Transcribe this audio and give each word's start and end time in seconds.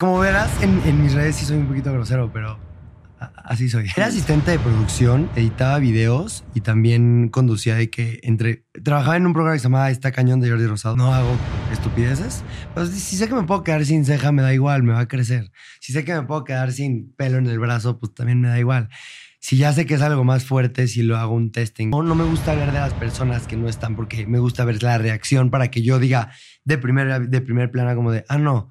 Como 0.00 0.20
verás, 0.20 0.62
en, 0.62 0.80
en 0.86 1.02
mis 1.02 1.12
redes 1.12 1.34
sí 1.34 1.44
soy 1.44 1.56
un 1.56 1.66
poquito 1.66 1.92
grosero, 1.92 2.30
pero 2.32 2.56
así 3.18 3.68
soy. 3.68 3.88
Era 3.96 4.06
asistente 4.06 4.52
de 4.52 4.60
producción, 4.60 5.28
editaba 5.34 5.80
videos 5.80 6.44
y 6.54 6.60
también 6.60 7.30
conducía 7.30 7.74
de 7.74 7.90
que 7.90 8.20
entre... 8.22 8.64
Trabajaba 8.84 9.16
en 9.16 9.26
un 9.26 9.32
programa 9.32 9.56
que 9.56 9.58
se 9.58 9.64
llamaba 9.64 9.90
Está 9.90 10.12
Cañón 10.12 10.38
de 10.38 10.50
Jordi 10.50 10.68
Rosado. 10.68 10.94
No 10.94 11.12
hago 11.12 11.36
estupideces, 11.72 12.44
pero 12.76 12.86
si, 12.86 13.16
sé 13.16 13.26
que 13.26 13.34
me 13.34 13.42
puedo 13.42 13.64
quedar 13.64 13.84
sin 13.84 14.04
ceja, 14.04 14.30
me 14.30 14.42
da 14.42 14.54
igual, 14.54 14.84
me 14.84 14.92
va 14.92 15.00
a 15.00 15.08
crecer. 15.08 15.50
Si 15.80 15.92
sé 15.92 16.04
que 16.04 16.14
me 16.14 16.22
puedo 16.22 16.44
quedar 16.44 16.70
sin 16.70 17.12
pelo 17.14 17.38
en 17.38 17.48
el 17.48 17.58
brazo, 17.58 17.98
pues 17.98 18.14
también 18.14 18.40
me 18.40 18.46
da 18.46 18.60
igual. 18.60 18.90
Si 19.40 19.56
ya 19.56 19.72
sé 19.72 19.84
que 19.84 19.94
es 19.94 20.02
algo 20.02 20.22
más 20.22 20.44
fuerte, 20.44 20.86
si 20.86 21.02
lo 21.02 21.16
hago 21.16 21.34
un 21.34 21.50
testing. 21.50 21.90
No, 21.90 22.04
no 22.04 22.14
me 22.14 22.22
gusta 22.22 22.54
ver 22.54 22.70
de 22.70 22.78
las 22.78 22.94
personas 22.94 23.48
que 23.48 23.56
no 23.56 23.68
están 23.68 23.96
porque 23.96 24.28
me 24.28 24.38
gusta 24.38 24.64
ver 24.64 24.80
la 24.80 24.96
reacción 24.96 25.50
para 25.50 25.72
que 25.72 25.82
yo 25.82 25.98
diga 25.98 26.30
de 26.62 26.78
primer, 26.78 27.28
de 27.28 27.40
primer 27.40 27.72
plano 27.72 27.96
como 27.96 28.12
de, 28.12 28.24
ah, 28.28 28.38
no, 28.38 28.70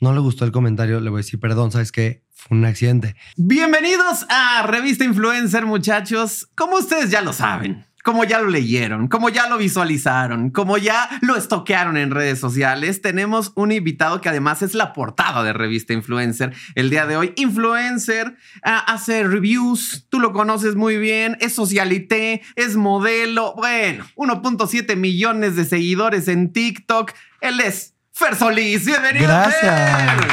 no 0.00 0.12
le 0.12 0.20
gustó 0.20 0.44
el 0.44 0.52
comentario, 0.52 1.00
le 1.00 1.10
voy 1.10 1.18
a 1.18 1.22
decir, 1.22 1.40
perdón, 1.40 1.72
¿sabes 1.72 1.92
qué? 1.92 2.24
Fue 2.32 2.58
un 2.58 2.64
accidente. 2.64 3.16
Bienvenidos 3.36 4.26
a 4.28 4.62
Revista 4.66 5.04
Influencer, 5.04 5.66
muchachos. 5.66 6.48
Como 6.54 6.76
ustedes 6.76 7.10
ya 7.10 7.22
lo 7.22 7.32
saben, 7.32 7.86
como 8.02 8.24
ya 8.24 8.40
lo 8.40 8.50
leyeron, 8.50 9.08
como 9.08 9.30
ya 9.30 9.48
lo 9.48 9.56
visualizaron, 9.56 10.50
como 10.50 10.76
ya 10.76 11.08
lo 11.22 11.36
estoquearon 11.36 11.96
en 11.96 12.10
redes 12.10 12.38
sociales, 12.38 13.00
tenemos 13.00 13.52
un 13.54 13.72
invitado 13.72 14.20
que 14.20 14.28
además 14.28 14.60
es 14.60 14.74
la 14.74 14.92
portada 14.92 15.42
de 15.42 15.54
Revista 15.54 15.94
Influencer. 15.94 16.52
El 16.74 16.90
día 16.90 17.06
de 17.06 17.16
hoy, 17.16 17.32
Influencer 17.36 18.36
ah, 18.62 18.84
hace 18.86 19.22
reviews, 19.22 20.06
tú 20.10 20.20
lo 20.20 20.34
conoces 20.34 20.74
muy 20.74 20.98
bien, 20.98 21.38
es 21.40 21.54
socialité, 21.54 22.42
es 22.56 22.76
modelo, 22.76 23.54
bueno, 23.56 24.04
1.7 24.16 24.96
millones 24.96 25.56
de 25.56 25.64
seguidores 25.64 26.28
en 26.28 26.52
TikTok. 26.52 27.12
Él 27.40 27.60
es 27.60 27.93
Fer 28.16 28.36
Solís. 28.36 28.86
Bienvenido. 28.86 29.26
Gracias. 29.26 29.60
Fer. 29.60 30.30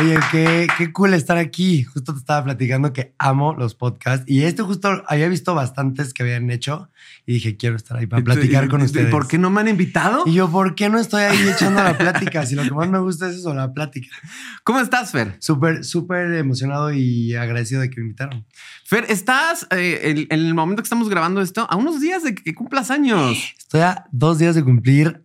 Oye, 0.00 0.18
qué, 0.30 0.66
qué 0.78 0.90
cool 0.92 1.12
estar 1.12 1.36
aquí. 1.36 1.82
Justo 1.82 2.14
te 2.14 2.18
estaba 2.18 2.42
platicando 2.42 2.94
que 2.94 3.14
amo 3.18 3.52
los 3.52 3.74
podcasts 3.74 4.24
y 4.26 4.44
este 4.44 4.62
justo 4.62 5.02
había 5.06 5.28
visto 5.28 5.54
bastantes 5.54 6.14
que 6.14 6.22
habían 6.22 6.50
hecho 6.50 6.88
y 7.26 7.34
dije, 7.34 7.58
quiero 7.58 7.76
estar 7.76 7.98
ahí 7.98 8.06
para 8.06 8.24
platicar 8.24 8.66
con 8.70 8.80
ustedes. 8.80 9.10
¿Por 9.10 9.28
qué 9.28 9.36
no 9.36 9.50
me 9.50 9.60
han 9.60 9.68
invitado? 9.68 10.22
Y 10.24 10.32
yo, 10.32 10.50
¿por 10.50 10.74
qué 10.74 10.88
no 10.88 10.98
estoy 10.98 11.24
ahí 11.24 11.46
echando 11.50 11.84
la 11.84 11.98
plática? 11.98 12.46
Si 12.46 12.54
lo 12.54 12.62
que 12.62 12.70
más 12.70 12.88
me 12.88 12.98
gusta 12.98 13.28
es 13.28 13.36
eso, 13.36 13.52
la 13.52 13.74
plática. 13.74 14.16
¿Cómo 14.64 14.80
estás, 14.80 15.10
Fer? 15.10 15.36
Súper, 15.38 15.84
súper 15.84 16.32
emocionado 16.32 16.94
y 16.94 17.34
agradecido 17.34 17.82
de 17.82 17.90
que 17.90 18.00
me 18.00 18.06
invitaron. 18.06 18.46
Fer, 18.86 19.04
estás 19.10 19.66
eh, 19.68 20.00
en, 20.04 20.18
en 20.30 20.46
el 20.46 20.54
momento 20.54 20.82
que 20.82 20.86
estamos 20.86 21.10
grabando 21.10 21.42
esto 21.42 21.66
a 21.68 21.76
unos 21.76 22.00
días 22.00 22.22
de 22.22 22.34
que 22.34 22.54
cumplas 22.54 22.90
años. 22.90 23.52
Estoy 23.58 23.82
a 23.82 24.06
dos 24.10 24.38
días 24.38 24.54
de 24.54 24.64
cumplir 24.64 25.22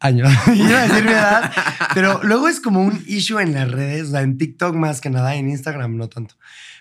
años. 0.00 0.32
Iba 0.54 0.82
a 0.82 0.88
decir 0.88 1.04
mi 1.04 1.10
edad, 1.10 1.52
pero 1.94 2.20
luego 2.22 2.48
es 2.48 2.60
como 2.60 2.82
un 2.82 3.02
issue 3.06 3.38
en 3.40 3.52
las 3.54 3.70
redes, 3.70 4.08
o 4.08 4.10
sea, 4.12 4.22
en 4.22 4.36
TikTok 4.38 4.74
más 4.74 5.00
que 5.00 5.10
nada, 5.10 5.34
en 5.36 5.48
Instagram 5.48 5.96
no 5.96 6.08
tanto. 6.08 6.34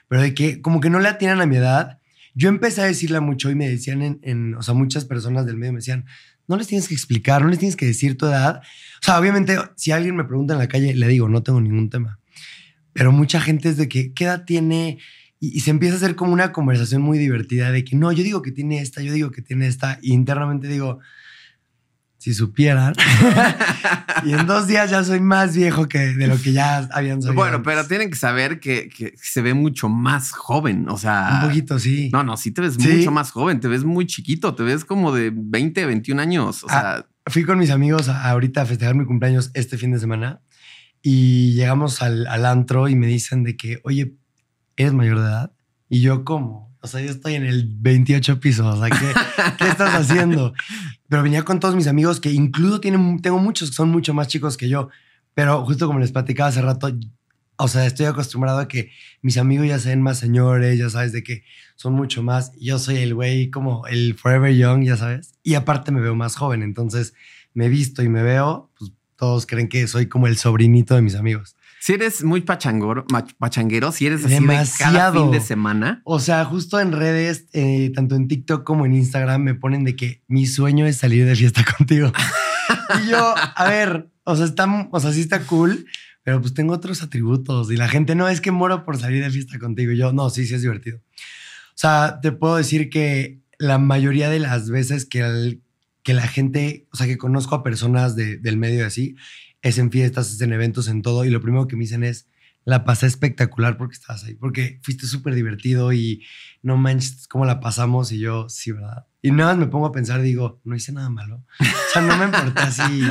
Pero 0.07 0.21
de 0.21 0.33
que 0.33 0.61
como 0.61 0.79
que 0.79 0.89
no 0.89 0.99
le 0.99 1.09
atinan 1.09 1.41
a 1.41 1.45
mi 1.45 1.57
edad. 1.57 1.97
Yo 2.35 2.47
empecé 2.47 2.81
a 2.81 2.85
decirla 2.85 3.21
mucho 3.21 3.49
y 3.49 3.55
me 3.55 3.67
decían, 3.67 4.01
en, 4.01 4.19
en- 4.23 4.55
o 4.55 4.61
sea, 4.61 4.73
muchas 4.73 5.03
personas 5.03 5.45
del 5.45 5.57
medio 5.57 5.73
me 5.73 5.79
decían, 5.79 6.05
no 6.47 6.57
les 6.57 6.67
tienes 6.67 6.87
que 6.87 6.93
explicar, 6.93 7.41
no 7.41 7.49
les 7.49 7.59
tienes 7.59 7.75
que 7.75 7.85
decir 7.87 8.17
tu 8.17 8.27
edad. 8.27 8.61
O 9.01 9.05
sea, 9.05 9.19
obviamente, 9.19 9.57
si 9.75 9.91
alguien 9.91 10.15
me 10.15 10.23
pregunta 10.23 10.53
en 10.53 10.59
la 10.59 10.67
calle, 10.67 10.95
le 10.95 11.07
digo, 11.07 11.27
no 11.27 11.43
tengo 11.43 11.59
ningún 11.59 11.89
tema. 11.89 12.19
Pero 12.93 13.11
mucha 13.11 13.41
gente 13.41 13.69
es 13.69 13.77
de 13.77 13.89
que, 13.89 14.13
¿qué 14.13 14.25
edad 14.25 14.45
tiene? 14.45 14.99
Y, 15.39 15.57
y 15.57 15.59
se 15.61 15.71
empieza 15.71 15.95
a 15.95 15.97
hacer 15.97 16.15
como 16.15 16.31
una 16.31 16.51
conversación 16.51 17.01
muy 17.01 17.17
divertida 17.17 17.71
de 17.71 17.83
que, 17.83 17.95
no, 17.95 18.11
yo 18.11 18.23
digo 18.23 18.41
que 18.41 18.51
tiene 18.51 18.79
esta, 18.81 19.01
yo 19.01 19.11
digo 19.11 19.31
que 19.31 19.41
tiene 19.41 19.67
esta. 19.67 19.99
Y 20.01 20.13
internamente 20.13 20.67
digo, 20.67 20.99
si 22.19 22.33
supieran. 22.35 22.93
y 24.25 24.33
en 24.33 24.45
dos 24.45 24.67
días 24.67 24.91
ya 24.91 25.03
soy 25.03 25.19
más 25.19 25.55
viejo 25.55 25.87
que 25.87 25.99
de 25.99 26.27
lo 26.27 26.39
que 26.39 26.51
ya 26.53 26.87
habían 26.91 27.21
sabido. 27.21 27.33
Bueno, 27.41 27.55
antes. 27.57 27.73
pero 27.73 27.87
tienen 27.87 28.09
que 28.11 28.17
saber 28.17 28.59
que, 28.59 28.89
que 28.89 29.13
se 29.15 29.41
ve 29.41 29.53
mucho 29.55 29.89
más 29.89 30.31
joven. 30.31 30.87
O 30.89 30.97
sea, 30.97 31.39
Un 31.41 31.47
poquito, 31.47 31.79
sí. 31.79 32.09
No, 32.13 32.23
no, 32.23 32.37
sí 32.37 32.51
te 32.51 32.61
ves 32.61 32.75
Sí. 32.79 32.87
mucho 32.97 33.11
más 33.11 33.31
joven. 33.31 33.59
Te 33.59 33.67
ves 33.67 33.83
muy 33.85 34.05
chiquito. 34.05 34.53
Te 34.53 34.61
ves 34.63 34.85
como 34.85 35.11
de 35.11 35.31
20, 35.33 35.85
21 35.85 36.21
años. 36.21 36.63
O 36.63 36.67
Ah, 36.69 36.81
sea, 37.03 37.05
Fui 37.27 37.43
con 37.43 37.57
mis 37.59 37.69
amigos 37.71 38.09
a- 38.09 38.29
ahorita 38.29 38.61
a 38.63 38.65
festejar 38.65 38.95
mi 38.95 39.05
cumpleaños 39.05 39.51
este 39.53 39.77
fin 39.77 39.91
de 39.91 39.99
semana 39.99 40.41
y 41.01 41.53
llegamos 41.53 42.01
al, 42.01 42.27
al 42.27 42.45
antro 42.45 42.87
y 42.89 42.95
me 42.95 43.07
dicen 43.07 43.43
de 43.43 43.55
que, 43.55 43.79
oye, 43.83 44.15
¿eres 44.75 44.93
mayor 44.93 45.19
de 45.19 45.25
edad? 45.25 45.51
Y 45.89 46.01
yo, 46.01 46.25
¿cómo? 46.25 46.68
O 46.81 46.87
sea, 46.87 47.01
yo 47.01 47.11
estoy 47.11 47.35
en 47.35 47.45
el 47.45 47.67
28 47.67 48.39
piso. 48.39 48.67
O 48.67 48.79
sea, 48.79 48.89
¿qué, 48.89 49.05
¿qué 49.57 49.67
estás 49.67 49.93
haciendo? 49.95 50.53
Pero 51.09 51.23
venía 51.23 51.43
con 51.43 51.59
todos 51.59 51.75
mis 51.75 51.87
amigos 51.87 52.19
que 52.19 52.31
incluso 52.31 52.79
tienen, 52.79 53.21
tengo 53.21 53.39
muchos 53.39 53.69
que 53.69 53.75
son 53.75 53.89
mucho 53.89 54.13
más 54.13 54.27
chicos 54.27 54.55
que 54.55 54.69
yo. 54.69 54.89
Pero 55.33 55.65
justo 55.65 55.87
como 55.87 55.99
les 55.99 56.11
platicaba 56.11 56.49
hace 56.49 56.61
rato, 56.61 56.91
o 57.57 57.67
sea, 57.67 57.85
estoy 57.85 58.05
acostumbrado 58.05 58.59
a 58.59 58.67
que 58.69 58.91
mis 59.21 59.37
amigos 59.37 59.67
ya 59.67 59.79
sean 59.79 60.01
más 60.01 60.17
señores, 60.17 60.79
ya 60.79 60.89
sabes, 60.89 61.11
de 61.11 61.23
que 61.23 61.43
son 61.75 61.93
mucho 61.93 62.23
más. 62.23 62.53
Yo 62.59 62.79
soy 62.79 62.97
el 62.97 63.13
güey 63.13 63.49
como 63.49 63.85
el 63.87 64.15
forever 64.15 64.55
young, 64.55 64.85
ya 64.85 64.95
sabes. 64.95 65.33
Y 65.43 65.55
aparte 65.55 65.91
me 65.91 65.99
veo 65.99 66.15
más 66.15 66.37
joven, 66.37 66.63
entonces 66.63 67.13
me 67.53 67.67
visto 67.67 68.01
y 68.01 68.07
me 68.07 68.23
veo, 68.23 68.71
pues 68.77 68.93
todos 69.17 69.45
creen 69.45 69.67
que 69.67 69.85
soy 69.87 70.07
como 70.07 70.27
el 70.27 70.37
sobrinito 70.37 70.95
de 70.95 71.01
mis 71.01 71.15
amigos. 71.15 71.57
Si 71.81 71.93
eres 71.93 72.23
muy 72.23 72.41
pachangoro, 72.41 73.05
pachanguero, 73.37 73.91
si 73.91 74.05
eres 74.07 74.25
así 74.25 74.33
de 74.35 74.39
cada 74.39 74.51
Demasiado. 74.53 75.23
fin 75.23 75.31
de 75.31 75.41
semana. 75.41 76.01
O 76.05 76.19
sea, 76.19 76.43
justo 76.45 76.79
en 76.79 76.91
redes, 76.91 77.47
eh, 77.53 77.91
tanto 77.95 78.15
en 78.15 78.27
TikTok 78.27 78.63
como 78.63 78.85
en 78.85 78.93
Instagram, 78.93 79.41
me 79.43 79.55
ponen 79.55 79.83
de 79.85 79.95
que 79.95 80.21
mi 80.27 80.45
sueño 80.45 80.85
es 80.85 80.97
salir 80.97 81.25
de 81.25 81.35
fiesta 81.35 81.63
contigo. 81.77 82.11
y 83.03 83.09
yo, 83.09 83.33
a 83.55 83.69
ver, 83.69 84.09
o 84.23 84.35
sea, 84.35 84.45
está, 84.45 84.89
o 84.91 84.99
sea, 84.99 85.13
sí 85.13 85.21
está 85.21 85.39
cool, 85.45 85.85
pero 86.23 86.41
pues 86.41 86.53
tengo 86.53 86.73
otros 86.73 87.01
atributos. 87.01 87.71
Y 87.71 87.77
la 87.77 87.87
gente, 87.87 88.13
no, 88.15 88.27
es 88.27 88.41
que 88.41 88.51
muero 88.51 88.83
por 88.83 88.97
salir 88.97 89.23
de 89.23 89.29
fiesta 89.31 89.57
contigo. 89.57 89.91
Y 89.93 89.97
yo, 89.97 90.11
no, 90.13 90.29
sí, 90.29 90.45
sí 90.45 90.53
es 90.55 90.61
divertido. 90.61 90.97
O 90.99 91.75
sea, 91.81 92.19
te 92.21 92.31
puedo 92.33 92.57
decir 92.57 92.89
que 92.89 93.39
la 93.57 93.77
mayoría 93.77 94.29
de 94.29 94.39
las 94.39 94.69
veces 94.69 95.05
que, 95.05 95.19
el- 95.21 95.61
que 96.03 96.13
la 96.13 96.27
gente, 96.27 96.87
o 96.91 96.97
sea, 96.97 97.07
que 97.07 97.17
conozco 97.17 97.55
a 97.55 97.63
personas 97.63 98.15
de- 98.15 98.37
del 98.37 98.57
medio 98.57 98.85
así, 98.85 99.15
es 99.61 99.77
en 99.77 99.91
fiestas, 99.91 100.31
es 100.33 100.41
en 100.41 100.53
eventos, 100.53 100.87
en 100.87 101.01
todo. 101.01 101.25
Y 101.25 101.29
lo 101.29 101.41
primero 101.41 101.67
que 101.67 101.75
me 101.75 101.83
dicen 101.83 102.03
es, 102.03 102.27
la 102.65 102.83
pasé 102.83 103.07
espectacular 103.07 103.77
porque 103.77 103.93
estabas 103.95 104.23
ahí, 104.25 104.35
porque 104.35 104.79
fuiste 104.83 105.07
súper 105.07 105.33
divertido 105.33 105.91
y 105.93 106.23
no 106.61 106.77
manches 106.77 107.27
cómo 107.27 107.45
la 107.45 107.59
pasamos. 107.59 108.11
Y 108.11 108.19
yo, 108.19 108.47
sí, 108.49 108.71
¿verdad? 108.71 109.07
Y 109.21 109.31
nada 109.31 109.51
más 109.51 109.59
me 109.59 109.67
pongo 109.67 109.87
a 109.87 109.91
pensar, 109.91 110.21
digo, 110.21 110.61
no 110.63 110.75
hice 110.75 110.91
nada 110.91 111.09
malo. 111.09 111.43
O 111.59 111.91
sea, 111.91 112.01
no 112.01 112.15
me 112.17 112.25
importa 112.25 112.63
así. 112.63 113.01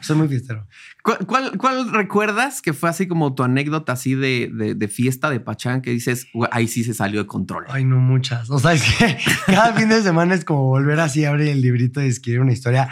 Soy 0.00 0.16
muy 0.16 0.28
fiestero. 0.28 0.68
¿Cuál, 1.02 1.26
cuál, 1.26 1.58
cuál 1.58 1.92
recuerdas 1.92 2.62
que 2.62 2.72
fue 2.72 2.88
así 2.88 3.08
como 3.08 3.34
tu 3.34 3.42
anécdota 3.42 3.92
así 3.92 4.14
de, 4.14 4.50
de, 4.52 4.74
de 4.74 4.88
fiesta 4.88 5.30
de 5.30 5.40
pachán 5.40 5.82
que 5.82 5.90
dices, 5.90 6.26
"Güey, 6.34 6.48
ahí 6.52 6.68
sí 6.68 6.84
se 6.84 6.94
salió 6.94 7.20
de 7.20 7.26
control? 7.26 7.64
Ay, 7.68 7.84
no 7.84 7.98
muchas. 7.98 8.50
O 8.50 8.58
sea, 8.58 8.74
es 8.74 8.82
que 8.82 9.16
cada 9.46 9.72
fin 9.74 9.88
de 9.88 10.02
semana 10.02 10.34
es 10.34 10.44
como 10.44 10.64
volver 10.64 11.00
así 11.00 11.24
a 11.24 11.30
abrir 11.30 11.48
el 11.48 11.62
librito 11.62 12.02
y 12.02 12.06
escribir 12.06 12.40
una 12.40 12.52
historia. 12.52 12.88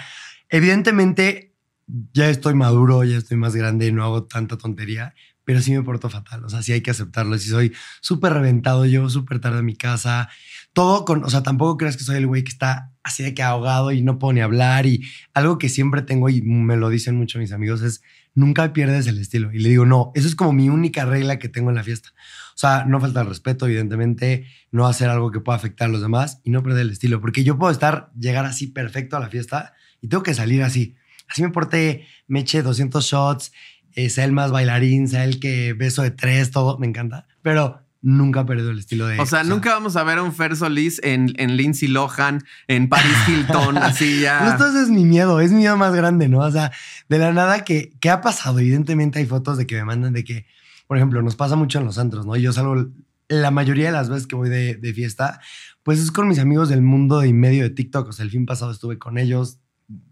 Evidentemente, 0.49 1.54
ya 1.87 2.29
estoy 2.31 2.55
maduro, 2.55 3.05
ya 3.05 3.17
estoy 3.17 3.37
más 3.37 3.55
grande, 3.55 3.93
no 3.93 4.05
hago 4.05 4.25
tanta 4.25 4.57
tontería, 4.57 5.15
pero 5.45 5.61
sí 5.61 5.73
me 5.73 5.83
porto 5.83 6.09
fatal. 6.09 6.45
O 6.45 6.49
sea, 6.49 6.63
sí 6.63 6.73
hay 6.73 6.81
que 6.81 6.91
aceptarlo. 6.91 7.37
Si 7.39 7.49
soy 7.49 7.73
súper 8.01 8.33
reventado, 8.33 8.87
llego 8.87 9.11
súper 9.11 9.41
tarde 9.41 9.59
a 9.59 9.63
mi 9.63 9.77
casa, 9.77 10.29
todo 10.73 11.05
con, 11.05 11.25
o 11.25 11.31
sea, 11.31 11.43
tampoco 11.43 11.77
creas 11.77 11.97
que 11.97 12.05
soy 12.05 12.17
el 12.17 12.27
güey 12.27 12.45
que 12.45 12.51
está 12.51 12.93
así 13.03 13.23
de 13.23 13.35
que 13.35 13.43
ahogado 13.43 13.93
y 13.93 14.03
no 14.03 14.19
puedo 14.19 14.33
ni 14.33 14.41
hablar. 14.41 14.87
Y 14.87 15.05
algo 15.35 15.59
que 15.59 15.69
siempre 15.69 16.03
tengo 16.03 16.29
y 16.29 16.43
me 16.43 16.77
lo 16.77 16.89
dicen 16.89 17.17
mucho 17.17 17.39
mis 17.39 17.53
amigos 17.53 17.83
es 17.83 18.03
nunca 18.35 18.73
pierdes 18.73 19.07
el 19.07 19.19
estilo. 19.19 19.53
Y 19.53 19.59
le 19.61 19.69
digo, 19.69 19.87
no, 19.87 20.11
eso 20.15 20.27
es 20.27 20.35
como 20.35 20.53
mi 20.53 20.69
única 20.69 21.05
regla 21.05 21.39
que 21.39 21.49
tengo 21.49 21.71
en 21.71 21.77
la 21.77 21.85
fiesta. 21.85 22.11
O 22.55 22.59
sea, 22.59 22.85
no 22.85 23.01
falta 23.01 23.21
el 23.21 23.29
respeto, 23.29 23.67
evidentemente, 23.67 24.47
no 24.71 24.87
hacer 24.87 25.09
algo 25.09 25.31
que 25.31 25.41
pueda 25.41 25.57
afectar 25.57 25.89
a 25.89 25.93
los 25.93 26.01
demás 26.01 26.41
y 26.45 26.51
no 26.51 26.63
perder 26.63 26.83
el 26.83 26.91
estilo. 26.91 27.21
Porque 27.21 27.45
yo 27.45 27.59
puedo 27.59 27.73
estar, 27.73 28.11
llegar 28.19 28.45
así 28.45 28.69
perfecto 28.69 29.17
a 29.17 29.21
la 29.21 29.29
fiesta 29.29 29.75
y 30.01 30.09
tengo 30.09 30.23
que 30.23 30.35
salir 30.35 30.63
así. 30.63 30.97
Así 31.29 31.43
me 31.43 31.51
porté, 31.51 32.07
me 32.27 32.41
eché 32.41 32.63
200 32.63 33.05
shots, 33.05 33.53
eh, 33.93 34.11
sea 34.11 34.25
el 34.25 34.33
más 34.33 34.51
bailarín, 34.51 35.09
sea 35.09 35.25
el 35.25 35.41
que 35.41 35.73
beso 35.73 36.03
de 36.03 36.11
tres, 36.11 36.51
todo, 36.51 36.79
me 36.79 36.87
encanta. 36.87 37.27
Pero 37.43 37.81
nunca 38.03 38.41
he 38.41 38.45
perdido 38.45 38.71
el 38.71 38.79
estilo 38.79 39.07
de... 39.07 39.19
O 39.19 39.25
sea, 39.25 39.45
nunca 39.45 39.73
vamos 39.73 39.97
a 39.97 40.05
ver 40.05 40.19
a 40.19 40.23
un 40.23 40.35
Fer 40.35 40.55
Solís 40.57 41.01
en, 41.03 41.33
en 41.39 41.57
Lindsay 41.57 41.89
Lohan, 41.89 42.45
en 42.69 42.89
Paris 42.89 43.17
Hilton, 43.27 43.79
así 43.79 44.21
ya. 44.21 44.55
Ese 44.69 44.83
es 44.83 44.91
mi 44.91 45.05
miedo, 45.05 45.41
es 45.41 45.53
mi 45.53 45.59
miedo 45.59 45.77
más 45.79 45.95
grande, 45.95 46.29
¿no? 46.29 46.41
O 46.41 46.51
sea, 46.51 46.71
de 47.09 47.19
la 47.19 47.33
nada 47.33 47.65
que, 47.65 47.93
¿qué 48.01 48.11
ha 48.11 48.21
pasado? 48.21 48.59
Evidentemente 48.59 49.21
hay 49.21 49.27
fotos 49.27 49.57
de 49.57 49.67
que 49.67 49.77
me 49.77 49.85
mandan 49.85 50.13
de 50.13 50.23
que, 50.23 50.47
por 50.87 50.99
ejemplo, 50.99 51.23
nos 51.23 51.35
pasa 51.35 51.57
mucho 51.57 51.79
en 51.79 51.87
los 51.87 51.97
antros, 51.97 52.27
¿no? 52.27 52.37
Yo 52.37 52.53
salgo 52.53 52.91
la 53.29 53.51
mayoría 53.51 53.87
de 53.87 53.93
las 53.93 54.11
veces 54.11 54.27
que 54.27 54.37
voy 54.37 54.51
de, 54.51 54.75
de 54.75 54.93
fiesta, 54.93 55.41
pues 55.83 55.99
es 55.99 56.11
con 56.11 56.29
mis 56.29 56.39
amigos 56.39 56.69
del 56.69 56.83
mundo 56.83 57.25
y 57.25 57.33
medio 57.33 57.63
de 57.63 57.71
TikTok. 57.71 58.09
O 58.09 58.13
sea, 58.13 58.25
el 58.25 58.31
fin 58.31 58.45
pasado 58.45 58.71
estuve 58.71 58.99
con 58.99 59.17
ellos 59.17 59.61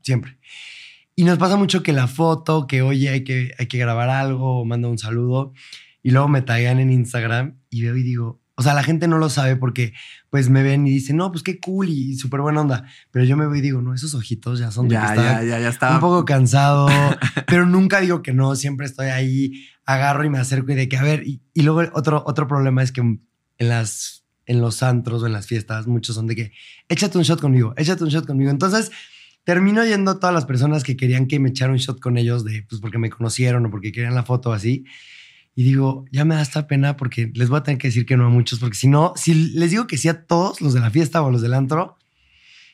siempre. 0.01 0.39
Y 1.15 1.25
nos 1.25 1.39
pasa 1.39 1.57
mucho 1.57 1.83
que 1.83 1.93
la 1.93 2.07
foto, 2.07 2.67
que 2.67 2.83
oye, 2.83 3.11
hay 3.11 3.25
que, 3.25 3.55
hay 3.59 3.67
que 3.67 3.79
grabar 3.79 4.09
algo, 4.09 4.61
o 4.61 4.65
mando 4.65 4.91
un 4.91 4.99
saludo, 4.99 5.53
y 6.03 6.11
luego 6.11 6.29
me 6.29 6.43
taguean 6.43 6.81
en 6.81 6.91
Instagram 6.91 7.59
y 7.71 7.83
veo 7.83 7.97
y 7.97 8.03
digo, 8.03 8.43
o 8.55 8.63
sea, 8.63 8.75
la 8.75 8.83
gente 8.83 9.09
no 9.09 9.19
lo 9.19 9.31
sabe 9.31 9.57
porque 9.57 9.93
pues 10.31 10.49
me 10.51 10.63
ven 10.63 10.87
y 10.87 10.91
dicen, 10.91 11.17
no, 11.17 11.31
pues 11.33 11.43
qué 11.43 11.59
cool 11.59 11.89
y 11.89 12.17
súper 12.17 12.41
buena 12.41 12.61
onda. 12.61 12.85
Pero 13.11 13.25
yo 13.25 13.37
me 13.37 13.47
voy 13.47 13.59
y 13.59 13.63
digo, 13.63 13.81
no, 13.83 13.95
esos 13.95 14.15
ojitos 14.15 14.59
ya 14.59 14.71
son 14.71 14.89
de 14.89 14.95
Ya, 14.95 15.11
que 15.13 15.17
ya, 15.17 15.43
ya, 15.43 15.61
ya 15.61 15.69
estaba. 15.69 15.95
un 15.95 16.01
poco 16.01 16.25
cansado, 16.27 16.89
pero 17.47 17.67
nunca 17.67 18.01
digo 18.01 18.23
que 18.23 18.33
no, 18.33 18.55
siempre 18.55 18.87
estoy 18.87 19.09
ahí, 19.09 19.67
agarro 19.85 20.25
y 20.25 20.31
me 20.31 20.39
acerco 20.39 20.73
y 20.73 20.75
de 20.75 20.89
que, 20.89 20.97
a 20.97 21.03
ver, 21.03 21.27
y, 21.27 21.43
y 21.55 21.63
luego 21.63 21.83
otro, 21.95 22.23
otro 22.27 22.47
problema 22.47 22.83
es 22.83 22.93
que 22.93 23.01
en 23.01 23.21
las, 23.59 24.25
en 24.47 24.61
los 24.61 24.83
antros 24.83 25.23
o 25.23 25.27
en 25.27 25.33
las 25.33 25.47
fiestas, 25.47 25.87
muchos 25.87 26.15
son 26.15 26.27
de 26.27 26.37
que, 26.37 26.53
échate 26.89 27.17
un 27.17 27.25
shot 27.25 27.41
conmigo, 27.41 27.75
échate 27.77 28.05
un 28.05 28.11
shot 28.11 28.27
conmigo. 28.27 28.51
Entonces, 28.51 28.91
termino 29.45 29.85
yendo 29.85 30.13
a 30.13 30.21
todas 30.21 30.35
las 30.35 30.45
personas 30.47 30.85
que 30.85 30.97
querían 30.97 31.27
que 31.27 31.39
me 31.41 31.49
echara 31.51 31.73
un 31.73 31.79
shot 31.79 32.01
con 32.01 32.17
ellos, 32.17 32.45
de, 32.45 32.65
pues 32.69 32.81
porque 32.81 32.99
me 32.99 33.11
conocieron 33.11 33.67
o 33.67 33.71
porque 33.71 33.93
querían 33.93 34.15
la 34.15 34.23
foto 34.23 34.51
o 34.51 34.53
así. 34.53 34.85
Y 35.55 35.65
digo, 35.65 36.07
ya 36.13 36.25
me 36.25 36.35
da 36.35 36.43
esta 36.43 36.67
pena 36.67 36.97
porque 36.97 37.31
les 37.35 37.49
voy 37.51 37.59
a 37.59 37.63
tener 37.63 37.79
que 37.79 37.89
decir 37.89 38.07
que 38.07 38.17
no 38.17 38.27
a 38.27 38.31
muchos, 38.31 38.59
porque 38.59 38.77
si 38.77 38.89
no, 38.89 39.13
si 39.17 39.35
les 39.35 39.71
digo 39.71 39.87
que 39.87 39.99
sí 39.99 40.09
a 40.09 40.25
todos 40.25 40.61
los 40.61 40.73
de 40.75 40.81
la 40.81 40.91
fiesta 40.91 41.23
o 41.23 41.31
los 41.31 41.43
del 41.43 41.53
antro, 41.55 41.99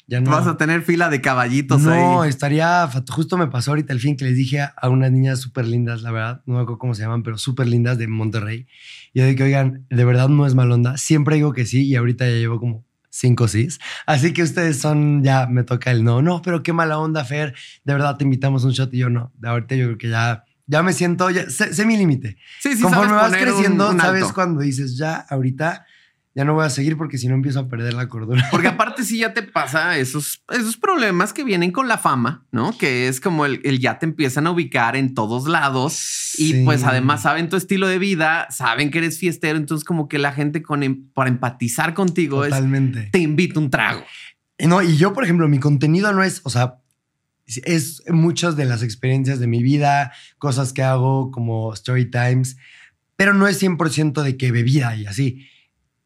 ya 0.07 0.21
no. 0.23 0.31
Vas 0.31 0.47
a 0.47 0.57
tener 0.57 0.81
fila 0.83 1.11
de 1.11 1.21
caballitos 1.21 1.83
No, 1.83 2.23
ahí. 2.23 2.29
estaría. 2.31 2.87
fat- 2.89 3.11
Justo 3.11 3.37
me 3.37 3.49
pasó 3.49 3.73
ahorita 3.73 3.93
el 3.93 4.01
fin 4.01 4.17
que 4.17 4.25
les 4.25 4.37
dije 4.37 4.61
a, 4.61 4.73
a 4.81 4.89
unas 4.89 5.11
niñas 5.13 5.39
súper 5.41 5.67
lindas, 5.67 6.01
la 6.03 6.13
verdad. 6.13 6.43
No 6.47 6.55
me 6.55 6.61
acuerdo 6.61 6.79
cómo 6.79 6.95
se 6.95 7.03
llaman, 7.03 7.23
pero 7.23 7.37
súper 7.37 7.67
lindas 7.67 7.99
de 7.99 8.07
Monterrey. 8.09 8.67
Y 9.13 9.19
yo 9.21 9.27
dije, 9.27 9.43
oigan, 9.43 9.85
de 9.91 10.05
verdad 10.07 10.29
no 10.31 10.47
es 10.47 10.55
mal 10.55 10.71
onda. 10.73 10.97
Siempre 10.97 11.35
digo 11.37 11.53
que 11.53 11.67
sí 11.67 11.85
y 11.87 11.95
ahorita 11.97 12.25
ya 12.27 12.37
llevo 12.37 12.59
como 12.59 12.87
cinco 13.19 13.49
sís. 13.49 13.79
Así 14.07 14.33
que 14.33 14.43
ustedes 14.43 14.79
son, 14.81 15.23
ya 15.23 15.47
me 15.47 15.65
toca 15.65 15.91
el 15.91 16.05
no. 16.05 16.23
No, 16.23 16.41
pero 16.43 16.63
qué 16.63 16.73
mala 16.73 16.99
onda, 16.99 17.25
Fer. 17.25 17.55
De 17.85 17.93
verdad 17.93 18.17
te 18.17 18.25
invitamos 18.25 18.65
un 18.65 18.73
shot 18.73 18.93
y 18.95 18.99
yo 18.99 19.11
no. 19.11 19.33
De 19.37 19.49
ahorita 19.49 19.75
yo 19.75 19.87
creo 19.87 19.99
que 19.99 20.09
ya. 20.11 20.45
Ya 20.71 20.83
me 20.83 20.93
siento, 20.93 21.31
ya 21.31 21.49
sé, 21.49 21.73
sé 21.73 21.87
mi 21.87 21.97
límite. 21.97 22.37
Sí, 22.61 22.77
sí, 22.77 22.83
Conforme 22.83 23.15
vas 23.15 23.33
un- 23.33 23.39
creciendo, 23.39 23.91
un 23.91 23.99
sabes 23.99 24.33
cuando 24.35 24.61
dices, 24.61 24.99
ya, 24.99 25.17
ahorita, 25.31 25.87
ya 26.35 26.45
no 26.45 26.55
voy 26.55 26.65
a 26.65 26.71
seguir 26.71 26.97
porque 26.97 27.19
si 27.19 27.27
no 27.27 27.35
empiezo 27.35 27.61
a 27.61 27.69
perder 27.69 27.95
la 27.95 28.09
cordura. 28.09 28.47
Porque 28.51 28.69
aparte 28.69 29.03
sí 29.05 29.19
ya 29.19 29.35
te 29.35 29.43
pasa 29.43 29.99
esos, 29.99 30.43
esos 30.51 30.77
problemas 30.77 31.33
que 31.33 31.43
vienen 31.43 31.73
con 31.73 31.89
la 31.89 31.99
fama, 31.99 32.47
¿no? 32.53 32.77
Que 32.79 33.09
es 33.09 33.21
como 33.21 33.45
el, 33.45 33.61
el 33.65 33.81
ya 33.81 33.99
te 33.99 34.07
empiezan 34.07 34.47
a 34.47 34.53
ubicar 34.53 34.95
en 34.97 35.15
todos 35.15 35.49
lados 35.49 36.35
y 36.39 36.65
pues 36.65 36.85
además 36.85 37.23
saben 37.23 37.49
tu 37.49 37.57
estilo 37.57 37.89
de 37.89 37.99
vida, 37.99 38.47
saben 38.51 38.91
que 38.91 38.99
eres 38.99 39.19
fiestero, 39.19 39.59
entonces 39.59 39.85
como 39.85 40.09
que 40.09 40.19
la 40.19 40.33
gente 40.33 40.63
con 40.63 40.83
em- 40.83 41.09
para 41.13 41.29
empatizar 41.29 41.95
contigo 41.95 42.45
es 42.45 42.51
Totalmente. 42.51 43.09
te 43.11 43.19
invito 43.19 43.59
un 43.59 43.71
trago. 43.71 44.05
No, 44.61 44.83
y 44.83 44.97
yo, 44.97 45.13
por 45.13 45.25
ejemplo, 45.25 45.49
mi 45.49 45.59
contenido 45.59 46.13
no 46.13 46.23
es, 46.23 46.41
o 46.45 46.51
sea, 46.51 46.79
es 47.47 48.03
muchas 48.09 48.57
de 48.57 48.65
las 48.65 48.83
experiencias 48.83 49.41
de 49.41 49.47
mi 49.47 49.63
vida, 49.63 50.13
cosas 50.39 50.73
que 50.73 50.83
hago 50.83 51.31
como 51.31 51.73
story 51.73 52.11
times, 52.11 52.57
pero 53.17 53.35
no 53.35 53.49
es 53.49 53.61
100% 53.63 54.23
de 54.23 54.37
que 54.37 54.53
bebida 54.53 54.95
y 54.97 55.07
así. 55.07 55.49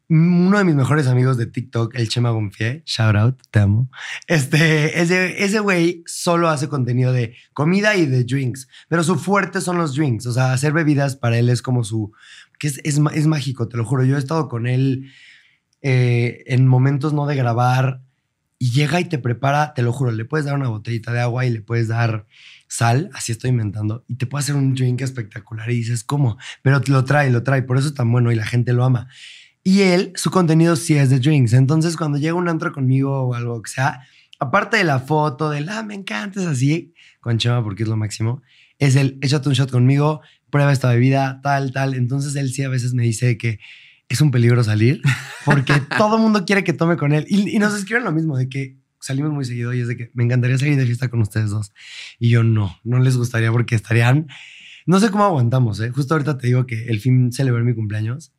Uno 0.09 0.57
de 0.57 0.63
mis 0.63 0.75
mejores 0.75 1.07
amigos 1.07 1.37
de 1.37 1.45
TikTok, 1.45 1.95
el 1.95 2.09
Chema 2.09 2.29
Gonfié, 2.31 2.83
shout 2.85 3.15
out, 3.15 3.41
te 3.49 3.59
amo. 3.59 3.89
Este, 4.27 5.01
ese, 5.01 5.59
güey 5.59 6.03
solo 6.05 6.49
hace 6.49 6.67
contenido 6.67 7.13
de 7.13 7.35
comida 7.53 7.95
y 7.95 8.05
de 8.05 8.23
drinks, 8.23 8.67
pero 8.89 9.03
su 9.03 9.15
fuerte 9.15 9.61
son 9.61 9.77
los 9.77 9.95
drinks. 9.95 10.25
O 10.25 10.33
sea, 10.33 10.53
hacer 10.53 10.73
bebidas 10.73 11.15
para 11.15 11.37
él 11.37 11.49
es 11.49 11.61
como 11.61 11.83
su, 11.83 12.11
que 12.59 12.67
es, 12.67 12.79
es, 12.83 12.99
es 13.13 13.27
mágico, 13.27 13.67
te 13.67 13.77
lo 13.77 13.85
juro. 13.85 14.03
Yo 14.03 14.17
he 14.17 14.19
estado 14.19 14.49
con 14.49 14.67
él 14.67 15.09
eh, 15.81 16.43
en 16.47 16.65
momentos 16.65 17.13
no 17.13 17.25
de 17.25 17.35
grabar 17.35 18.01
y 18.57 18.71
llega 18.71 19.01
y 19.01 19.05
te 19.05 19.17
prepara, 19.17 19.73
te 19.73 19.81
lo 19.81 19.91
juro, 19.91 20.11
le 20.11 20.23
puedes 20.23 20.45
dar 20.45 20.55
una 20.55 20.69
botellita 20.69 21.11
de 21.11 21.19
agua 21.19 21.45
y 21.45 21.49
le 21.49 21.61
puedes 21.61 21.89
dar 21.89 22.25
sal, 22.69 23.09
así 23.13 23.33
estoy 23.33 23.49
inventando, 23.49 24.05
y 24.07 24.15
te 24.15 24.25
puede 24.25 24.43
hacer 24.43 24.55
un 24.55 24.73
drink 24.73 25.01
espectacular 25.01 25.69
y 25.69 25.75
dices, 25.75 26.05
¿cómo? 26.05 26.37
Pero 26.61 26.81
lo 26.87 27.03
trae, 27.03 27.29
lo 27.29 27.43
trae, 27.43 27.63
por 27.63 27.77
eso 27.77 27.89
es 27.89 27.93
tan 27.93 28.09
bueno 28.09 28.31
y 28.31 28.35
la 28.35 28.45
gente 28.45 28.71
lo 28.71 28.85
ama. 28.85 29.09
Y 29.63 29.81
él, 29.81 30.11
su 30.15 30.29
contenido 30.29 30.75
sí 30.75 30.95
es 30.95 31.09
de 31.09 31.19
drinks, 31.19 31.53
entonces 31.53 31.95
cuando 31.95 32.17
llega 32.17 32.33
un 32.33 32.49
antro 32.49 32.73
conmigo 32.73 33.21
o 33.23 33.33
algo 33.33 33.61
que 33.61 33.71
sea, 33.71 34.01
aparte 34.39 34.77
de 34.77 34.83
la 34.83 34.99
foto, 34.99 35.49
del, 35.49 35.69
ah, 35.69 35.83
me 35.83 35.93
encanta, 35.95 36.41
es 36.41 36.47
así, 36.47 36.93
con 37.21 37.37
Chema 37.37 37.63
porque 37.63 37.83
es 37.83 37.89
lo 37.89 37.95
máximo, 37.95 38.41
es 38.77 38.95
el, 38.95 39.17
échate 39.21 39.47
un 39.47 39.55
shot 39.55 39.71
conmigo, 39.71 40.21
prueba 40.49 40.71
esta 40.71 40.89
bebida, 40.89 41.39
tal, 41.41 41.71
tal. 41.71 41.93
Entonces 41.93 42.35
él 42.35 42.51
sí 42.51 42.63
a 42.63 42.69
veces 42.69 42.93
me 42.93 43.03
dice 43.03 43.37
que 43.37 43.59
es 44.09 44.21
un 44.21 44.31
peligro 44.31 44.63
salir 44.63 45.01
porque 45.45 45.73
todo 45.97 46.17
el 46.17 46.21
mundo 46.21 46.45
quiere 46.45 46.63
que 46.63 46.73
tome 46.73 46.97
con 46.97 47.13
él. 47.13 47.25
Y, 47.29 47.55
y 47.55 47.59
nos 47.59 47.73
escriben 47.73 48.03
lo 48.03 48.11
mismo, 48.11 48.37
de 48.37 48.49
que 48.49 48.77
salimos 48.99 49.31
muy 49.31 49.45
seguido 49.45 49.73
y 49.73 49.79
es 49.79 49.87
de 49.87 49.95
que 49.95 50.11
me 50.13 50.23
encantaría 50.23 50.57
salir 50.57 50.75
de 50.77 50.85
fiesta 50.85 51.09
con 51.09 51.21
ustedes 51.21 51.49
dos. 51.49 51.71
Y 52.19 52.29
yo 52.29 52.43
no, 52.43 52.77
no 52.83 52.99
les 52.99 53.15
gustaría 53.15 53.51
porque 53.51 53.75
estarían, 53.75 54.27
no 54.85 54.99
sé 54.99 55.09
cómo 55.09 55.23
aguantamos, 55.23 55.79
¿eh? 55.79 55.89
Justo 55.89 56.13
ahorita 56.13 56.37
te 56.37 56.47
digo 56.47 56.65
que 56.65 56.85
el 56.85 56.99
fin 56.99 57.31
celebré 57.31 57.63
mi 57.63 57.73
cumpleaños 57.73 58.32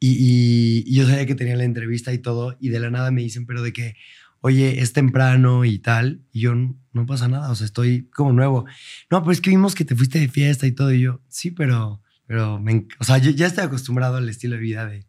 y, 0.00 0.10
y- 0.12 0.84
y 0.86 0.94
yo 0.94 1.06
sabía 1.06 1.26
que 1.26 1.34
tenía 1.34 1.56
la 1.56 1.64
entrevista 1.64 2.12
y 2.12 2.18
todo 2.18 2.56
y 2.60 2.68
de 2.70 2.80
la 2.80 2.90
nada 2.90 3.10
me 3.10 3.22
dicen, 3.22 3.46
pero 3.46 3.62
de 3.62 3.72
que, 3.72 3.96
oye, 4.40 4.80
es 4.80 4.92
temprano 4.92 5.64
y 5.64 5.78
tal. 5.78 6.20
Y 6.32 6.40
yo, 6.40 6.54
no 6.54 7.06
pasa 7.06 7.28
nada, 7.28 7.50
o 7.50 7.54
sea, 7.54 7.64
estoy 7.66 8.08
como 8.14 8.32
nuevo. 8.32 8.64
No, 9.10 9.20
pero 9.22 9.32
es 9.32 9.40
que 9.40 9.50
vimos 9.50 9.74
que 9.74 9.84
te 9.84 9.96
fuiste 9.96 10.18
de 10.20 10.28
fiesta 10.28 10.66
y 10.66 10.72
todo. 10.72 10.92
Y 10.92 11.00
yo, 11.00 11.20
sí, 11.28 11.50
pero, 11.50 12.00
pero, 12.26 12.60
me 12.60 12.86
o 12.98 13.04
sea, 13.04 13.18
yo 13.18 13.30
ya 13.30 13.46
estoy 13.46 13.64
acostumbrado 13.64 14.16
al 14.16 14.28
estilo 14.28 14.54
de 14.56 14.60
vida 14.62 14.86
de, 14.86 15.04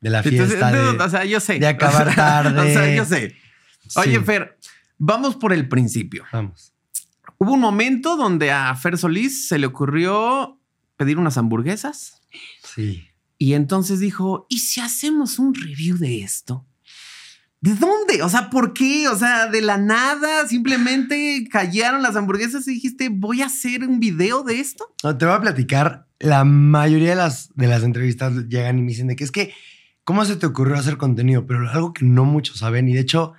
de 0.00 0.10
la 0.10 0.18
Entonces, 0.18 0.46
fiesta. 0.48 0.72
de- 0.72 0.92
de- 0.98 1.02
o 1.04 1.08
sea, 1.08 1.24
yo 1.24 1.40
sé. 1.40 1.58
de 1.58 1.66
acabar 1.66 2.14
tarde. 2.16 2.60
O 2.60 2.64
sea, 2.72 2.94
yo 2.94 3.04
sé. 3.04 3.36
Oye, 3.96 4.18
Sí, 4.18 4.24
Fer, 4.24 4.58
vamos 4.98 5.36
por 5.36 5.52
el 5.52 5.68
principio. 5.68 6.24
Vamos. 6.32 6.72
Hubo 7.38 7.52
un 7.52 7.60
momento 7.60 8.16
donde 8.16 8.50
a 8.52 8.74
Fer 8.76 8.96
Solís 8.96 9.48
se 9.48 9.58
le 9.58 9.66
ocurrió 9.66 10.58
pedir 10.96 11.18
unas 11.18 11.36
hamburguesas 11.36 12.22
Sí. 12.62 13.04
Y 13.38 13.54
entonces 13.54 14.00
dijo, 14.00 14.46
¿y 14.48 14.58
si 14.60 14.80
hacemos 14.80 15.38
un 15.38 15.54
review 15.54 15.98
de 15.98 16.22
esto? 16.22 16.66
¿De 17.60 17.74
dónde? 17.74 18.22
O 18.22 18.28
sea, 18.28 18.50
¿por 18.50 18.74
qué? 18.74 19.08
O 19.08 19.16
sea, 19.16 19.46
de 19.46 19.62
la 19.62 19.78
nada, 19.78 20.46
simplemente 20.46 21.48
cayeron 21.50 22.02
las 22.02 22.14
hamburguesas 22.14 22.68
y 22.68 22.74
dijiste, 22.74 23.08
voy 23.08 23.40
a 23.40 23.46
hacer 23.46 23.84
un 23.84 24.00
video 24.00 24.42
de 24.42 24.60
esto. 24.60 24.94
Te 25.00 25.24
voy 25.24 25.34
a 25.34 25.40
platicar. 25.40 26.06
La 26.20 26.44
mayoría 26.44 27.10
de 27.10 27.16
las, 27.16 27.48
de 27.54 27.66
las 27.66 27.82
entrevistas 27.82 28.34
llegan 28.48 28.78
y 28.78 28.82
me 28.82 28.88
dicen 28.88 29.06
de 29.06 29.16
que 29.16 29.24
es 29.24 29.30
que, 29.30 29.54
¿cómo 30.04 30.26
se 30.26 30.36
te 30.36 30.44
ocurrió 30.44 30.76
hacer 30.76 30.98
contenido? 30.98 31.46
Pero 31.46 31.66
algo 31.70 31.94
que 31.94 32.04
no 32.04 32.26
muchos 32.26 32.58
saben. 32.58 32.86
Y 32.86 32.92
de 32.92 33.00
hecho, 33.00 33.32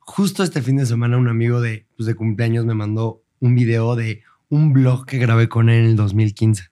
justo 0.00 0.42
este 0.42 0.60
fin 0.60 0.76
de 0.76 0.86
semana, 0.86 1.16
un 1.16 1.28
amigo 1.28 1.60
de, 1.60 1.86
pues, 1.96 2.08
de 2.08 2.16
cumpleaños 2.16 2.66
me 2.66 2.74
mandó 2.74 3.22
un 3.38 3.54
video 3.54 3.94
de 3.94 4.24
un 4.48 4.72
blog 4.72 5.06
que 5.06 5.18
grabé 5.18 5.48
con 5.48 5.68
él 5.68 5.84
en 5.84 5.90
el 5.90 5.96
2015. 5.96 6.71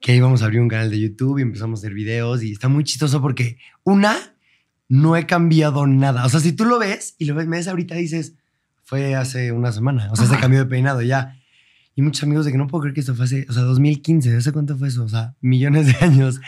Que 0.00 0.16
íbamos 0.16 0.42
a 0.42 0.46
abrir 0.46 0.60
un 0.60 0.68
canal 0.68 0.90
de 0.90 0.98
YouTube 0.98 1.38
y 1.38 1.42
empezamos 1.42 1.78
a 1.78 1.80
hacer 1.82 1.94
videos. 1.94 2.42
Y 2.42 2.52
está 2.52 2.68
muy 2.68 2.84
chistoso 2.84 3.20
porque, 3.20 3.58
una, 3.84 4.16
no 4.88 5.16
he 5.16 5.26
cambiado 5.26 5.86
nada. 5.86 6.24
O 6.24 6.28
sea, 6.28 6.40
si 6.40 6.52
tú 6.52 6.64
lo 6.64 6.78
ves 6.78 7.14
y 7.18 7.26
lo 7.26 7.34
ves, 7.34 7.46
me 7.46 7.58
ves 7.58 7.68
ahorita, 7.68 7.94
dices, 7.94 8.34
fue 8.82 9.14
hace 9.14 9.52
una 9.52 9.72
semana. 9.72 10.08
O 10.10 10.16
sea, 10.16 10.26
se 10.26 10.36
cambió 10.38 10.60
de 10.60 10.66
peinado 10.66 11.02
ya. 11.02 11.36
Y 11.94 12.02
muchos 12.02 12.22
amigos 12.22 12.44
de 12.44 12.52
que 12.52 12.58
no 12.58 12.66
puedo 12.66 12.82
creer 12.82 12.94
que 12.94 13.00
esto 13.00 13.14
fue 13.14 13.26
hace, 13.26 13.46
o 13.48 13.52
sea, 13.52 13.62
2015, 13.62 14.36
¿hace 14.36 14.52
cuánto 14.52 14.76
fue 14.76 14.88
eso? 14.88 15.04
O 15.04 15.08
sea, 15.08 15.34
millones 15.40 15.86
de 15.86 16.04
años. 16.04 16.40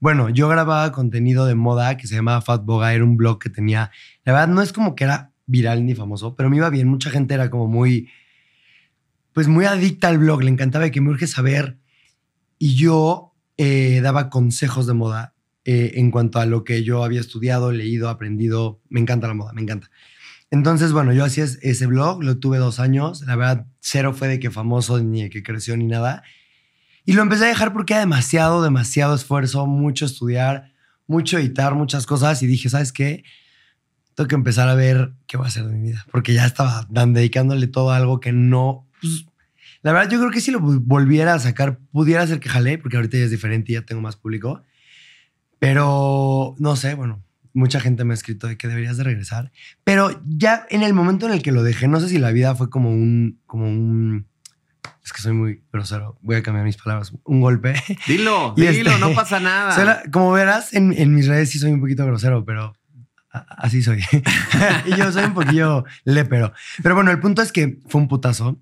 Bueno, 0.00 0.28
yo 0.28 0.48
grababa 0.48 0.92
contenido 0.92 1.46
de 1.46 1.54
moda 1.54 1.96
que 1.96 2.06
se 2.06 2.14
llamaba 2.16 2.40
Fat 2.40 2.64
Boga, 2.64 2.92
era 2.92 3.04
un 3.04 3.16
blog 3.16 3.38
que 3.38 3.48
tenía, 3.48 3.90
la 4.24 4.32
verdad 4.32 4.48
no 4.48 4.60
es 4.60 4.72
como 4.72 4.94
que 4.94 5.04
era 5.04 5.32
viral 5.46 5.86
ni 5.86 5.94
famoso, 5.94 6.34
pero 6.34 6.50
me 6.50 6.56
iba 6.56 6.68
bien, 6.70 6.88
mucha 6.88 7.10
gente 7.10 7.34
era 7.34 7.48
como 7.48 7.68
muy, 7.68 8.10
pues 9.32 9.48
muy 9.48 9.64
adicta 9.64 10.08
al 10.08 10.18
blog, 10.18 10.42
le 10.42 10.50
encantaba 10.50 10.86
y 10.86 10.90
que 10.90 11.00
me 11.00 11.10
urge 11.10 11.26
saber. 11.26 11.78
Y 12.58 12.74
yo 12.76 13.34
eh, 13.56 14.00
daba 14.02 14.30
consejos 14.30 14.86
de 14.86 14.94
moda 14.94 15.34
eh, 15.64 15.92
en 15.94 16.10
cuanto 16.10 16.38
a 16.38 16.46
lo 16.46 16.64
que 16.64 16.82
yo 16.82 17.04
había 17.04 17.20
estudiado, 17.20 17.72
leído, 17.72 18.08
aprendido. 18.08 18.80
Me 18.88 19.00
encanta 19.00 19.28
la 19.28 19.34
moda, 19.34 19.52
me 19.52 19.62
encanta. 19.62 19.90
Entonces, 20.50 20.92
bueno, 20.92 21.12
yo 21.12 21.24
hacía 21.24 21.44
es- 21.44 21.58
ese 21.62 21.86
blog, 21.86 22.22
lo 22.22 22.38
tuve 22.38 22.58
dos 22.58 22.78
años. 22.80 23.22
La 23.22 23.34
verdad, 23.36 23.66
cero 23.80 24.12
fue 24.12 24.28
de 24.28 24.38
que 24.38 24.50
famoso, 24.50 25.00
ni 25.02 25.22
de 25.24 25.30
que 25.30 25.42
creció, 25.42 25.76
ni 25.76 25.86
nada. 25.86 26.22
Y 27.04 27.12
lo 27.14 27.22
empecé 27.22 27.44
a 27.44 27.48
dejar 27.48 27.72
porque 27.72 27.92
era 27.94 28.00
demasiado, 28.00 28.62
demasiado 28.62 29.14
esfuerzo, 29.14 29.66
mucho 29.66 30.04
estudiar, 30.06 30.72
mucho 31.06 31.38
editar, 31.38 31.74
muchas 31.74 32.06
cosas. 32.06 32.42
Y 32.42 32.46
dije, 32.46 32.68
¿sabes 32.68 32.92
qué? 32.92 33.24
Tengo 34.14 34.28
que 34.28 34.34
empezar 34.36 34.68
a 34.68 34.74
ver 34.74 35.12
qué 35.26 35.36
voy 35.36 35.44
a 35.46 35.48
hacer 35.48 35.66
de 35.66 35.72
mi 35.74 35.88
vida. 35.88 36.06
Porque 36.12 36.32
ya 36.34 36.46
estaba 36.46 36.86
dedicándole 36.88 37.66
todo 37.66 37.90
a 37.90 37.96
algo 37.96 38.20
que 38.20 38.32
no. 38.32 38.86
pues, 39.00 39.26
la 39.84 39.92
verdad, 39.92 40.10
yo 40.10 40.18
creo 40.18 40.32
que 40.32 40.40
si 40.40 40.50
lo 40.50 40.58
vol- 40.58 40.80
volviera 40.82 41.34
a 41.34 41.38
sacar, 41.38 41.78
pudiera 41.92 42.26
ser 42.26 42.40
que 42.40 42.48
jalé, 42.48 42.78
porque 42.78 42.96
ahorita 42.96 43.16
ya 43.18 43.24
es 43.24 43.30
diferente 43.30 43.70
y 43.70 43.74
ya 43.76 43.82
tengo 43.82 44.02
más 44.02 44.16
público. 44.16 44.62
Pero 45.58 46.54
no 46.58 46.76
sé, 46.76 46.94
bueno, 46.94 47.22
mucha 47.52 47.80
gente 47.80 48.04
me 48.04 48.12
ha 48.12 48.14
escrito 48.14 48.46
de 48.48 48.56
que 48.56 48.68
deberías 48.68 48.96
de 48.96 49.04
regresar. 49.04 49.50
Pero 49.84 50.20
ya 50.26 50.66
en 50.70 50.82
el 50.82 50.92
momento 50.94 51.26
en 51.26 51.32
el 51.32 51.42
que 51.42 51.52
lo 51.52 51.62
dejé, 51.62 51.88
no 51.88 52.00
sé 52.00 52.08
si 52.08 52.18
la 52.18 52.32
vida 52.32 52.54
fue 52.54 52.68
como 52.70 52.90
un, 52.90 53.40
como 53.46 53.66
un, 53.66 54.26
es 55.04 55.12
que 55.12 55.22
soy 55.22 55.32
muy 55.32 55.62
grosero, 55.72 56.18
voy 56.22 56.36
a 56.36 56.42
cambiar 56.42 56.64
mis 56.64 56.76
palabras, 56.76 57.12
un 57.24 57.40
golpe. 57.40 57.74
Dilo, 58.06 58.54
Y 58.58 58.66
dilo, 58.66 58.90
este- 58.90 59.00
no 59.00 59.14
pasa 59.14 59.40
nada. 59.40 60.02
Como 60.12 60.32
verás, 60.32 60.74
en, 60.74 60.92
en 60.92 61.14
mis 61.14 61.26
redes 61.28 61.50
sí 61.50 61.58
soy 61.58 61.72
un 61.72 61.80
poquito 61.80 62.04
grosero, 62.04 62.44
pero 62.44 62.74
a- 63.32 63.38
así 63.58 63.82
soy. 63.82 64.02
y 64.86 64.96
yo 64.96 65.12
soy 65.12 65.24
un 65.24 65.34
poquillo 65.34 65.84
lépero. 66.04 66.52
Pero 66.82 66.94
bueno, 66.94 67.10
el 67.10 67.20
punto 67.20 67.42
es 67.42 67.52
que 67.52 67.78
fue 67.88 68.00
un 68.00 68.08
putazo. 68.08 68.58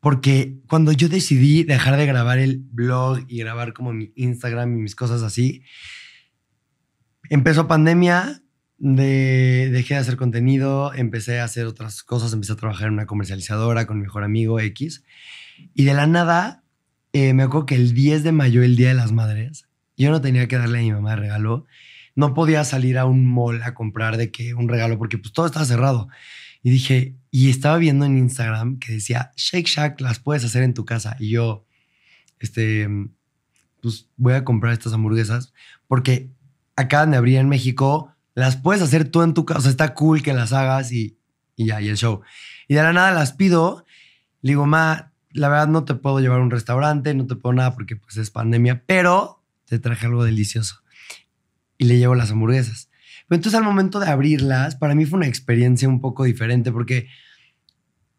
Porque 0.00 0.58
cuando 0.68 0.92
yo 0.92 1.08
decidí 1.08 1.64
dejar 1.64 1.96
de 1.96 2.06
grabar 2.06 2.38
el 2.38 2.58
blog 2.58 3.20
y 3.28 3.38
grabar 3.38 3.72
como 3.72 3.92
mi 3.92 4.12
Instagram 4.14 4.76
y 4.76 4.82
mis 4.82 4.94
cosas 4.94 5.22
así, 5.22 5.62
empezó 7.30 7.66
pandemia, 7.66 8.42
de, 8.78 9.70
dejé 9.72 9.94
de 9.94 10.00
hacer 10.00 10.16
contenido, 10.16 10.94
empecé 10.94 11.40
a 11.40 11.44
hacer 11.44 11.66
otras 11.66 12.02
cosas, 12.02 12.32
empecé 12.32 12.52
a 12.52 12.56
trabajar 12.56 12.88
en 12.88 12.94
una 12.94 13.06
comercializadora 13.06 13.86
con 13.86 13.98
mi 13.98 14.04
mejor 14.04 14.22
amigo 14.22 14.60
X. 14.60 15.04
Y 15.74 15.84
de 15.84 15.94
la 15.94 16.06
nada, 16.06 16.62
eh, 17.12 17.34
me 17.34 17.42
acuerdo 17.42 17.66
que 17.66 17.74
el 17.74 17.92
10 17.92 18.22
de 18.22 18.32
mayo, 18.32 18.62
el 18.62 18.76
Día 18.76 18.88
de 18.88 18.94
las 18.94 19.12
Madres, 19.12 19.68
yo 19.96 20.10
no 20.10 20.20
tenía 20.20 20.46
que 20.46 20.56
darle 20.56 20.78
a 20.78 20.82
mi 20.82 20.92
mamá 20.92 21.16
regalo. 21.16 21.66
No 22.14 22.34
podía 22.34 22.64
salir 22.64 22.98
a 22.98 23.04
un 23.04 23.26
mall 23.26 23.62
a 23.62 23.74
comprar 23.74 24.16
de 24.16 24.30
que 24.30 24.54
un 24.54 24.68
regalo 24.68 24.98
porque 24.98 25.18
pues 25.18 25.32
todo 25.32 25.46
estaba 25.46 25.64
cerrado. 25.64 26.08
Y 26.62 26.70
dije, 26.70 27.16
y 27.30 27.50
estaba 27.50 27.76
viendo 27.78 28.04
en 28.04 28.16
Instagram 28.16 28.78
que 28.78 28.92
decía, 28.92 29.32
Shake 29.36 29.66
Shack 29.66 30.00
las 30.00 30.18
puedes 30.18 30.44
hacer 30.44 30.62
en 30.62 30.74
tu 30.74 30.84
casa. 30.84 31.16
Y 31.18 31.30
yo, 31.30 31.66
este, 32.38 32.88
pues 33.82 34.08
voy 34.16 34.34
a 34.34 34.44
comprar 34.44 34.72
estas 34.72 34.92
hamburguesas 34.92 35.52
porque 35.86 36.30
acaban 36.76 37.10
de 37.10 37.16
abrir 37.16 37.38
en 37.38 37.48
México, 37.48 38.14
las 38.34 38.56
puedes 38.56 38.82
hacer 38.82 39.10
tú 39.10 39.22
en 39.22 39.34
tu 39.34 39.44
casa. 39.44 39.58
O 39.58 39.62
sea, 39.62 39.70
está 39.70 39.94
cool 39.94 40.22
que 40.22 40.32
las 40.32 40.52
hagas 40.52 40.92
y, 40.92 41.18
y 41.56 41.66
ya, 41.66 41.80
y 41.80 41.88
el 41.88 41.96
show. 41.96 42.22
Y 42.66 42.74
de 42.74 42.82
la 42.82 42.92
nada 42.92 43.10
las 43.10 43.32
pido. 43.32 43.84
Le 44.40 44.52
digo, 44.52 44.66
ma, 44.66 45.12
la 45.32 45.48
verdad 45.48 45.68
no 45.68 45.84
te 45.84 45.94
puedo 45.94 46.20
llevar 46.20 46.40
a 46.40 46.42
un 46.42 46.50
restaurante, 46.50 47.14
no 47.14 47.26
te 47.26 47.36
puedo 47.36 47.52
nada 47.52 47.74
porque 47.74 47.96
pues 47.96 48.16
es 48.16 48.30
pandemia, 48.30 48.84
pero 48.86 49.42
te 49.64 49.78
traje 49.78 50.06
algo 50.06 50.24
delicioso. 50.24 50.82
Y 51.76 51.84
le 51.84 51.98
llevo 51.98 52.14
las 52.14 52.30
hamburguesas. 52.30 52.87
Pero 53.28 53.36
entonces 53.36 53.58
al 53.58 53.64
momento 53.64 54.00
de 54.00 54.08
abrirlas, 54.08 54.74
para 54.76 54.94
mí 54.94 55.04
fue 55.04 55.18
una 55.18 55.26
experiencia 55.26 55.88
un 55.88 56.00
poco 56.00 56.24
diferente 56.24 56.72
porque 56.72 57.08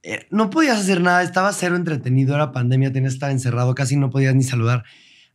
eh, 0.03 0.27
no 0.29 0.49
podías 0.49 0.79
hacer 0.79 1.01
nada, 1.01 1.23
estaba 1.23 1.51
cero 1.51 1.75
entretenido, 1.75 2.35
era 2.35 2.51
pandemia, 2.51 2.91
tenías 2.93 3.13
que 3.13 3.15
estar 3.15 3.31
encerrado, 3.31 3.75
casi 3.75 3.97
no 3.97 4.09
podías 4.09 4.35
ni 4.35 4.43
saludar 4.43 4.83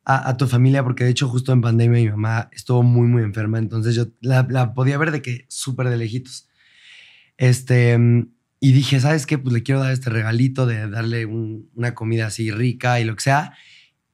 a, 0.07 0.37
tu 0.37 0.47
familia 0.47 0.85
porque 0.85 1.05
de 1.05 1.11
hecho 1.11 1.29
justo 1.29 1.53
en 1.53 1.63
pandemia 1.63 2.03
mi 2.03 2.11
mamá 2.11 2.51
estuvo 2.53 2.83
muy, 2.83 3.07
muy 3.09 3.23
enferma, 3.23 3.59
entonces 3.59 3.95
yo 3.95 4.09
la, 4.21 4.75
podía 4.75 4.99
ver 4.99 5.11
de 5.13 5.23
que 5.23 5.47
súper 5.49 5.89
de 5.89 5.97
lejitos. 5.97 6.49
Este, 7.37 7.99
y 8.61 8.73
dije, 8.73 9.01
¿sabes 9.01 9.27
qué? 9.27 9.39
Pues 9.39 9.53
le 9.53 9.63
quiero 9.63 9.81
dar 9.81 9.93
este 9.93 10.11
regalito 10.11 10.67
de 10.67 10.89
darle 10.89 11.27
un- 11.27 11.71
una 11.75 11.95
comida 11.95 12.27
así 12.27 12.51
rica 12.51 13.01
y 13.01 13.05
lo 13.05 13.17
que 13.17 13.23
sea. 13.23 13.55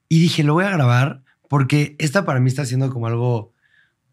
Y 0.09 0.21
dije, 0.21 0.43
lo 0.45 0.55
voy 0.55 0.65
a 0.65 0.71
grabar 0.71 1.23
porque 1.49 1.97
esta 1.99 2.25
para 2.25 2.41
mí 2.41 2.49
está 2.49 2.65
siendo 2.65 2.91
como 2.91 3.07
algo, 3.09 3.53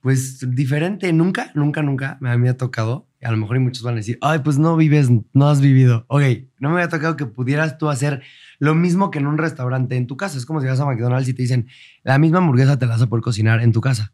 pues, 0.01 0.45
diferente. 0.55 1.11
Nunca, 1.13 1.51
nunca, 1.55 1.81
nunca 1.81 2.17
me 2.21 2.29
había 2.29 2.57
tocado. 2.57 3.07
A 3.21 3.31
lo 3.31 3.37
mejor 3.37 3.57
y 3.57 3.59
muchos 3.59 3.83
van 3.83 3.95
a 3.95 3.97
decir, 3.97 4.17
ay, 4.21 4.39
pues 4.39 4.59
no 4.59 4.75
vives, 4.77 5.09
no 5.33 5.49
has 5.49 5.59
vivido. 5.59 6.05
Ok, 6.07 6.21
no 6.59 6.69
me 6.69 6.75
había 6.75 6.89
tocado 6.89 7.15
que 7.15 7.25
pudieras 7.25 7.77
tú 7.77 7.89
hacer 7.89 8.21
lo 8.59 8.75
mismo 8.75 9.09
que 9.11 9.19
en 9.19 9.27
un 9.27 9.37
restaurante 9.37 9.95
en 9.95 10.07
tu 10.07 10.17
casa. 10.17 10.37
Es 10.37 10.45
como 10.45 10.61
si 10.61 10.67
vas 10.67 10.79
a 10.79 10.85
McDonald's 10.85 11.27
y 11.27 11.33
te 11.33 11.41
dicen, 11.41 11.67
la 12.03 12.19
misma 12.19 12.39
hamburguesa 12.39 12.77
te 12.77 12.85
la 12.85 12.93
vas 12.93 13.01
a 13.01 13.07
poder 13.07 13.23
cocinar 13.23 13.61
en 13.61 13.71
tu 13.71 13.81
casa. 13.81 14.13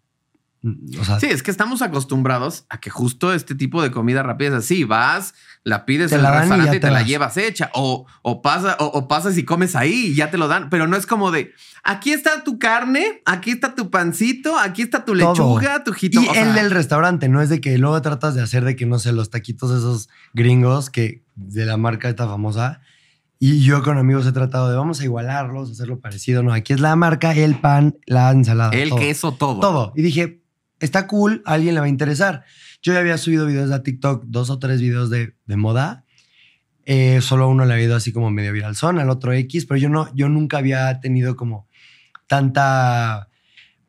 Mm, 0.64 1.00
O 1.00 1.04
sea, 1.06 1.20
Sí, 1.20 1.28
es 1.28 1.44
que 1.44 1.52
estamos 1.52 1.82
acostumbrados 1.82 2.66
a 2.70 2.80
que 2.80 2.90
justo 2.90 3.34
este 3.34 3.54
tipo 3.54 3.82
de 3.84 3.92
comida 3.92 4.24
rápida 4.24 4.50
es 4.50 4.54
así. 4.56 4.84
Vas, 4.86 5.36
la 5.64 5.86
pides 5.86 6.12
en 6.12 6.20
el 6.20 6.26
y 6.26 6.30
restaurante 6.30 6.78
y 6.78 6.80
te 6.80 6.90
la 6.90 7.04
llevas 7.04 7.38
hecha. 7.38 7.70
O, 7.74 8.06
o, 8.22 8.42
pasa, 8.42 8.76
o, 8.80 8.86
o 8.86 9.08
pasas 9.08 9.38
y 9.38 9.44
comes 9.46 9.76
ahí 9.76 10.08
y 10.08 10.16
ya 10.16 10.32
te 10.32 10.38
lo 10.38 10.48
dan. 10.48 10.70
Pero 10.70 10.88
no 10.88 10.96
es 10.98 11.06
como 11.06 11.30
de 11.32 11.54
aquí 11.84 12.12
está 12.14 12.44
tu 12.44 12.58
carne, 12.60 13.22
aquí 13.26 13.52
está 13.52 13.76
tu 13.76 13.90
pancito, 13.92 14.58
aquí 14.58 14.82
está 14.82 15.06
tu 15.06 15.18
Todo. 15.18 15.34
lechuga, 15.34 15.84
tu 15.84 15.94
jitomate. 15.94 16.32
Y 16.32 16.34
sea, 16.34 16.50
el 16.50 16.56
del 16.56 16.72
restaurante, 16.72 17.28
no 17.30 17.42
es 17.42 17.50
de 17.50 17.60
que 17.62 17.78
luego 17.78 18.02
tratas 18.02 18.34
de 18.34 18.42
hacer 18.42 18.64
de 18.64 18.76
que, 18.76 18.86
no 18.86 19.00
sé, 19.00 19.12
los 19.12 19.30
taquitos 19.30 19.70
esos 19.72 20.10
gringos 20.34 20.90
que 20.90 21.24
de 21.36 21.66
la 21.66 21.78
marca 21.78 22.10
esta 22.10 22.26
famosa. 22.26 22.82
Y 23.40 23.60
yo 23.62 23.84
con 23.84 23.98
amigos 23.98 24.26
he 24.26 24.32
tratado 24.32 24.70
de 24.70 24.78
vamos 24.78 25.02
a 25.02 25.04
igualarlos, 25.04 25.70
hacerlo 25.72 26.00
parecido. 26.00 26.42
No, 26.44 26.54
aquí 26.54 26.72
es 26.72 26.80
la 26.80 26.96
marca, 26.96 27.34
el 27.34 27.56
pan, 27.60 27.98
la 28.06 28.32
ensalada. 28.32 28.72
el 28.72 28.90
todo. 28.90 29.00
queso, 29.00 29.34
todo. 29.34 29.60
Todo. 29.60 29.94
Y 29.98 30.02
dije, 30.02 30.40
está 30.84 31.08
cool, 31.08 31.42
a 31.46 31.54
alguien 31.54 31.74
le 31.76 31.80
va 31.80 31.86
a 31.88 31.90
interesar. 31.90 32.44
Yo 32.82 32.94
ya 32.94 33.00
había 33.00 33.18
subido 33.18 33.46
videos 33.46 33.72
a 33.72 33.82
TikTok, 33.84 34.26
dos 34.28 34.50
o 34.50 34.60
tres 34.60 34.82
videos 34.82 35.10
de, 35.10 35.36
de 35.46 35.56
moda. 35.56 36.06
Eh, 36.86 37.22
solo 37.22 37.48
uno 37.48 37.64
le 37.66 37.74
había 37.74 37.86
ido 37.86 37.96
así 37.96 38.12
como 38.12 38.30
medio 38.30 38.52
viral 38.52 38.76
son, 38.76 39.00
al 39.00 39.10
otro 39.10 39.32
X, 39.32 39.66
pero 39.66 39.78
yo 39.80 39.88
no, 39.90 40.14
yo 40.14 40.28
nunca 40.28 40.58
había 40.58 41.00
tenido 41.00 41.38
como 41.38 41.68
tanta, 42.28 43.30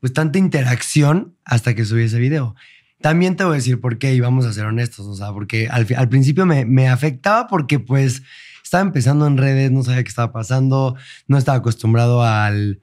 pues 0.00 0.12
tanta 0.12 0.38
interacción 0.38 1.36
hasta 1.44 1.74
que 1.74 1.84
subí 1.84 2.02
ese 2.04 2.18
video. 2.20 2.54
También 3.00 3.36
te 3.36 3.44
voy 3.44 3.54
a 3.54 3.56
decir 3.56 3.80
por 3.80 3.98
qué, 3.98 4.14
y 4.14 4.20
vamos 4.20 4.46
a 4.46 4.52
ser 4.52 4.64
honestos, 4.66 5.06
o 5.06 5.14
sea, 5.14 5.32
porque 5.32 5.68
al, 5.68 5.86
principio 6.08 6.46
me, 6.46 6.64
me 6.64 6.88
afectaba 6.88 7.48
porque 7.48 7.78
pues 7.80 8.22
estaba 8.62 8.82
empezando 8.82 9.26
en 9.26 9.36
redes, 9.36 9.70
no 9.72 9.82
sabía 9.82 10.02
qué 10.04 10.08
estaba 10.08 10.32
pasando, 10.32 10.96
no 11.26 11.36
estaba 11.36 11.58
acostumbrado 11.58 12.22
al, 12.22 12.80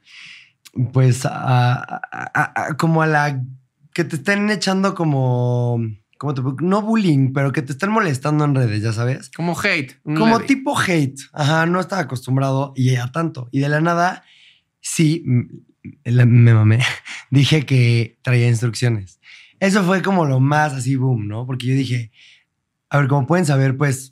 pues, 0.94 1.26
a- 1.26 2.02
a- 2.12 2.74
como 2.78 3.02
a 3.02 3.08
la, 3.08 3.44
que 3.94 4.04
te 4.04 4.16
estén 4.18 4.50
echando 4.50 4.96
como, 4.96 5.80
como 6.18 6.34
te, 6.34 6.42
no 6.64 6.82
bullying, 6.82 7.34
pero 7.34 7.52
que 7.52 7.62
te 7.62 7.72
estén 7.74 7.92
molestando 7.92 8.46
en 8.46 8.56
redes, 8.56 8.82
ya 8.82 8.94
sabes. 8.94 9.30
Como 9.30 9.58
hate. 9.60 10.02
Como 10.04 10.38
leve. 10.38 10.48
tipo 10.48 10.78
hate. 10.78 11.20
Ajá, 11.34 11.66
no 11.66 11.80
estaba 11.80 12.04
acostumbrado 12.04 12.74
y 12.76 12.96
a 12.96 13.12
tanto. 13.12 13.50
Y 13.52 13.60
de 13.60 13.70
la 13.70 13.82
nada, 13.82 14.24
sí, 14.80 15.24
me 15.26 16.54
mamé. 16.54 16.80
Dije 17.32 17.66
que 17.66 18.18
traía 18.22 18.48
instrucciones. 18.48 19.20
Eso 19.60 19.84
fue 19.84 20.02
como 20.02 20.26
lo 20.26 20.40
más 20.40 20.74
así, 20.74 20.96
boom, 20.96 21.28
¿no? 21.28 21.46
Porque 21.46 21.68
yo 21.68 21.76
dije, 21.76 22.12
a 22.90 22.98
ver, 22.98 23.08
como 23.08 23.28
pueden 23.28 23.46
saber, 23.46 23.78
pues 23.78 24.11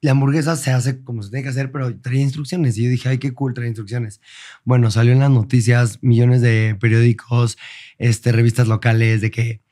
la 0.00 0.10
hamburguesa 0.12 0.56
se 0.56 0.70
hace 0.70 1.02
como 1.02 1.22
se 1.22 1.30
tiene 1.30 1.42
que 1.42 1.48
hacer, 1.48 1.72
pero 1.72 1.98
traía 1.98 2.20
instrucciones. 2.20 2.76
Y 2.78 2.84
yo 2.84 2.90
dije, 2.90 3.08
ay, 3.08 3.18
qué 3.18 3.32
cool, 3.32 3.54
trae 3.54 3.66
instrucciones. 3.66 4.20
Bueno, 4.64 4.90
salió 4.90 5.12
en 5.12 5.20
las 5.20 5.30
noticias, 5.30 5.98
millones 6.02 6.42
de 6.42 6.76
periódicos, 6.80 7.58
este, 7.98 8.32
revistas 8.32 8.68
locales, 8.68 9.20
de 9.20 9.30
que, 9.30 9.62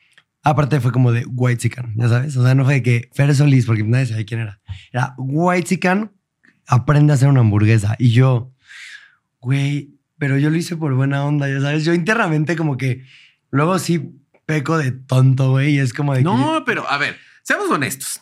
aparte 0.43 0.81
fue 0.81 0.93
como 0.93 1.13
de 1.13 1.25
White 1.27 1.63
Chicken, 1.63 1.95
ya 1.97 2.09
sabes. 2.09 2.37
O 2.37 2.45
sea, 2.45 2.55
no 2.55 2.65
fue 2.65 2.75
de 2.75 2.83
que 2.83 3.11
Fer 3.13 3.35
Solís, 3.35 3.67
porque 3.67 3.83
nadie 3.83 4.07
sabía 4.07 4.27
quién 4.27 4.41
era. 4.41 4.61
Era 4.93 5.15
White 5.19 5.69
Chicken, 5.69 6.11
aprende 6.67 7.13
a 7.13 7.17
hacer 7.17 7.29
una 7.29 7.41
hamburguesa. 7.41 7.97
Y 7.99 8.11
yo, 8.11 8.53
güey, 9.41 9.95
pero 10.19 10.39
yo 10.39 10.51
lo 10.51 10.57
hice 10.57 10.77
por 10.77 10.95
buena 10.95 11.25
onda, 11.25 11.49
ya 11.49 11.61
sabes. 11.61 11.85
Yo 11.85 11.93
internamente 11.93 12.57
como 12.57 12.77
que 12.77 13.05
luego 13.51 13.79
sí 13.79 14.15
peco 14.47 14.79
de 14.79 14.93
tonto, 14.93 15.51
güey. 15.51 15.75
Y 15.75 15.79
es 15.79 15.93
como 15.93 16.15
de 16.15 16.23
No, 16.23 16.63
pero 16.65 16.89
a 16.89 16.99
ver, 16.99 17.17
seamos 17.43 17.71
honestos. 17.71 18.21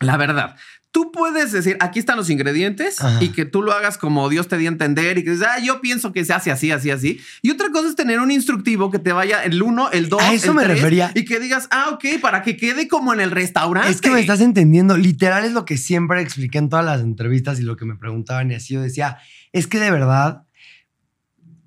La 0.00 0.16
verdad, 0.16 0.56
tú 0.92 1.12
puedes 1.12 1.52
decir, 1.52 1.76
aquí 1.80 1.98
están 1.98 2.16
los 2.16 2.30
ingredientes 2.30 3.00
Ajá. 3.00 3.22
y 3.22 3.28
que 3.30 3.44
tú 3.44 3.62
lo 3.62 3.72
hagas 3.72 3.96
como 3.96 4.28
Dios 4.28 4.48
te 4.48 4.58
dio 4.58 4.68
a 4.68 4.72
entender 4.72 5.18
y 5.18 5.24
que 5.24 5.30
dices, 5.30 5.46
ah, 5.48 5.58
yo 5.60 5.80
pienso 5.80 6.12
que 6.12 6.24
se 6.24 6.32
hace 6.32 6.50
así, 6.50 6.70
así, 6.72 6.90
así. 6.90 7.20
Y 7.42 7.50
otra 7.50 7.70
cosa 7.70 7.88
es 7.88 7.96
tener 7.96 8.18
un 8.18 8.30
instructivo 8.30 8.90
que 8.90 8.98
te 8.98 9.12
vaya 9.12 9.44
el 9.44 9.62
uno, 9.62 9.90
el 9.90 10.08
dos, 10.08 10.20
A 10.22 10.32
eso 10.32 10.50
el 10.50 10.56
me 10.56 10.64
tres, 10.64 10.76
refería. 10.76 11.12
Y 11.14 11.24
que 11.24 11.38
digas, 11.38 11.68
ah, 11.70 11.90
ok, 11.92 12.20
para 12.20 12.42
que 12.42 12.56
quede 12.56 12.88
como 12.88 13.14
en 13.14 13.20
el 13.20 13.30
restaurante. 13.30 13.90
Es 13.90 14.00
que 14.00 14.10
me 14.10 14.20
estás 14.20 14.40
entendiendo. 14.40 14.96
Literal 14.96 15.44
es 15.44 15.52
lo 15.52 15.64
que 15.64 15.76
siempre 15.76 16.20
expliqué 16.22 16.58
en 16.58 16.68
todas 16.68 16.84
las 16.84 17.00
entrevistas 17.00 17.60
y 17.60 17.62
lo 17.62 17.76
que 17.76 17.84
me 17.84 17.96
preguntaban 17.96 18.50
y 18.50 18.54
así 18.54 18.74
yo 18.74 18.82
decía, 18.82 19.18
es 19.52 19.66
que 19.66 19.78
de 19.78 19.90
verdad 19.90 20.42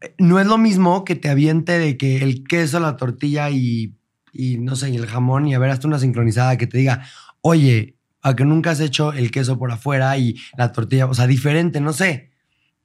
eh, 0.02 0.14
no 0.18 0.40
es 0.40 0.48
lo 0.48 0.58
mismo 0.58 1.06
que 1.06 1.16
te 1.16 1.30
aviente 1.30 1.80
de 1.80 1.98
que 1.98 2.18
el 2.18 2.44
queso, 2.44 2.80
la 2.80 2.98
tortilla 2.98 3.50
y, 3.50 3.96
y 4.34 4.58
no 4.58 4.76
sé, 4.76 4.90
y 4.90 4.98
el 4.98 5.08
jamón 5.08 5.48
y 5.48 5.56
a 5.56 5.60
ver 5.60 5.70
hasta 5.70 5.88
una 5.88 6.00
sincronizada 6.00 6.58
que 6.58 6.68
te 6.68 6.78
diga, 6.78 7.06
oye, 7.42 7.93
a 8.24 8.36
que 8.36 8.46
nunca 8.46 8.72
has 8.72 8.80
hecho 8.80 9.14
el 9.14 9.30
queso 9.32 9.60
por 9.60 9.72
afuera 9.72 10.18
y 10.18 10.36
la 10.58 10.72
tortilla, 10.72 11.06
o 11.06 11.14
sea, 11.14 11.28
diferente, 11.28 11.82
no 11.82 11.94
sé. 11.94 12.32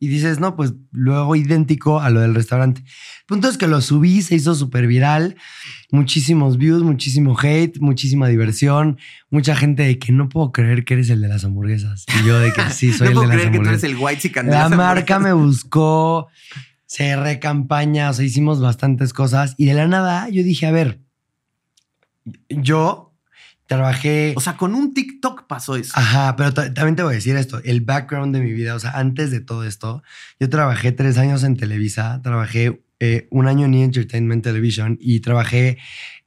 Y 0.01 0.07
dices, 0.07 0.39
no, 0.39 0.55
pues 0.55 0.75
luego 0.93 1.35
idéntico 1.35 2.01
a 2.01 2.11
lo 2.11 2.21
del 2.21 2.33
restaurante. 2.35 2.83
El 2.83 3.27
punto 3.27 3.49
es 3.49 3.59
que 3.59 3.67
lo 3.67 3.81
subí, 3.81 4.23
se 4.23 4.37
hizo 4.37 4.55
súper 4.55 4.87
viral, 4.87 5.35
muchísimos 5.91 6.57
views, 6.57 6.85
muchísimo 6.85 7.37
hate, 7.41 7.81
muchísima 7.81 8.29
diversión, 8.29 8.99
mucha 9.31 9.57
gente 9.57 9.83
de 9.83 9.99
que 9.99 10.13
no 10.13 10.29
puedo 10.29 10.53
creer 10.53 10.85
que 10.85 10.95
eres 10.95 11.11
el 11.11 11.21
de 11.21 11.27
las 11.29 11.45
hamburguesas. 11.45 12.05
Y 12.23 12.27
yo 12.27 12.39
de 12.39 12.53
que 12.53 12.71
sí, 12.71 12.93
soy 12.93 13.09
no 13.09 13.11
el 13.11 13.15
puedo 13.15 13.23
de 13.23 13.27
las 13.29 13.37
creer 13.37 13.51
que 13.53 13.59
tú 13.59 13.69
eres 13.71 13.83
hamburguesas. 13.83 13.85
el 13.85 13.97
white 13.97 14.21
chicken. 14.21 14.47
de 14.47 14.53
La 14.53 14.69
las 14.69 14.71
marca 14.71 15.19
me 15.19 15.31
hamburguesas. 15.31 15.63
buscó, 15.65 16.29
cerré 16.87 17.41
campaña, 17.41 18.11
o 18.11 18.13
sea, 18.13 18.25
hicimos 18.25 18.61
bastantes 18.61 19.13
cosas 19.13 19.55
y 19.57 19.67
de 19.67 19.75
la 19.75 19.89
nada 19.89 20.29
yo 20.29 20.45
dije, 20.45 20.67
a 20.67 20.71
ver, 20.71 21.01
yo 22.49 23.08
trabajé... 23.69 24.33
O 24.37 24.41
sea, 24.41 24.57
con 24.57 24.75
un 24.75 24.93
TikTok 24.95 25.47
pasó 25.47 25.77
eso. 25.77 25.93
Ajá, 25.95 26.35
pero 26.35 26.53
ta- 26.53 26.75
también 26.75 26.97
te 26.97 27.03
voy 27.05 27.13
a 27.13 27.17
decir 27.17 27.37
esto, 27.37 27.61
el 27.63 27.83
background 27.83 28.35
de 28.35 28.41
mi 28.43 28.53
vida, 28.53 28.75
o 28.75 28.81
sea, 28.81 28.93
antes 28.99 29.31
de 29.31 29.41
todo 29.41 29.63
esto, 29.63 30.03
yo 30.41 30.49
trabajé 30.49 30.91
tres 30.91 31.19
años 31.19 31.45
en 31.45 31.57
Televisa, 31.57 32.21
trabajé 32.25 32.83
eh, 32.99 33.29
un 33.31 33.47
año 33.47 33.67
en 33.67 33.75
E! 33.75 33.85
Entertainment 33.85 34.43
Television 34.43 34.97
y 35.01 35.21
trabajé 35.21 35.79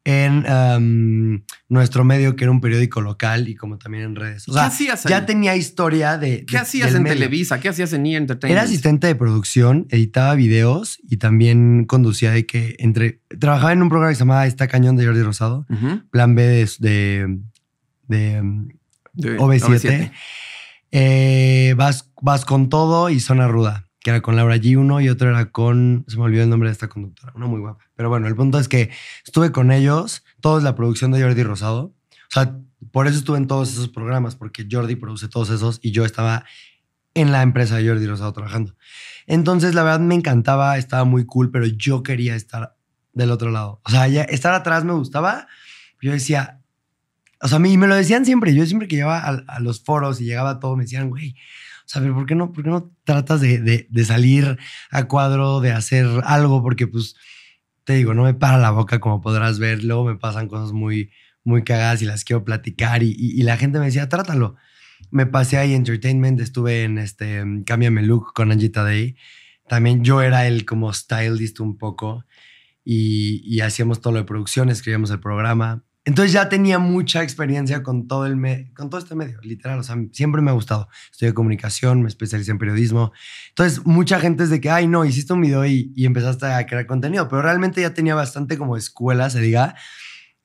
en 0.03 0.45
um, 0.49 1.43
nuestro 1.69 2.03
medio, 2.03 2.35
que 2.35 2.45
era 2.45 2.51
un 2.51 2.59
periódico 2.59 3.01
local 3.01 3.47
y 3.47 3.55
como 3.55 3.77
también 3.77 4.03
en 4.03 4.15
redes. 4.15 4.47
O 4.49 4.51
¿Qué 4.51 4.57
sea, 4.57 4.65
hacías 4.65 5.05
ahí? 5.05 5.09
ya 5.11 5.25
tenía 5.27 5.55
historia 5.55 6.17
de... 6.17 6.43
¿Qué 6.45 6.57
hacías 6.57 6.93
en 6.95 7.03
medio. 7.03 7.15
Televisa? 7.17 7.59
¿Qué 7.59 7.69
hacías 7.69 7.93
en 7.93 8.05
E! 8.07 8.15
Entertainment? 8.15 8.57
Era 8.57 8.63
asistente 8.67 9.05
de 9.05 9.13
producción, 9.15 9.85
editaba 9.89 10.33
videos 10.33 10.97
y 11.07 11.17
también 11.17 11.85
conducía 11.85 12.31
de 12.31 12.47
que 12.47 12.75
entre... 12.79 13.21
Trabajaba 13.39 13.73
en 13.73 13.83
un 13.83 13.89
programa 13.89 14.11
que 14.11 14.15
se 14.15 14.19
llamaba 14.21 14.47
Está 14.47 14.67
Cañón 14.67 14.95
de 14.95 15.05
Jordi 15.05 15.21
Rosado, 15.21 15.67
plan 16.09 16.33
B 16.33 16.43
de, 16.43 16.69
de, 16.79 17.39
de, 18.07 18.41
um, 18.41 18.67
De- 19.13 19.37
OV7. 19.37 20.11
Eh, 20.91 21.73
vas, 21.77 22.11
vas 22.21 22.43
con 22.43 22.69
todo 22.69 23.09
y 23.09 23.19
zona 23.19 23.47
ruda. 23.47 23.87
Que 24.03 24.09
era 24.09 24.21
con 24.21 24.35
Laura 24.35 24.55
G 24.57 24.77
uno 24.77 24.99
y 24.99 25.09
otro 25.09 25.29
era 25.29 25.51
con, 25.51 26.05
se 26.07 26.17
me 26.17 26.23
olvidó 26.23 26.43
el 26.43 26.49
nombre 26.49 26.69
de 26.69 26.73
esta 26.73 26.89
conductora, 26.89 27.31
una 27.35 27.45
muy 27.45 27.59
guapa. 27.59 27.85
Pero 27.95 28.09
bueno, 28.09 28.27
el 28.27 28.35
punto 28.35 28.59
es 28.59 28.67
que 28.67 28.89
estuve 29.23 29.51
con 29.51 29.71
ellos, 29.71 30.23
todos 30.41 30.63
la 30.63 30.75
producción 30.75 31.11
de 31.11 31.21
Jordi 31.21 31.43
Rosado. 31.43 31.83
O 31.83 32.33
sea, 32.33 32.57
por 32.91 33.07
eso 33.07 33.19
estuve 33.19 33.37
en 33.37 33.47
todos 33.47 33.71
esos 33.71 33.89
programas, 33.89 34.35
porque 34.35 34.67
Jordi 34.69 34.95
produce 34.95 35.27
todos 35.27 35.51
esos 35.51 35.79
y 35.83 35.91
yo 35.91 36.03
estaba 36.03 36.45
en 37.13 37.31
la 37.31 37.43
empresa 37.43 37.77
de 37.77 37.87
Jordi 37.87 38.07
Rosado 38.07 38.33
trabajando. 38.33 38.75
Entonces, 39.27 39.75
la 39.75 39.83
verdad 39.83 39.99
me 39.99 40.15
encantaba, 40.15 40.77
estaba 40.77 41.03
muy 41.03 41.25
cool, 41.25 41.51
pero 41.51 41.67
yo 41.67 42.01
quería 42.01 42.35
estar 42.35 42.75
del 43.13 43.29
otro 43.29 43.51
lado. 43.51 43.81
O 43.85 43.91
sea, 43.91 44.07
ya 44.07 44.23
estar 44.23 44.53
atrás 44.53 44.83
me 44.83 44.93
gustaba. 44.93 45.47
Yo 46.01 46.11
decía, 46.11 46.59
o 47.39 47.47
sea, 47.47 47.57
a 47.57 47.59
mí 47.59 47.77
me 47.77 47.85
lo 47.85 47.95
decían 47.95 48.25
siempre. 48.25 48.55
Yo 48.55 48.65
siempre 48.65 48.87
que 48.87 48.95
llegaba 48.95 49.19
a, 49.19 49.43
a 49.47 49.59
los 49.59 49.83
foros 49.83 50.19
y 50.21 50.25
llegaba 50.25 50.51
a 50.51 50.59
todo, 50.59 50.75
me 50.75 50.85
decían, 50.85 51.09
güey, 51.09 51.35
sea, 51.99 52.13
¿por 52.13 52.25
qué 52.25 52.35
no, 52.35 52.51
por 52.51 52.63
qué 52.63 52.69
no 52.69 52.91
tratas 53.03 53.41
de, 53.41 53.87
de, 53.89 54.05
salir 54.05 54.57
a 54.91 55.07
cuadro, 55.07 55.59
de 55.61 55.71
hacer 55.71 56.07
algo? 56.23 56.61
Porque, 56.63 56.87
pues, 56.87 57.15
te 57.83 57.93
digo, 57.93 58.13
no 58.13 58.23
me 58.23 58.33
para 58.33 58.57
la 58.57 58.71
boca 58.71 58.99
como 58.99 59.21
podrás 59.21 59.59
ver. 59.59 59.83
Luego 59.83 60.05
me 60.05 60.15
pasan 60.15 60.47
cosas 60.47 60.71
muy, 60.71 61.11
muy 61.43 61.63
cagadas 61.63 62.01
y 62.01 62.05
las 62.05 62.23
quiero 62.23 62.43
platicar. 62.43 63.03
Y, 63.03 63.09
y, 63.17 63.39
y 63.39 63.43
la 63.43 63.57
gente 63.57 63.79
me 63.79 63.85
decía, 63.85 64.09
trátalo. 64.09 64.55
Me 65.09 65.25
pasé 65.25 65.57
ahí 65.57 65.73
Entertainment, 65.73 66.39
estuve 66.39 66.83
en 66.83 66.97
este 66.97 67.43
Cámbiame 67.65 68.03
Look 68.03 68.33
con 68.33 68.51
Angita 68.51 68.83
Day. 68.83 69.15
También 69.67 70.03
yo 70.03 70.21
era 70.21 70.47
el 70.47 70.65
como 70.65 70.93
stylist 70.93 71.59
un 71.59 71.77
poco 71.77 72.25
y, 72.83 73.41
y 73.43 73.61
hacíamos 73.61 74.01
todo 74.01 74.13
lo 74.13 74.19
de 74.19 74.25
producción, 74.25 74.69
escribíamos 74.69 75.11
el 75.11 75.19
programa. 75.19 75.83
Entonces 76.03 76.33
ya 76.33 76.49
tenía 76.49 76.79
mucha 76.79 77.21
experiencia 77.21 77.83
con 77.83 78.07
todo, 78.07 78.25
el 78.25 78.35
me 78.35 78.73
con 78.73 78.89
todo 78.89 78.99
este 78.99 79.13
medio, 79.13 79.39
literal. 79.41 79.79
O 79.79 79.83
sea, 79.83 79.95
siempre 80.11 80.41
me 80.41 80.49
ha 80.49 80.53
gustado. 80.53 80.87
Estudié 81.11 81.33
comunicación, 81.33 82.01
me 82.01 82.07
especialicé 82.07 82.51
en 82.51 82.57
periodismo. 82.57 83.11
Entonces, 83.49 83.85
mucha 83.85 84.19
gente 84.19 84.43
es 84.43 84.49
de 84.49 84.59
que, 84.59 84.71
ay, 84.71 84.87
no, 84.87 85.05
hiciste 85.05 85.33
un 85.33 85.41
video 85.41 85.63
y, 85.65 85.93
y 85.95 86.05
empezaste 86.05 86.47
a 86.47 86.65
crear 86.65 86.87
contenido. 86.87 87.27
Pero 87.27 87.43
realmente 87.43 87.81
ya 87.81 87.93
tenía 87.93 88.15
bastante 88.15 88.57
como 88.57 88.77
escuela, 88.77 89.29
se 89.29 89.41
diga, 89.41 89.75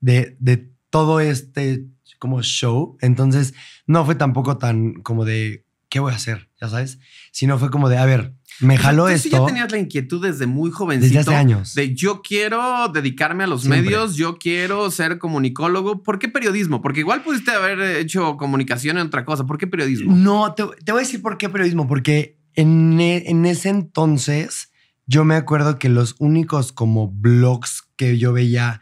de, 0.00 0.36
de 0.40 0.70
todo 0.90 1.20
este 1.20 1.86
como 2.18 2.42
show. 2.42 2.98
Entonces, 3.00 3.54
no 3.86 4.04
fue 4.04 4.14
tampoco 4.14 4.58
tan 4.58 4.94
como 5.02 5.24
de, 5.24 5.66
¿qué 5.88 6.00
voy 6.00 6.12
a 6.12 6.16
hacer? 6.16 6.50
Ya 6.60 6.68
sabes. 6.68 6.98
Sino 7.32 7.58
fue 7.58 7.70
como 7.70 7.88
de, 7.88 7.96
a 7.96 8.04
ver, 8.04 8.35
me 8.60 8.78
jaló 8.78 9.04
o 9.04 9.06
sea, 9.06 9.16
esto. 9.16 9.28
Sí 9.28 9.34
ya 9.34 9.44
tenías 9.44 9.70
la 9.70 9.78
inquietud 9.78 10.24
desde 10.24 10.46
muy 10.46 10.70
jovencito. 10.70 11.18
Desde 11.18 11.30
hace 11.30 11.34
años. 11.34 11.74
De 11.74 11.94
yo 11.94 12.22
quiero 12.22 12.88
dedicarme 12.88 13.44
a 13.44 13.46
los 13.46 13.62
Siempre. 13.62 13.82
medios, 13.82 14.16
yo 14.16 14.38
quiero 14.38 14.90
ser 14.90 15.18
comunicólogo. 15.18 16.02
¿Por 16.02 16.18
qué 16.18 16.28
periodismo? 16.28 16.80
Porque 16.82 17.00
igual 17.00 17.22
pudiste 17.22 17.50
haber 17.50 17.80
hecho 17.98 18.36
comunicación 18.36 18.98
en 18.98 19.06
otra 19.06 19.24
cosa. 19.24 19.44
¿Por 19.44 19.58
qué 19.58 19.66
periodismo? 19.66 20.14
No, 20.14 20.54
te, 20.54 20.64
te 20.84 20.92
voy 20.92 21.00
a 21.00 21.04
decir 21.04 21.22
por 21.22 21.38
qué 21.38 21.48
periodismo. 21.48 21.86
Porque 21.86 22.38
en, 22.54 23.00
e, 23.00 23.28
en 23.30 23.46
ese 23.46 23.68
entonces 23.68 24.70
yo 25.06 25.24
me 25.24 25.36
acuerdo 25.36 25.78
que 25.78 25.88
los 25.88 26.16
únicos 26.18 26.72
como 26.72 27.08
blogs 27.08 27.84
que 27.96 28.18
yo 28.18 28.32
veía 28.32 28.80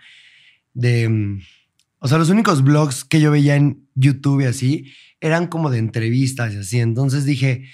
de... 0.72 1.40
O 1.98 2.08
sea, 2.08 2.18
los 2.18 2.28
únicos 2.28 2.62
blogs 2.62 3.04
que 3.04 3.20
yo 3.20 3.30
veía 3.30 3.56
en 3.56 3.88
YouTube 3.94 4.42
y 4.42 4.44
así 4.44 4.92
eran 5.20 5.46
como 5.46 5.70
de 5.70 5.78
entrevistas 5.78 6.52
y 6.52 6.58
así. 6.58 6.80
Entonces 6.80 7.24
dije, 7.24 7.64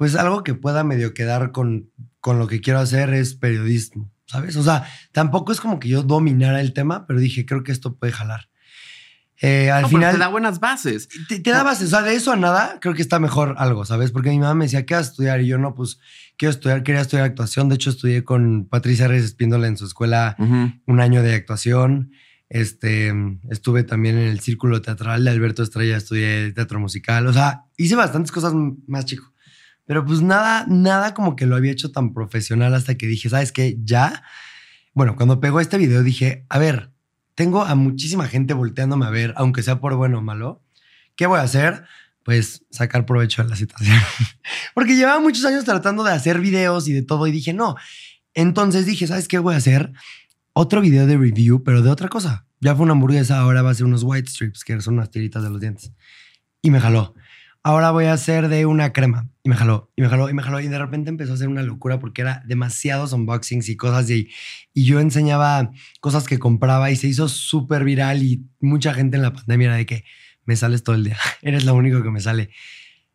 pues 0.00 0.16
algo 0.16 0.42
que 0.44 0.54
pueda 0.54 0.82
medio 0.82 1.12
quedar 1.12 1.52
con, 1.52 1.90
con 2.20 2.38
lo 2.38 2.46
que 2.46 2.62
quiero 2.62 2.78
hacer 2.78 3.12
es 3.12 3.34
periodismo, 3.34 4.10
¿sabes? 4.24 4.56
O 4.56 4.62
sea, 4.62 4.86
tampoco 5.12 5.52
es 5.52 5.60
como 5.60 5.78
que 5.78 5.90
yo 5.90 6.02
dominara 6.02 6.62
el 6.62 6.72
tema, 6.72 7.06
pero 7.06 7.20
dije, 7.20 7.44
creo 7.44 7.62
que 7.64 7.70
esto 7.70 7.96
puede 7.98 8.10
jalar. 8.14 8.48
Eh, 9.42 9.70
al 9.70 9.82
No, 9.82 9.88
pero 9.88 9.98
final... 9.98 10.12
te 10.14 10.18
da 10.20 10.28
buenas 10.28 10.58
bases. 10.58 11.06
Te, 11.28 11.40
te 11.40 11.50
da 11.50 11.62
base, 11.64 11.84
o 11.84 11.88
sea, 11.88 12.00
de 12.00 12.14
eso 12.14 12.32
a 12.32 12.36
nada, 12.36 12.78
creo 12.80 12.94
que 12.94 13.02
está 13.02 13.18
mejor 13.18 13.56
algo, 13.58 13.84
¿sabes? 13.84 14.10
Porque 14.10 14.30
mi 14.30 14.38
mamá 14.38 14.54
me 14.54 14.64
decía, 14.64 14.86
¿qué 14.86 14.94
vas 14.94 15.08
a 15.08 15.10
estudiar? 15.10 15.42
Y 15.42 15.48
yo, 15.48 15.58
no, 15.58 15.74
pues, 15.74 15.98
quiero 16.38 16.50
estudiar, 16.50 16.82
quería 16.82 17.02
estudiar 17.02 17.26
actuación. 17.26 17.68
De 17.68 17.74
hecho, 17.74 17.90
estudié 17.90 18.24
con 18.24 18.68
Patricia 18.70 19.06
Reyes 19.06 19.26
Espíndola 19.26 19.66
en 19.66 19.76
su 19.76 19.84
escuela 19.84 20.34
Ujú. 20.38 20.72
un 20.86 21.00
año 21.00 21.22
de 21.22 21.34
actuación. 21.34 22.12
Este, 22.48 23.12
estuve 23.50 23.82
también 23.82 24.16
en 24.16 24.28
el 24.28 24.40
círculo 24.40 24.80
teatral 24.80 25.24
de 25.24 25.30
Alberto 25.30 25.62
Estrella, 25.62 25.98
estudié 25.98 26.52
teatro 26.52 26.80
musical. 26.80 27.26
O 27.26 27.34
sea, 27.34 27.64
hice 27.76 27.96
bastantes 27.96 28.32
cosas 28.32 28.54
más 28.86 29.04
chico. 29.04 29.30
Pero 29.90 30.06
pues 30.06 30.22
nada, 30.22 30.66
nada 30.68 31.14
como 31.14 31.34
que 31.34 31.46
lo 31.46 31.56
había 31.56 31.72
hecho 31.72 31.90
tan 31.90 32.14
profesional 32.14 32.74
hasta 32.74 32.94
que 32.96 33.08
dije, 33.08 33.28
¿sabes 33.28 33.50
qué? 33.50 33.76
Ya. 33.82 34.22
Bueno, 34.94 35.16
cuando 35.16 35.40
pegó 35.40 35.58
este 35.58 35.78
video 35.78 36.04
dije, 36.04 36.46
a 36.48 36.60
ver, 36.60 36.92
tengo 37.34 37.64
a 37.64 37.74
muchísima 37.74 38.28
gente 38.28 38.54
volteándome 38.54 39.06
a 39.06 39.10
ver, 39.10 39.34
aunque 39.36 39.64
sea 39.64 39.80
por 39.80 39.96
bueno 39.96 40.18
o 40.18 40.22
malo. 40.22 40.62
¿Qué 41.16 41.26
voy 41.26 41.40
a 41.40 41.42
hacer? 41.42 41.86
Pues 42.22 42.64
sacar 42.70 43.04
provecho 43.04 43.42
de 43.42 43.48
la 43.48 43.56
situación. 43.56 43.98
Porque 44.76 44.94
llevaba 44.94 45.18
muchos 45.18 45.44
años 45.44 45.64
tratando 45.64 46.04
de 46.04 46.12
hacer 46.12 46.38
videos 46.38 46.86
y 46.86 46.92
de 46.92 47.02
todo 47.02 47.26
y 47.26 47.32
dije, 47.32 47.52
no. 47.52 47.74
Entonces 48.32 48.86
dije, 48.86 49.08
¿sabes 49.08 49.26
qué 49.26 49.40
voy 49.40 49.54
a 49.54 49.58
hacer? 49.58 49.92
Otro 50.52 50.82
video 50.82 51.08
de 51.08 51.16
review, 51.16 51.64
pero 51.64 51.82
de 51.82 51.90
otra 51.90 52.08
cosa. 52.08 52.46
Ya 52.60 52.76
fue 52.76 52.84
una 52.84 52.92
hamburguesa, 52.92 53.40
ahora 53.40 53.62
va 53.62 53.70
a 53.70 53.74
ser 53.74 53.86
unos 53.86 54.04
white 54.04 54.30
strips, 54.30 54.62
que 54.62 54.80
son 54.82 54.94
unas 54.94 55.10
tiritas 55.10 55.42
de 55.42 55.50
los 55.50 55.60
dientes. 55.60 55.90
Y 56.62 56.70
me 56.70 56.78
jaló. 56.78 57.16
Ahora 57.64 57.90
voy 57.90 58.04
a 58.04 58.12
hacer 58.12 58.46
de 58.46 58.66
una 58.66 58.92
crema. 58.92 59.29
Y 59.42 59.48
me 59.48 59.56
jaló, 59.56 59.90
y 59.96 60.02
me 60.02 60.08
jaló, 60.08 60.28
y 60.28 60.34
me 60.34 60.42
jaló. 60.42 60.60
Y 60.60 60.68
de 60.68 60.78
repente 60.78 61.08
empezó 61.08 61.32
a 61.32 61.34
hacer 61.34 61.48
una 61.48 61.62
locura 61.62 61.98
porque 61.98 62.22
era 62.22 62.42
demasiados 62.46 63.12
unboxings 63.12 63.68
y 63.70 63.76
cosas. 63.76 64.10
Y, 64.10 64.28
y 64.74 64.84
yo 64.84 65.00
enseñaba 65.00 65.70
cosas 66.00 66.26
que 66.26 66.38
compraba 66.38 66.90
y 66.90 66.96
se 66.96 67.06
hizo 67.08 67.28
súper 67.28 67.84
viral. 67.84 68.22
Y 68.22 68.44
mucha 68.60 68.92
gente 68.92 69.16
en 69.16 69.22
la 69.22 69.32
pandemia 69.32 69.68
era 69.68 69.76
de 69.76 69.86
que 69.86 70.04
me 70.44 70.56
sales 70.56 70.82
todo 70.82 70.96
el 70.96 71.04
día. 71.04 71.16
Eres 71.42 71.64
lo 71.64 71.74
único 71.74 72.02
que 72.02 72.10
me 72.10 72.20
sale. 72.20 72.50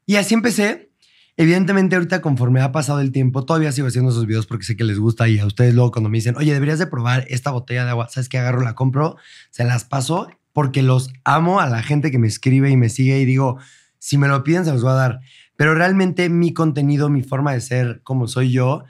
Y 0.05 0.15
así 0.15 0.33
empecé. 0.33 0.89
Evidentemente, 1.37 1.95
ahorita, 1.95 2.21
conforme 2.21 2.61
ha 2.61 2.71
pasado 2.71 3.01
el 3.01 3.11
tiempo, 3.11 3.43
todavía 3.45 3.71
sigo 3.73 3.87
haciendo 3.87 4.09
esos 4.09 4.25
videos 4.25 4.47
porque 4.47 4.63
sé 4.63 4.77
que 4.77 4.85
les 4.85 4.97
gusta. 4.97 5.27
Y 5.27 5.37
a 5.39 5.45
ustedes 5.45 5.73
luego, 5.73 5.91
cuando 5.91 6.09
me 6.09 6.17
dicen, 6.17 6.35
oye, 6.37 6.53
deberías 6.53 6.79
de 6.79 6.87
probar 6.87 7.25
esta 7.29 7.51
botella 7.51 7.83
de 7.83 7.91
agua, 7.91 8.07
¿sabes 8.09 8.29
qué? 8.29 8.37
Agarro, 8.37 8.61
la 8.61 8.73
compro, 8.73 9.17
se 9.51 9.65
las 9.65 9.83
paso 9.83 10.29
porque 10.53 10.81
los 10.81 11.11
amo 11.25 11.59
a 11.59 11.67
la 11.67 11.83
gente 11.83 12.11
que 12.11 12.17
me 12.17 12.27
escribe 12.27 12.69
y 12.69 12.77
me 12.77 12.87
sigue 12.87 13.19
y 13.19 13.25
digo, 13.25 13.57
si 13.99 14.17
me 14.17 14.29
lo 14.29 14.41
piden, 14.45 14.63
se 14.63 14.71
los 14.71 14.81
voy 14.81 14.91
a 14.91 14.95
dar. 14.95 15.19
Pero 15.55 15.75
realmente 15.75 16.29
mi 16.29 16.53
contenido, 16.53 17.09
mi 17.09 17.23
forma 17.23 17.53
de 17.53 17.61
ser 17.61 18.01
como 18.03 18.27
soy 18.27 18.51
yo, 18.51 18.83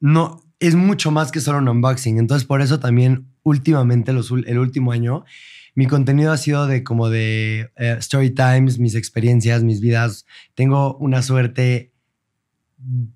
no 0.00 0.42
es 0.60 0.74
mucho 0.74 1.10
más 1.10 1.30
que 1.30 1.40
solo 1.40 1.58
un 1.58 1.68
unboxing. 1.68 2.18
Entonces, 2.18 2.46
por 2.46 2.62
eso 2.62 2.80
también 2.80 3.28
últimamente, 3.42 4.12
los, 4.12 4.30
el 4.30 4.58
último 4.58 4.92
año, 4.92 5.24
mi 5.74 5.86
contenido 5.86 6.32
ha 6.32 6.36
sido 6.36 6.66
de 6.66 6.82
como 6.82 7.08
de 7.08 7.70
eh, 7.76 7.96
story 7.98 8.30
times, 8.30 8.78
mis 8.78 8.94
experiencias, 8.94 9.62
mis 9.62 9.80
vidas. 9.80 10.26
Tengo 10.54 10.96
una 10.96 11.22
suerte, 11.22 11.92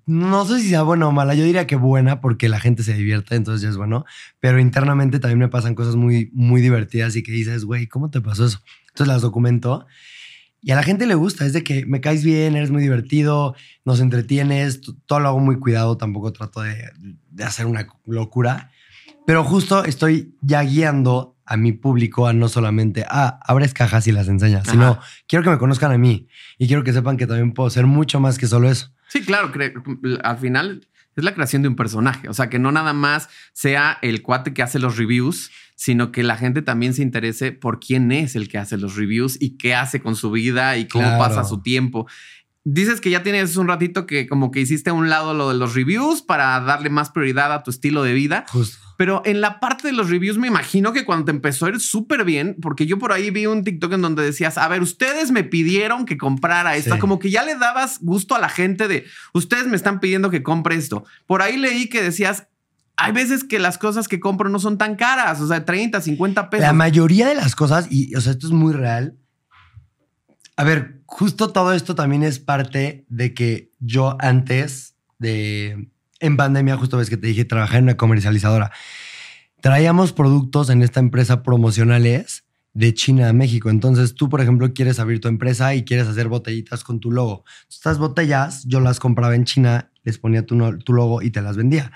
no 0.05 0.45
sé 0.45 0.61
si 0.61 0.69
sea 0.69 0.83
buena 0.83 1.07
o 1.07 1.11
mala, 1.11 1.35
yo 1.35 1.43
diría 1.43 1.67
que 1.67 1.75
buena 1.75 2.21
porque 2.21 2.47
la 2.47 2.61
gente 2.61 2.83
se 2.83 2.93
divierte, 2.93 3.35
entonces 3.35 3.61
ya 3.61 3.69
es 3.69 3.77
bueno, 3.77 4.05
pero 4.39 4.59
internamente 4.59 5.19
también 5.19 5.39
me 5.39 5.47
pasan 5.49 5.75
cosas 5.75 5.95
muy, 5.95 6.29
muy 6.33 6.61
divertidas 6.61 7.15
y 7.17 7.23
que 7.23 7.31
dices, 7.33 7.65
güey, 7.65 7.87
¿cómo 7.87 8.09
te 8.09 8.21
pasó 8.21 8.45
eso? 8.45 8.61
Entonces 8.89 9.07
las 9.07 9.21
documento 9.21 9.85
y 10.63 10.71
a 10.71 10.75
la 10.75 10.83
gente 10.83 11.05
le 11.05 11.15
gusta, 11.15 11.45
es 11.45 11.53
de 11.53 11.63
que 11.63 11.85
me 11.85 12.01
caes 12.01 12.23
bien, 12.23 12.55
eres 12.55 12.71
muy 12.71 12.81
divertido, 12.81 13.55
nos 13.83 13.99
entretienes, 13.99 14.81
todo 15.05 15.19
lo 15.19 15.27
hago 15.27 15.39
muy 15.39 15.59
cuidado, 15.59 15.97
tampoco 15.97 16.31
trato 16.31 16.61
de, 16.61 16.89
de 17.29 17.43
hacer 17.43 17.65
una 17.65 17.87
locura, 18.05 18.71
pero 19.27 19.43
justo 19.43 19.83
estoy 19.83 20.35
ya 20.41 20.63
guiando 20.63 21.37
a 21.45 21.57
mi 21.57 21.73
público 21.73 22.27
a 22.27 22.33
no 22.33 22.47
solamente, 22.47 23.05
ah, 23.09 23.39
abres 23.45 23.73
cajas 23.73 24.07
y 24.07 24.11
las 24.11 24.27
enseñas, 24.27 24.67
sino 24.67 24.99
quiero 25.27 25.43
que 25.43 25.49
me 25.49 25.57
conozcan 25.57 25.91
a 25.91 25.97
mí 25.97 26.27
y 26.57 26.67
quiero 26.67 26.83
que 26.83 26.93
sepan 26.93 27.17
que 27.17 27.27
también 27.27 27.53
puedo 27.53 27.69
ser 27.69 27.85
mucho 27.85 28.19
más 28.19 28.37
que 28.37 28.47
solo 28.47 28.69
eso. 28.69 28.93
Sí, 29.09 29.21
claro, 29.21 29.51
al 30.23 30.37
final 30.37 30.87
es 31.15 31.23
la 31.23 31.33
creación 31.33 31.61
de 31.61 31.67
un 31.67 31.75
personaje. 31.75 32.29
O 32.29 32.33
sea, 32.33 32.49
que 32.49 32.59
no 32.59 32.71
nada 32.71 32.93
más 32.93 33.29
sea 33.51 33.97
el 34.01 34.21
cuate 34.21 34.53
que 34.53 34.63
hace 34.63 34.79
los 34.79 34.97
reviews, 34.97 35.51
sino 35.75 36.11
que 36.11 36.23
la 36.23 36.37
gente 36.37 36.61
también 36.61 36.93
se 36.93 37.01
interese 37.01 37.51
por 37.51 37.79
quién 37.79 38.11
es 38.11 38.35
el 38.35 38.47
que 38.47 38.57
hace 38.57 38.77
los 38.77 38.95
reviews 38.95 39.37
y 39.41 39.57
qué 39.57 39.75
hace 39.75 40.01
con 40.01 40.15
su 40.15 40.31
vida 40.31 40.77
y 40.77 40.87
cómo 40.87 41.03
Claro. 41.05 41.19
pasa 41.19 41.43
su 41.43 41.61
tiempo. 41.61 42.07
Dices 42.65 43.01
que 43.01 43.09
ya 43.09 43.23
tienes 43.23 43.57
un 43.57 43.67
ratito 43.67 44.05
que 44.05 44.25
como 44.27 44.49
que 44.49 44.61
hiciste 44.61 44.89
a 44.89 44.93
un 44.93 45.09
lado 45.09 45.33
lo 45.33 45.49
de 45.49 45.55
los 45.55 45.75
reviews 45.75 46.21
para 46.21 46.57
darle 46.61 46.89
más 46.89 47.09
prioridad 47.09 47.51
a 47.51 47.61
tu 47.63 47.71
estilo 47.71 48.03
de 48.03 48.13
vida. 48.13 48.45
Justo. 48.49 48.77
Pero 48.95 49.21
en 49.25 49.41
la 49.41 49.59
parte 49.59 49.87
de 49.87 49.93
los 49.93 50.09
reviews 50.09 50.37
me 50.37 50.47
imagino 50.47 50.93
que 50.93 51.03
cuando 51.03 51.25
te 51.25 51.31
empezó 51.31 51.65
a 51.65 51.69
ir 51.69 51.79
súper 51.81 52.23
bien, 52.23 52.55
porque 52.61 52.85
yo 52.85 52.99
por 52.99 53.11
ahí 53.11 53.31
vi 53.31 53.47
un 53.47 53.63
TikTok 53.65 53.91
en 53.93 54.01
donde 54.03 54.23
decías, 54.23 54.57
a 54.57 54.67
ver, 54.69 54.81
ustedes 54.81 55.31
me 55.31 55.43
pidieron 55.43 56.05
que 56.05 56.15
comprara 56.17 56.77
esto, 56.77 56.93
Sí. 56.93 56.99
como 57.01 57.17
que 57.19 57.31
ya 57.31 57.43
le 57.43 57.55
dabas 57.57 57.97
gusto 57.99 58.33
a 58.35 58.39
la 58.39 58.49
gente 58.49 58.87
de, 58.87 59.05
ustedes 59.33 59.65
me 59.67 59.75
están 59.75 59.99
pidiendo 59.99 60.29
que 60.29 60.43
compre 60.43 60.75
esto. 60.75 61.03
Por 61.25 61.41
ahí 61.41 61.57
leí 61.57 61.89
que 61.89 62.01
decías, 62.03 62.47
hay 62.95 63.11
veces 63.11 63.43
que 63.43 63.59
las 63.59 63.77
cosas 63.77 64.07
que 64.07 64.19
compro 64.19 64.49
no 64.49 64.59
son 64.59 64.77
tan 64.77 64.95
caras, 64.95 65.41
o 65.41 65.47
sea, 65.47 65.65
30, 65.65 66.01
50 66.01 66.49
pesos. 66.49 66.65
La 66.65 66.73
mayoría 66.73 67.27
de 67.27 67.35
las 67.35 67.55
cosas, 67.55 67.87
y 67.89 68.15
o 68.15 68.21
sea, 68.21 68.33
esto 68.33 68.47
es 68.47 68.53
muy 68.53 68.73
real. 68.73 69.17
A 70.55 70.63
ver, 70.63 71.01
justo 71.05 71.51
todo 71.51 71.73
esto 71.73 71.95
también 71.95 72.23
es 72.23 72.39
parte 72.39 73.05
de 73.09 73.33
que 73.33 73.71
yo 73.79 74.15
antes 74.19 74.95
de, 75.17 75.89
en 76.19 76.37
pandemia, 76.37 76.77
justo 76.77 76.97
ves 76.97 77.09
que 77.09 77.17
te 77.17 77.27
dije, 77.27 77.45
trabajé 77.45 77.77
en 77.77 77.85
una 77.85 77.97
comercializadora. 77.97 78.71
Traíamos 79.61 80.13
productos 80.13 80.69
en 80.69 80.83
esta 80.83 80.99
empresa 80.99 81.41
promocionales 81.41 82.43
de 82.73 82.93
China 82.93 83.29
a 83.29 83.33
México. 83.33 83.69
Entonces 83.69 84.13
tú, 84.13 84.29
por 84.29 84.41
ejemplo, 84.41 84.73
quieres 84.73 84.99
abrir 84.99 85.19
tu 85.19 85.27
empresa 85.27 85.73
y 85.73 85.85
quieres 85.85 86.07
hacer 86.07 86.27
botellitas 86.27 86.83
con 86.83 86.99
tu 86.99 87.11
logo. 87.11 87.45
Estas 87.69 87.97
botellas 87.97 88.63
yo 88.65 88.79
las 88.79 88.99
compraba 88.99 89.35
en 89.35 89.45
China 89.45 89.89
les 90.03 90.17
ponía 90.17 90.45
tu, 90.45 90.77
tu 90.79 90.93
logo 90.93 91.21
y 91.21 91.31
te 91.31 91.41
las 91.41 91.55
vendía. 91.55 91.91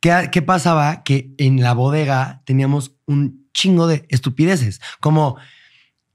¿Qué, 0.00 0.28
¿Qué 0.32 0.42
pasaba? 0.42 1.02
Que 1.02 1.34
en 1.38 1.60
la 1.60 1.74
bodega 1.74 2.42
teníamos 2.46 2.96
un 3.06 3.48
chingo 3.52 3.86
de 3.86 4.06
estupideces, 4.08 4.80
como 5.00 5.36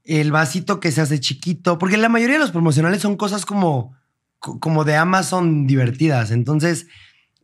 el 0.04 0.32
vasito 0.32 0.80
que 0.80 0.92
se 0.92 1.00
hace 1.00 1.20
chiquito, 1.20 1.78
porque 1.78 1.96
la 1.96 2.08
mayoría 2.08 2.36
de 2.36 2.40
los 2.40 2.52
promocionales 2.52 3.02
son 3.02 3.16
cosas 3.16 3.46
como, 3.46 3.94
co- 4.38 4.60
como 4.60 4.84
de 4.84 4.96
Amazon 4.96 5.66
divertidas. 5.66 6.30
Entonces, 6.30 6.86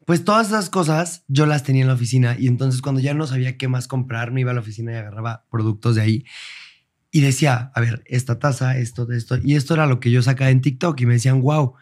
pues 0.07 0.25
todas 0.25 0.49
esas 0.49 0.71
cosas 0.71 1.25
yo 1.29 1.47
las 1.47 1.63
tenía 1.65 1.83
en 1.83 1.89
la 1.89 1.95
oficina 1.95 2.37
y 2.39 2.49
entonces 2.49 2.83
cuando 2.83 3.01
ya 3.01 3.15
no 3.15 3.27
sabía 3.27 3.57
qué 3.59 3.69
más 3.69 3.89
comprar, 3.89 4.33
me 4.33 4.41
iba 4.43 4.51
a 4.53 4.55
la 4.55 4.61
oficina 4.61 4.93
y 4.93 4.97
agarraba 4.97 5.45
productos 5.51 5.97
de 5.97 6.03
ahí 6.03 6.25
y 7.11 7.21
decía, 7.21 7.71
a 7.75 7.81
ver, 7.81 8.03
esta 8.07 8.39
taza, 8.39 8.79
esto, 8.79 9.11
esto, 9.13 9.37
y 9.43 9.57
esto 9.57 9.75
era 9.75 9.87
lo 9.87 10.01
que 10.01 10.11
yo 10.11 10.23
sacaba 10.23 10.51
en 10.51 10.63
TikTok 10.63 11.01
y 11.01 11.07
me 11.07 11.15
decían, 11.15 11.43
wow, 11.43 11.75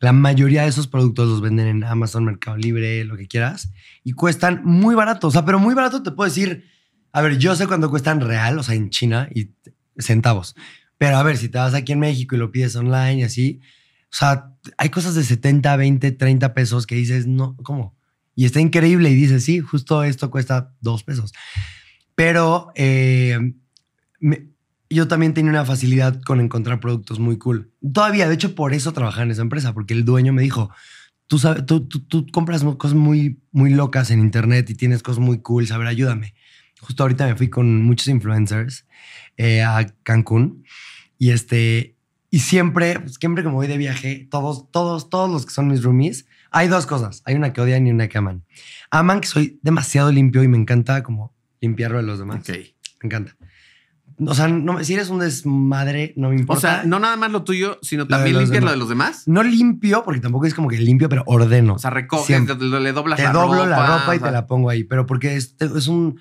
la 0.00 0.12
mayoría 0.12 0.62
de 0.62 0.68
esos 0.68 0.86
productos 0.86 1.28
los 1.28 1.40
venden 1.40 1.66
en 1.66 1.84
Amazon, 1.84 2.24
Mercado 2.24 2.56
Libre, 2.56 3.04
lo 3.04 3.16
que 3.16 3.26
quieras, 3.26 3.72
y 4.04 4.12
cuestan 4.12 4.62
muy 4.64 4.94
barato, 4.94 5.28
o 5.28 5.30
sea, 5.30 5.44
pero 5.44 5.58
muy 5.58 5.74
barato 5.74 6.02
te 6.02 6.12
puedo 6.12 6.28
decir, 6.28 6.64
a 7.12 7.20
ver, 7.20 7.38
yo 7.38 7.56
sé 7.56 7.66
cuánto 7.66 7.90
cuestan 7.90 8.20
real, 8.20 8.58
o 8.58 8.62
sea, 8.62 8.74
en 8.74 8.90
China 8.90 9.28
y 9.34 9.50
centavos, 9.98 10.54
pero 10.98 11.16
a 11.16 11.22
ver, 11.22 11.36
si 11.36 11.48
te 11.48 11.58
vas 11.58 11.74
aquí 11.74 11.92
en 11.92 12.00
México 12.00 12.34
y 12.34 12.38
lo 12.38 12.52
pides 12.52 12.76
online 12.76 13.20
y 13.20 13.22
así, 13.24 13.60
o 14.10 14.16
sea, 14.16 14.52
hay 14.76 14.88
cosas 14.88 15.14
de 15.14 15.24
70, 15.24 15.76
20, 15.76 16.12
30 16.12 16.54
pesos 16.54 16.86
que 16.86 16.94
dices, 16.94 17.26
no, 17.26 17.56
¿cómo? 17.62 17.96
Y 18.34 18.44
está 18.44 18.60
increíble 18.60 19.10
y 19.10 19.14
dices, 19.14 19.44
sí, 19.44 19.58
justo 19.60 20.04
esto 20.04 20.30
cuesta 20.30 20.72
dos 20.80 21.02
pesos. 21.02 21.32
Pero 22.14 22.70
eh, 22.74 23.38
yo 24.90 25.08
también 25.08 25.34
tenía 25.34 25.50
una 25.50 25.64
facilidad 25.64 26.20
con 26.22 26.40
encontrar 26.40 26.80
productos 26.80 27.18
muy 27.18 27.38
cool. 27.38 27.72
Todavía, 27.92 28.28
de 28.28 28.34
hecho, 28.34 28.54
por 28.54 28.72
eso 28.72 28.92
trabajaba 28.92 29.24
en 29.24 29.30
esa 29.30 29.42
empresa, 29.42 29.74
porque 29.74 29.94
el 29.94 30.04
dueño 30.04 30.32
me 30.32 30.42
dijo, 30.42 30.70
tú, 31.26 31.38
sabes, 31.38 31.66
tú, 31.66 31.86
tú, 31.86 32.00
tú 32.00 32.26
compras 32.32 32.64
cosas 32.78 32.96
muy, 32.96 33.40
muy 33.52 33.70
locas 33.70 34.10
en 34.10 34.20
internet 34.20 34.68
y 34.70 34.74
tienes 34.74 35.02
cosas 35.02 35.20
muy 35.20 35.40
cool, 35.40 35.66
a 35.70 35.78
ver, 35.78 35.86
ayúdame. 35.86 36.34
Justo 36.80 37.02
ahorita 37.02 37.26
me 37.26 37.36
fui 37.36 37.48
con 37.48 37.82
muchos 37.82 38.08
influencers 38.08 38.86
eh, 39.36 39.62
a 39.62 39.86
Cancún 40.02 40.64
y 41.18 41.30
este... 41.30 41.94
Y 42.30 42.40
siempre, 42.40 43.00
pues, 43.00 43.14
siempre 43.18 43.42
que 43.42 43.48
me 43.48 43.54
voy 43.54 43.68
de 43.68 43.78
viaje, 43.78 44.28
todos, 44.30 44.70
todos, 44.70 45.08
todos 45.08 45.30
los 45.30 45.46
que 45.46 45.52
son 45.52 45.68
mis 45.68 45.82
roomies, 45.82 46.26
hay 46.50 46.68
dos 46.68 46.84
cosas. 46.84 47.22
Hay 47.24 47.34
una 47.34 47.54
que 47.54 47.62
odian 47.62 47.86
y 47.86 47.90
una 47.90 48.08
que 48.08 48.18
aman. 48.18 48.44
Aman 48.90 49.22
que 49.22 49.28
soy 49.28 49.58
demasiado 49.62 50.12
limpio 50.12 50.42
y 50.42 50.48
me 50.48 50.58
encanta 50.58 51.02
como 51.02 51.34
limpiarlo 51.60 51.96
de 51.96 52.04
los 52.04 52.18
demás. 52.18 52.40
Ok. 52.40 52.50
Me 53.02 53.06
encanta. 53.06 53.34
O 54.26 54.34
sea, 54.34 54.48
no, 54.48 54.82
si 54.82 54.94
eres 54.94 55.10
un 55.10 55.20
desmadre, 55.20 56.12
no 56.16 56.30
me 56.30 56.36
O 56.36 56.38
importa. 56.38 56.60
sea, 56.60 56.82
no 56.84 56.98
nada 56.98 57.16
más 57.16 57.30
lo 57.30 57.44
tuyo, 57.44 57.78
sino 57.82 58.06
también 58.08 58.36
limpias 58.38 58.64
lo 58.64 58.70
de 58.70 58.76
los 58.76 58.88
demás. 58.88 59.22
No 59.26 59.42
limpio, 59.42 60.02
porque 60.04 60.20
tampoco 60.20 60.46
es 60.46 60.54
como 60.54 60.68
que 60.68 60.78
limpio, 60.78 61.08
pero 61.08 61.22
ordeno. 61.26 61.74
O 61.74 61.78
sea, 61.78 61.90
recoges, 61.90 62.26
Siempre. 62.26 62.56
le, 62.56 62.92
doblas 62.92 63.16
te 63.16 63.24
la 63.24 63.32
doblo 63.32 63.64
ropa. 63.64 63.68
la 63.68 63.98
ropa 63.98 64.14
y 64.14 64.16
o 64.16 64.20
sea, 64.20 64.28
te 64.28 64.32
la 64.32 64.46
pongo 64.46 64.70
ahí. 64.70 64.84
Pero 64.84 65.06
porque 65.06 65.36
es, 65.36 65.54
es 65.60 65.86
un. 65.86 66.18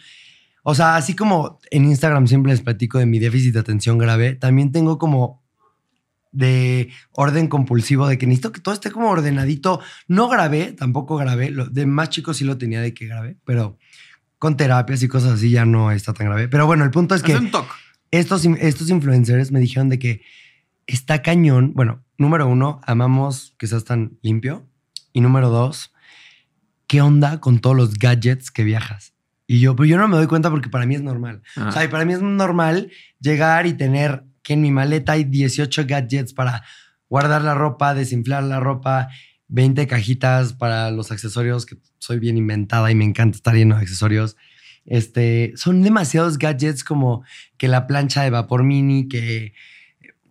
O 0.61 0.75
sea, 0.75 0.95
así 0.95 1.15
como 1.15 1.59
en 1.71 1.85
Instagram 1.85 2.27
siempre 2.27 2.51
les 2.51 2.61
platico 2.61 2.99
de 2.99 3.05
mi 3.05 3.19
déficit 3.19 3.53
de 3.53 3.59
atención 3.59 3.97
grave, 3.97 4.35
también 4.35 4.71
tengo 4.71 4.97
como 4.97 5.41
de 6.31 6.89
orden 7.13 7.47
compulsivo, 7.47 8.07
de 8.07 8.17
que 8.17 8.27
necesito 8.27 8.51
que 8.51 8.61
todo 8.61 8.73
esté 8.75 8.91
como 8.91 9.09
ordenadito. 9.09 9.79
No 10.07 10.27
grabé, 10.27 10.73
tampoco 10.73 11.17
grabé. 11.17 11.49
Lo, 11.49 11.65
de 11.65 11.85
más 11.85 12.09
chico 12.09 12.33
sí 12.33 12.43
lo 12.43 12.57
tenía 12.57 12.81
de 12.81 12.93
que 12.93 13.07
grabé, 13.07 13.37
pero 13.43 13.77
con 14.37 14.55
terapias 14.55 15.01
y 15.01 15.07
cosas 15.07 15.33
así 15.33 15.49
ya 15.49 15.65
no 15.65 15.91
está 15.91 16.13
tan 16.13 16.27
grave. 16.27 16.47
Pero 16.47 16.67
bueno, 16.67 16.83
el 16.83 16.91
punto 16.91 17.15
es 17.15 17.23
que 17.23 17.33
Es 17.33 17.39
un 17.39 17.49
toque. 17.49 17.71
Estos, 18.11 18.45
estos 18.45 18.89
influencers 18.89 19.51
me 19.51 19.59
dijeron 19.59 19.89
de 19.89 19.99
que 19.99 20.21
está 20.85 21.21
cañón. 21.21 21.73
Bueno, 21.73 22.03
número 22.17 22.47
uno, 22.47 22.79
amamos 22.85 23.53
que 23.57 23.67
seas 23.67 23.83
tan 23.83 24.17
limpio. 24.21 24.67
Y 25.13 25.21
número 25.21 25.49
dos, 25.49 25.93
¿qué 26.87 27.01
onda 27.01 27.39
con 27.39 27.59
todos 27.59 27.75
los 27.75 27.97
gadgets 27.97 28.51
que 28.51 28.63
viajas? 28.63 29.13
Y 29.47 29.59
yo, 29.59 29.75
pero 29.75 29.85
yo 29.85 29.97
no 29.97 30.07
me 30.07 30.17
doy 30.17 30.27
cuenta 30.27 30.49
porque 30.49 30.69
para 30.69 30.85
mí 30.85 30.95
es 30.95 31.01
normal. 31.01 31.41
Ajá. 31.55 31.69
O 31.69 31.71
sea, 31.71 31.83
y 31.85 31.87
para 31.87 32.05
mí 32.05 32.13
es 32.13 32.21
normal 32.21 32.91
llegar 33.19 33.65
y 33.65 33.73
tener 33.73 34.25
que 34.43 34.53
en 34.53 34.61
mi 34.61 34.71
maleta 34.71 35.13
hay 35.13 35.23
18 35.23 35.85
gadgets 35.87 36.33
para 36.33 36.63
guardar 37.09 37.41
la 37.41 37.53
ropa, 37.53 37.93
desinflar 37.93 38.43
la 38.43 38.59
ropa, 38.59 39.09
20 39.47 39.87
cajitas 39.87 40.53
para 40.53 40.91
los 40.91 41.11
accesorios, 41.11 41.65
que 41.65 41.77
soy 41.99 42.19
bien 42.19 42.37
inventada 42.37 42.91
y 42.91 42.95
me 42.95 43.05
encanta 43.05 43.37
estar 43.37 43.55
lleno 43.55 43.75
de 43.75 43.81
accesorios. 43.81 44.35
Este, 44.87 45.53
son 45.55 45.83
demasiados 45.83 46.37
gadgets 46.39 46.83
como 46.83 47.23
que 47.57 47.67
la 47.67 47.85
plancha 47.85 48.23
de 48.23 48.29
vapor 48.31 48.63
mini, 48.63 49.07
que, 49.07 49.53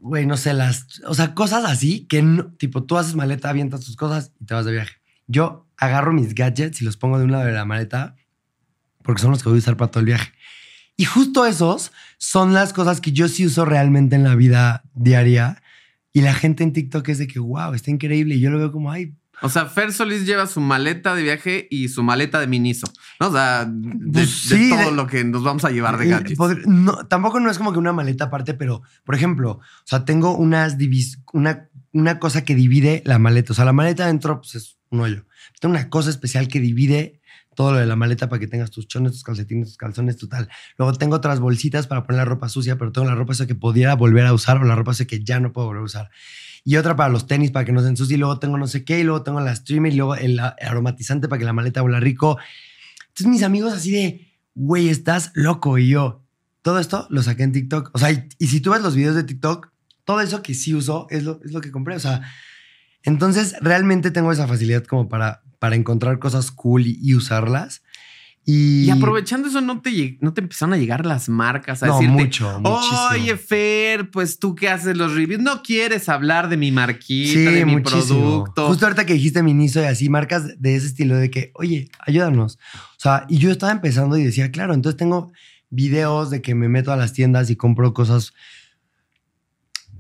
güey, 0.01 0.27
no 0.27 0.37
sé, 0.37 0.55
las, 0.55 1.03
o 1.07 1.15
sea, 1.15 1.35
cosas 1.35 1.65
así 1.65 2.07
que, 2.07 2.23
no- 2.23 2.47
tipo, 2.55 2.83
tú 2.85 2.97
haces 2.99 3.15
maleta, 3.15 3.51
avientas 3.51 3.83
tus 3.85 3.97
cosas 3.97 4.33
y 4.41 4.47
te 4.47 4.55
vas 4.55 4.65
de 4.65 4.73
viaje. 4.73 4.97
Yo 5.27 5.69
agarro 5.77 6.13
mis 6.13 6.35
gadgets 6.35 6.81
y 6.81 6.85
los 6.85 6.97
pongo 6.97 7.19
de 7.19 7.25
un 7.27 7.33
lado 7.33 7.45
de 7.45 7.53
la 7.53 7.65
maleta 7.65 8.17
porque 9.03 9.23
son 9.23 9.31
los 9.31 9.43
que 9.43 9.49
voy 9.51 9.59
a 9.59 9.61
usar 9.61 9.77
para 9.77 9.91
todo 9.91 10.01
el 10.01 10.07
viaje. 10.07 10.33
Y 10.97 11.05
justo 11.05 11.45
esos 11.47 11.93
son 12.19 12.55
las 12.55 12.73
cosas 12.73 13.01
que 13.01 13.13
yo 13.13 13.29
sí 13.29 13.45
uso 13.47 13.65
realmente 13.67 14.17
en 14.17 14.25
la 14.25 14.35
vida 14.35 14.83
diaria. 14.95 15.63
Y 16.13 16.23
la 16.23 16.33
gente 16.33 16.65
en 16.65 16.73
TikTok 16.73 17.07
es 17.11 17.19
de 17.19 17.27
que, 17.27 17.39
wow, 17.39 17.75
está 17.75 17.91
increíble. 17.91 18.37
Y 18.37 18.41
yo 18.41 18.51
lo 18.51 18.59
veo 18.59 18.73
como, 18.73 18.91
ay, 18.91 19.15
O 19.43 19.49
sea, 19.51 19.67
Fer 19.67 19.93
Solís 19.93 20.25
lleva 20.27 20.47
su 20.47 20.61
maleta 20.61 21.15
de 21.15 21.23
viaje 21.23 21.69
y 21.71 21.89
su 21.89 22.03
maleta 22.03 22.41
de 22.41 22.47
Miniso. 22.47 22.87
¿no? 23.21 23.29
O 23.29 23.33
sea, 23.33 23.67
de, 23.67 24.11
Pues 24.13 24.49
de 24.49 24.69
todo 24.71 24.91
de- 24.91 24.93
lo 24.97 25.07
que 25.07 25.25
nos 25.25 25.43
vamos 25.45 25.65
a 25.65 25.71
llevar 25.71 25.99
de 25.99 26.07
gadgets. 26.09 26.67
no, 26.67 27.07
tampoco 27.07 27.39
no 27.41 27.51
es 27.51 27.59
como 27.59 27.73
que 27.73 27.79
una 27.79 27.93
maleta 27.93 28.25
aparte, 28.25 28.55
pero, 28.55 28.83
por 29.05 29.15
ejemplo, 29.15 29.51
o 29.53 29.61
sea, 29.85 30.05
tengo 30.05 30.37
unas 30.37 30.79
divis- 30.79 31.23
una, 31.33 31.69
una 31.93 32.19
cosa 32.19 32.45
que 32.45 32.55
divide 32.55 33.03
la 33.05 33.19
maleta. 33.19 33.53
O 33.53 33.57
sea, 33.57 33.65
la 33.65 33.73
maleta 33.73 34.05
adentro 34.05 34.41
pues, 34.41 34.55
es 34.55 34.79
un 34.91 35.01
hoyo. 35.01 35.27
Tengo 35.61 35.75
una 35.75 35.89
cosa 35.91 36.11
especial 36.11 36.49
que 36.49 36.61
divide 36.61 37.21
todo 37.55 37.73
lo 37.73 37.79
de 37.79 37.87
la 37.87 37.97
maleta 37.97 38.29
para 38.29 38.39
que 38.39 38.47
tengas 38.47 38.71
tus 38.71 38.87
chones, 38.87 39.13
tus 39.13 39.23
calcetines, 39.23 39.69
tus 39.69 39.77
calzones, 39.79 40.19
total. 40.19 40.49
Luego 40.77 40.93
tengo 40.99 41.17
otras 41.17 41.41
bolsitas 41.41 41.87
para 41.87 42.05
poner 42.05 42.19
la 42.19 42.25
ropa 42.27 42.51
sucia, 42.51 42.77
pero 42.77 42.93
tengo 42.93 43.07
la 43.09 43.15
ropa 43.15 43.33
sucia 43.33 43.47
que 43.47 43.55
pudiera 43.55 43.95
volver 43.95 44.27
a 44.27 44.35
usar 44.35 44.59
o 44.59 44.65
la 44.65 44.75
ropa 44.75 44.93
sucia 44.93 45.07
que 45.07 45.25
ya 45.25 45.41
no 45.41 45.53
puedo 45.53 45.69
volver 45.69 45.81
a 45.81 45.85
usar. 45.87 46.11
Y 46.69 46.79
otra 46.79 46.97
para 46.97 47.09
los 47.09 47.29
tenis 47.29 47.53
para 47.53 47.65
que 47.65 47.71
no 47.71 47.81
se 47.81 47.87
ensucie. 47.87 48.17
Y 48.17 48.19
luego 48.19 48.41
tengo 48.41 48.59
no 48.59 48.67
sé 48.67 48.85
qué. 48.85 48.99
Y 48.99 49.05
luego 49.05 49.23
tengo 49.23 49.39
la 49.39 49.55
streamer. 49.55 49.93
Y 49.93 49.97
luego 49.97 50.17
el 50.17 50.41
aromatizante 50.41 51.29
para 51.29 51.39
que 51.39 51.45
la 51.45 51.53
maleta 51.53 51.81
huela 51.81 52.01
rico. 52.01 52.39
Entonces 53.03 53.29
mis 53.29 53.45
amigos 53.45 53.73
así 53.73 53.93
de, 53.93 54.33
güey, 54.57 54.89
estás 54.89 55.31
loco. 55.35 55.79
Y 55.79 55.87
yo, 55.87 56.25
todo 56.63 56.81
esto 56.81 57.07
lo 57.09 57.23
saqué 57.23 57.45
en 57.45 57.53
TikTok. 57.53 57.93
O 57.93 57.99
sea, 58.01 58.11
y, 58.11 58.29
y 58.39 58.49
si 58.49 58.61
tú 58.61 58.73
ves 58.73 58.83
los 58.83 58.97
videos 58.97 59.15
de 59.15 59.23
TikTok, 59.23 59.71
todo 60.05 60.21
eso 60.21 60.43
que 60.43 60.55
sí 60.55 60.75
uso 60.75 61.07
es 61.09 61.23
lo, 61.23 61.41
es 61.45 61.53
lo 61.53 61.61
que 61.61 61.71
compré. 61.71 61.95
O 61.95 62.01
sea, 62.01 62.23
entonces 63.05 63.55
realmente 63.61 64.11
tengo 64.11 64.33
esa 64.33 64.49
facilidad 64.49 64.83
como 64.83 65.09
para, 65.09 65.45
para 65.61 65.77
encontrar 65.77 66.19
cosas 66.19 66.51
cool 66.51 66.85
y, 66.89 66.99
y 67.01 67.15
usarlas. 67.15 67.85
Y, 68.49 68.85
Y 68.85 68.91
aprovechando 68.91 69.49
eso, 69.49 69.61
¿no 69.61 69.81
te, 69.83 70.19
¿no 70.21 70.33
te 70.33 70.41
empezaron 70.41 70.73
a 70.73 70.77
llegar 70.77 71.05
las 71.05 71.29
marcas 71.29 71.83
a 71.83 71.87
No, 71.89 71.95
decirte, 71.99 72.13
mucho, 72.23 72.61
muchísimo. 72.61 73.09
oye, 73.11 73.37
Fer, 73.37 74.09
pues 74.13 74.39
tú 74.39 74.55
que 74.55 74.69
haces 74.69 74.97
los 74.97 75.15
reviews, 75.17 75.43
¿no 75.43 75.63
quieres 75.65 76.09
hablar 76.09 76.49
de 76.49 76.57
mi 76.57 76.71
marquita, 76.71 77.33
Sí, 77.33 77.45
de 77.45 77.67
mi 77.67 77.73
muchísimo. 77.79 78.05
producto? 78.45 78.69
Justo 78.69 78.87
ahorita 78.87 79.05
que 79.05 79.15
dijiste 79.15 79.43
Miniso 79.43 79.81
y 79.83 79.87
así, 79.87 80.09
marcas 80.09 80.61
de 80.61 80.77
ese 80.77 80.87
estilo 80.87 81.17
de 81.17 81.29
que, 81.29 81.51
oye, 81.55 81.91
ayúdanos. 81.99 82.57
O 82.75 82.99
sea, 83.01 83.27
y 83.29 83.39
yo 83.39 83.51
estaba 83.51 83.73
empezando 83.73 84.17
y 84.17 84.23
decía, 84.23 84.53
claro, 84.53 84.75
entonces 84.75 84.97
tengo 84.97 85.33
videos 85.69 86.31
de 86.31 86.41
que 86.41 86.55
me 86.55 86.69
meto 86.69 86.93
a 86.93 86.97
las 86.97 87.13
tiendas 87.13 87.51
y 87.51 87.57
compro 87.57 87.93
cosas, 87.95 88.33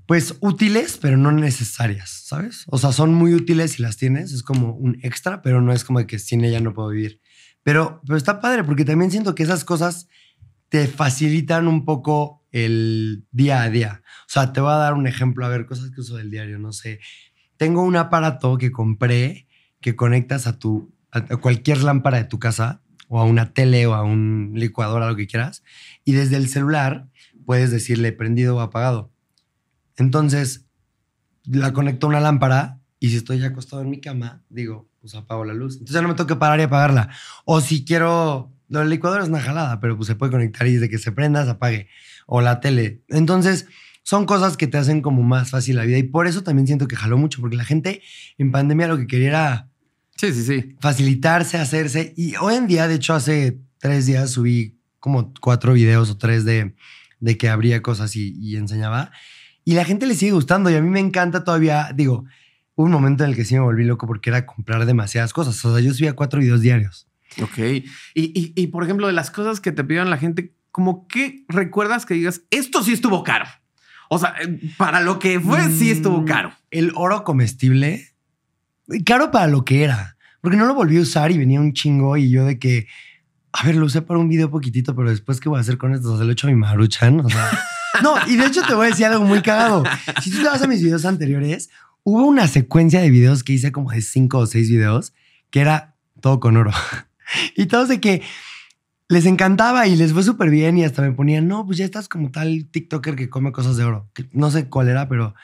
pues 0.06 0.36
útiles, 0.40 0.98
pero 1.02 1.16
no 1.16 1.32
necesarias, 1.32 2.22
¿sabes? 2.26 2.62
O 2.68 2.78
sea, 2.78 2.92
son 2.92 3.12
muy 3.12 3.34
útiles 3.34 3.72
si 3.72 3.82
las 3.82 3.96
tienes, 3.96 4.32
es 4.32 4.44
como 4.44 4.72
un 4.72 4.98
extra, 5.02 5.42
pero 5.42 5.60
no 5.60 5.72
es 5.72 5.82
como 5.82 6.06
que 6.06 6.20
sin 6.20 6.44
ella 6.44 6.60
no 6.60 6.72
puedo 6.74 6.90
vivir. 6.90 7.20
Pero, 7.66 8.00
pero 8.06 8.16
está 8.16 8.40
padre 8.40 8.62
porque 8.62 8.84
también 8.84 9.10
siento 9.10 9.34
que 9.34 9.42
esas 9.42 9.64
cosas 9.64 10.06
te 10.68 10.86
facilitan 10.86 11.66
un 11.66 11.84
poco 11.84 12.46
el 12.52 13.26
día 13.32 13.62
a 13.62 13.70
día. 13.70 14.02
O 14.20 14.28
sea, 14.28 14.52
te 14.52 14.60
voy 14.60 14.70
a 14.70 14.76
dar 14.76 14.94
un 14.94 15.08
ejemplo, 15.08 15.44
a 15.44 15.48
ver, 15.48 15.66
cosas 15.66 15.90
que 15.90 16.00
uso 16.00 16.16
del 16.16 16.30
diario, 16.30 16.60
no 16.60 16.70
sé. 16.70 17.00
Tengo 17.56 17.82
un 17.82 17.96
aparato 17.96 18.56
que 18.56 18.70
compré 18.70 19.48
que 19.80 19.96
conectas 19.96 20.46
a 20.46 20.60
tu 20.60 20.94
a 21.10 21.22
cualquier 21.38 21.82
lámpara 21.82 22.18
de 22.18 22.24
tu 22.26 22.38
casa 22.38 22.82
o 23.08 23.18
a 23.18 23.24
una 23.24 23.52
tele 23.52 23.84
o 23.88 23.94
a 23.94 24.04
un 24.04 24.52
licuador, 24.54 25.02
a 25.02 25.08
lo 25.08 25.16
que 25.16 25.26
quieras, 25.26 25.64
y 26.04 26.12
desde 26.12 26.36
el 26.36 26.48
celular 26.48 27.08
puedes 27.46 27.72
decirle 27.72 28.12
prendido 28.12 28.54
o 28.54 28.60
apagado. 28.60 29.10
Entonces, 29.96 30.68
la 31.42 31.72
conecto 31.72 32.06
a 32.06 32.10
una 32.10 32.20
lámpara 32.20 32.80
y 33.00 33.08
si 33.08 33.16
estoy 33.16 33.42
acostado 33.42 33.82
en 33.82 33.90
mi 33.90 34.00
cama, 34.00 34.44
digo, 34.50 34.88
pues 35.06 35.14
apago 35.22 35.44
la 35.44 35.54
luz. 35.54 35.74
Entonces 35.74 35.94
ya 35.94 36.02
no 36.02 36.08
me 36.08 36.14
tengo 36.14 36.26
que 36.26 36.36
parar 36.36 36.58
y 36.60 36.64
apagarla. 36.64 37.10
O 37.44 37.60
si 37.60 37.84
quiero, 37.84 38.52
lo 38.68 38.80
del 38.80 38.90
licuador 38.90 39.22
es 39.22 39.28
una 39.28 39.40
jalada, 39.40 39.78
pero 39.80 39.96
pues 39.96 40.08
se 40.08 40.16
puede 40.16 40.32
conectar 40.32 40.66
y 40.66 40.74
desde 40.74 40.88
que 40.88 40.98
se 40.98 41.12
prenda 41.12 41.44
se 41.44 41.50
apague. 41.50 41.88
O 42.26 42.40
la 42.40 42.58
tele. 42.60 43.02
Entonces, 43.08 43.66
son 44.02 44.26
cosas 44.26 44.56
que 44.56 44.66
te 44.66 44.78
hacen 44.78 45.00
como 45.02 45.22
más 45.22 45.50
fácil 45.50 45.76
la 45.76 45.84
vida 45.84 45.98
y 45.98 46.02
por 46.02 46.26
eso 46.26 46.42
también 46.42 46.66
siento 46.66 46.88
que 46.88 46.96
jaló 46.96 47.18
mucho, 47.18 47.40
porque 47.40 47.56
la 47.56 47.64
gente 47.64 48.02
en 48.38 48.50
pandemia 48.50 48.88
lo 48.88 48.98
que 48.98 49.06
quería 49.06 49.28
era 49.28 49.68
Sí, 50.16 50.32
sí, 50.32 50.42
sí. 50.44 50.76
facilitarse, 50.80 51.58
hacerse. 51.58 52.14
Y 52.16 52.34
hoy 52.36 52.54
en 52.56 52.66
día, 52.66 52.88
de 52.88 52.96
hecho, 52.96 53.14
hace 53.14 53.60
tres 53.78 54.06
días 54.06 54.30
subí 54.30 54.78
como 54.98 55.32
cuatro 55.40 55.72
videos 55.74 56.10
o 56.10 56.18
tres 56.18 56.44
de, 56.44 56.74
de 57.20 57.36
que 57.38 57.48
abría 57.48 57.80
cosas 57.82 58.16
y, 58.16 58.34
y 58.40 58.56
enseñaba. 58.56 59.12
Y 59.64 59.74
la 59.74 59.84
gente 59.84 60.06
le 60.06 60.14
sigue 60.14 60.32
gustando 60.32 60.70
y 60.70 60.74
a 60.74 60.80
mí 60.82 60.88
me 60.90 61.00
encanta 61.00 61.44
todavía, 61.44 61.90
digo, 61.94 62.24
un 62.76 62.90
momento 62.90 63.24
en 63.24 63.30
el 63.30 63.36
que 63.36 63.44
sí 63.44 63.54
me 63.54 63.60
volví 63.60 63.84
loco 63.84 64.06
porque 64.06 64.30
era 64.30 64.46
comprar 64.46 64.86
demasiadas 64.86 65.32
cosas. 65.32 65.62
O 65.64 65.74
sea, 65.74 65.84
yo 65.84 65.92
subía 65.92 66.14
cuatro 66.14 66.40
videos 66.40 66.60
diarios. 66.60 67.08
Ok. 67.42 67.58
Y, 67.58 67.84
y, 68.14 68.52
y, 68.54 68.66
por 68.68 68.84
ejemplo, 68.84 69.06
de 69.06 69.12
las 69.12 69.30
cosas 69.30 69.60
que 69.60 69.72
te 69.72 69.82
pidieron 69.82 70.10
la 70.10 70.18
gente, 70.18 70.54
como 70.70 71.08
que 71.08 71.44
recuerdas 71.48 72.06
que 72.06 72.14
digas, 72.14 72.42
esto 72.50 72.82
sí 72.82 72.92
estuvo 72.92 73.24
caro. 73.24 73.46
O 74.08 74.18
sea, 74.18 74.34
eh, 74.40 74.60
para 74.76 75.00
lo 75.00 75.18
que 75.18 75.40
fue, 75.40 75.68
sí 75.70 75.90
estuvo 75.90 76.20
Mm, 76.20 76.26
caro. 76.26 76.52
El 76.70 76.92
oro 76.94 77.24
comestible, 77.24 78.14
caro 79.04 79.30
para 79.30 79.46
lo 79.48 79.64
que 79.64 79.82
era. 79.84 80.16
Porque 80.40 80.56
no 80.56 80.66
lo 80.66 80.74
volví 80.74 80.98
a 80.98 81.00
usar 81.00 81.32
y 81.32 81.38
venía 81.38 81.60
un 81.60 81.72
chingo 81.72 82.16
y 82.16 82.30
yo 82.30 82.44
de 82.44 82.58
que, 82.58 82.86
a 83.52 83.64
ver, 83.64 83.74
lo 83.74 83.86
usé 83.86 84.02
para 84.02 84.20
un 84.20 84.28
video 84.28 84.50
poquitito, 84.50 84.94
pero 84.94 85.10
después, 85.10 85.40
¿qué 85.40 85.48
voy 85.48 85.58
a 85.58 85.62
hacer 85.62 85.76
con 85.78 85.92
esto? 85.92 86.12
O 86.12 86.16
sea, 86.16 86.24
lo 86.24 86.30
he 86.30 86.34
hecho 86.34 86.46
a 86.46 86.50
mi 86.50 86.56
maruchan. 86.56 87.20
O 87.20 87.28
sea, 87.28 87.50
no, 88.02 88.14
y 88.28 88.36
de 88.36 88.46
hecho 88.46 88.62
te 88.62 88.74
voy 88.74 88.86
a 88.86 88.90
decir 88.90 89.06
algo 89.06 89.24
muy 89.24 89.40
cagado. 89.42 89.82
Si 90.22 90.30
tú 90.30 90.38
te 90.38 90.44
vas 90.44 90.62
a 90.62 90.68
mis 90.68 90.82
videos 90.82 91.04
anteriores, 91.04 91.70
hubo 92.06 92.24
una 92.24 92.46
secuencia 92.46 93.00
de 93.00 93.10
videos 93.10 93.42
que 93.42 93.52
hice 93.52 93.72
como 93.72 93.90
de 93.90 94.00
cinco 94.00 94.38
o 94.38 94.46
seis 94.46 94.70
videos 94.70 95.12
que 95.50 95.60
era 95.60 95.96
todo 96.20 96.40
con 96.40 96.56
oro. 96.56 96.70
Y 97.56 97.66
todos 97.66 97.88
de 97.88 98.00
que 98.00 98.22
les 99.08 99.26
encantaba 99.26 99.88
y 99.88 99.96
les 99.96 100.12
fue 100.12 100.22
súper 100.22 100.48
bien 100.48 100.78
y 100.78 100.84
hasta 100.84 101.02
me 101.02 101.10
ponían, 101.10 101.48
no, 101.48 101.66
pues 101.66 101.78
ya 101.78 101.84
estás 101.84 102.08
como 102.08 102.30
tal 102.30 102.68
TikToker 102.70 103.16
que 103.16 103.28
come 103.28 103.50
cosas 103.50 103.76
de 103.76 103.82
oro. 103.82 104.08
No 104.30 104.52
sé 104.52 104.68
cuál 104.68 104.88
era, 104.88 105.08
pero 105.08 105.34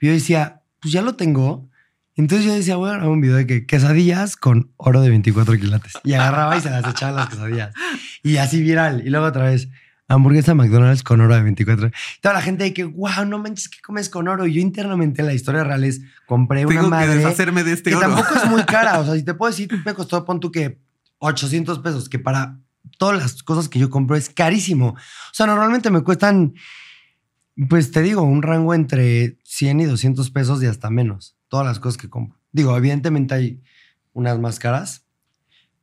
yo 0.00 0.12
decía, 0.12 0.62
pues 0.78 0.92
ya 0.92 1.02
lo 1.02 1.16
tengo. 1.16 1.68
Entonces 2.14 2.46
yo 2.46 2.54
decía, 2.54 2.76
voy 2.76 2.90
a 2.90 2.92
grabar 2.92 3.10
un 3.10 3.20
video 3.20 3.34
de 3.34 3.48
que 3.48 3.66
quesadillas 3.66 4.36
con 4.36 4.70
oro 4.76 5.00
de 5.00 5.08
24 5.08 5.58
quilates. 5.58 5.94
Y 6.04 6.12
agarraba 6.12 6.56
y 6.56 6.60
se 6.60 6.70
las 6.70 6.88
echaba 6.88 7.10
las 7.10 7.28
quesadillas. 7.30 7.74
Y 8.22 8.36
así 8.36 8.62
viral. 8.62 9.04
Y 9.04 9.10
luego 9.10 9.26
otra 9.26 9.46
vez, 9.46 9.68
hamburguesa 10.14 10.54
McDonald's 10.54 11.02
con 11.02 11.20
oro 11.20 11.34
de 11.34 11.42
24. 11.42 11.88
Y 11.88 11.90
toda 12.20 12.34
la 12.34 12.42
gente 12.42 12.64
de 12.64 12.72
que, 12.72 12.84
wow, 12.84 13.24
no 13.26 13.38
manches, 13.38 13.68
¿qué 13.68 13.80
comes 13.80 14.08
con 14.08 14.28
oro? 14.28 14.46
Y 14.46 14.54
yo 14.54 14.60
internamente 14.60 15.22
la 15.22 15.34
historia 15.34 15.64
real 15.64 15.84
es, 15.84 16.02
compré 16.26 16.66
una 16.66 16.74
Tengo 16.74 16.84
que 16.84 16.90
madre 16.90 17.16
deshacerme 17.16 17.64
de 17.64 17.72
este 17.72 17.90
que 17.90 17.96
oro. 17.96 18.08
tampoco 18.08 18.34
es 18.34 18.50
muy 18.50 18.62
cara. 18.66 19.00
O 19.00 19.04
sea, 19.04 19.14
si 19.14 19.22
te 19.22 19.34
puedo 19.34 19.50
decir, 19.50 19.70
me 19.84 19.94
costó, 19.94 20.24
pon 20.24 20.40
tú 20.40 20.50
que 20.50 20.78
800 21.18 21.78
pesos, 21.80 22.08
que 22.08 22.18
para 22.18 22.58
todas 22.98 23.20
las 23.20 23.42
cosas 23.42 23.68
que 23.68 23.78
yo 23.78 23.90
compro 23.90 24.16
es 24.16 24.28
carísimo. 24.28 24.88
O 24.88 24.96
sea, 25.32 25.46
normalmente 25.46 25.90
me 25.90 26.02
cuestan, 26.02 26.54
pues 27.68 27.90
te 27.90 28.02
digo, 28.02 28.22
un 28.22 28.42
rango 28.42 28.74
entre 28.74 29.38
100 29.44 29.80
y 29.80 29.84
200 29.84 30.30
pesos 30.30 30.62
y 30.62 30.66
hasta 30.66 30.90
menos. 30.90 31.36
Todas 31.48 31.66
las 31.66 31.78
cosas 31.78 31.96
que 31.96 32.10
compro. 32.10 32.38
Digo, 32.52 32.76
evidentemente 32.76 33.34
hay 33.34 33.62
unas 34.12 34.38
más 34.38 34.58
caras, 34.58 35.03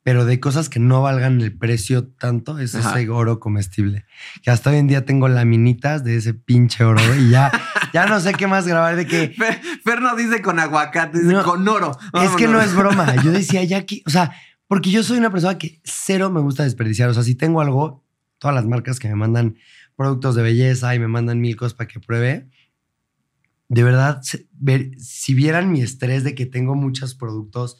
pero 0.03 0.25
de 0.25 0.39
cosas 0.39 0.67
que 0.69 0.79
no 0.79 1.01
valgan 1.03 1.39
el 1.41 1.55
precio 1.55 2.07
tanto 2.07 2.57
es 2.59 2.73
Ajá. 2.75 2.99
ese 2.99 3.09
oro 3.09 3.39
comestible. 3.39 4.05
Que 4.41 4.49
hasta 4.49 4.71
hoy 4.71 4.77
en 4.77 4.87
día 4.87 5.05
tengo 5.05 5.27
laminitas 5.27 6.03
de 6.03 6.15
ese 6.17 6.33
pinche 6.33 6.83
oro 6.83 7.01
y 7.15 7.29
ya, 7.29 7.51
ya 7.93 8.05
no 8.07 8.19
sé 8.19 8.33
qué 8.33 8.47
más 8.47 8.67
grabar 8.67 8.95
de 8.95 9.05
que 9.05 9.29
Fer, 9.37 9.61
Fer 9.83 10.01
no 10.01 10.15
dice 10.15 10.41
con 10.41 10.59
aguacate, 10.59 11.19
dice 11.19 11.33
No, 11.33 11.43
con 11.43 11.67
oro. 11.67 11.91
es 12.13 12.31
que 12.31 12.47
no 12.47 12.59
es 12.59 12.75
broma. 12.75 13.15
Yo 13.23 13.31
decía 13.31 13.63
ya 13.63 13.85
que, 13.85 14.01
o 14.07 14.09
sea, 14.09 14.31
porque 14.67 14.89
yo 14.89 15.03
soy 15.03 15.17
una 15.19 15.29
persona 15.31 15.57
que 15.57 15.81
cero 15.83 16.31
me 16.31 16.39
gusta 16.41 16.63
desperdiciar. 16.63 17.09
O 17.09 17.13
sea, 17.13 17.23
si 17.23 17.35
tengo 17.35 17.61
algo, 17.61 18.03
todas 18.39 18.55
las 18.55 18.65
marcas 18.65 18.97
que 18.99 19.07
me 19.07 19.15
mandan 19.15 19.55
productos 19.95 20.33
de 20.33 20.41
belleza 20.41 20.95
y 20.95 20.99
me 20.99 21.07
mandan 21.07 21.39
mil 21.41 21.55
cosas 21.55 21.75
para 21.75 21.87
que 21.87 21.99
pruebe, 21.99 22.49
de 23.67 23.83
verdad, 23.83 24.21
ver- 24.53 24.91
si 24.97 25.33
vieran 25.33 25.71
mi 25.71 25.81
estrés 25.81 26.23
de 26.23 26.35
que 26.35 26.45
tengo 26.45 26.73
muchos 26.75 27.13
productos, 27.15 27.77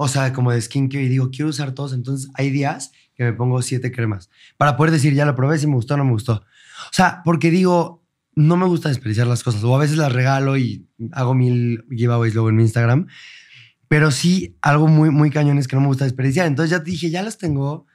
o 0.00 0.06
sea, 0.06 0.32
como 0.32 0.52
de 0.52 0.60
skincare 0.60 1.02
y 1.02 1.08
digo, 1.08 1.28
quiero 1.30 1.48
usar 1.48 1.72
todos, 1.72 1.92
entonces 1.92 2.30
hay 2.34 2.50
días 2.50 2.92
que 3.16 3.24
me 3.24 3.32
pongo 3.32 3.60
siete 3.62 3.90
cremas 3.90 4.30
para 4.56 4.76
poder 4.76 4.92
decir, 4.92 5.12
ya 5.12 5.26
lo 5.26 5.34
probé, 5.34 5.58
si 5.58 5.66
me 5.66 5.74
gustó 5.74 5.94
o 5.94 5.96
no 5.96 6.04
me 6.04 6.12
gustó. 6.12 6.34
O 6.34 6.92
sea, 6.92 7.20
porque 7.24 7.50
digo, 7.50 8.06
no 8.36 8.56
me 8.56 8.66
gusta 8.66 8.90
desperdiciar 8.90 9.26
las 9.26 9.42
cosas, 9.42 9.64
o 9.64 9.74
a 9.74 9.78
veces 9.80 9.96
las 9.96 10.12
regalo 10.12 10.56
y 10.56 10.86
hago 11.10 11.34
mil 11.34 11.84
giveaways 11.90 12.32
luego 12.32 12.48
en 12.48 12.54
mi 12.54 12.62
Instagram, 12.62 13.08
pero 13.88 14.12
sí, 14.12 14.56
algo 14.62 14.86
muy, 14.86 15.10
muy 15.10 15.30
cañón 15.30 15.58
es 15.58 15.66
que 15.66 15.74
no 15.74 15.82
me 15.82 15.88
gusta 15.88 16.04
desperdiciar. 16.04 16.46
Entonces 16.46 16.70
ya 16.70 16.78
dije, 16.78 17.10
ya 17.10 17.24
las 17.24 17.36
tengo, 17.36 17.86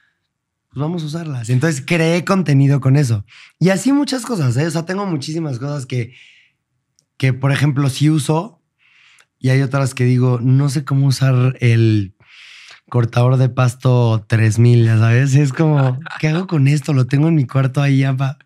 pues 0.68 0.82
vamos 0.82 1.04
a 1.04 1.06
usarlas. 1.06 1.50
Entonces 1.50 1.82
creé 1.86 2.26
contenido 2.26 2.82
con 2.82 2.98
eso. 2.98 3.24
Y 3.60 3.70
así 3.70 3.94
muchas 3.94 4.26
cosas, 4.26 4.58
¿eh? 4.58 4.68
O 4.68 4.72
sea, 4.72 4.86
tengo 4.86 5.06
muchísimas 5.06 5.58
cosas 5.58 5.86
que, 5.86 6.14
que, 7.16 7.32
por 7.32 7.54
ejemplo, 7.54 7.90
sí 7.90 8.10
uso 8.10 8.62
y 9.44 9.50
hay 9.50 9.62
otras 9.62 9.94
que 9.94 10.06
digo, 10.06 10.40
no 10.42 10.70
sé 10.70 10.84
cómo 10.86 11.06
usar 11.06 11.56
el 11.60 12.16
cortador 12.90 13.38
de 13.38 13.50
pasto 13.50 14.24
3000, 14.28 14.86
ya 14.86 14.98
sabes. 14.98 15.36
Es 15.36 15.52
como, 15.54 16.00
¿qué 16.20 16.30
hago 16.30 16.48
con 16.48 16.68
esto? 16.68 16.94
Lo 16.94 17.08
tengo 17.08 17.28
en 17.28 17.36
mi 17.36 17.46
cuarto 17.46 17.82
ahí 17.82 18.00
ya 18.00 18.16
pa- 18.16 18.38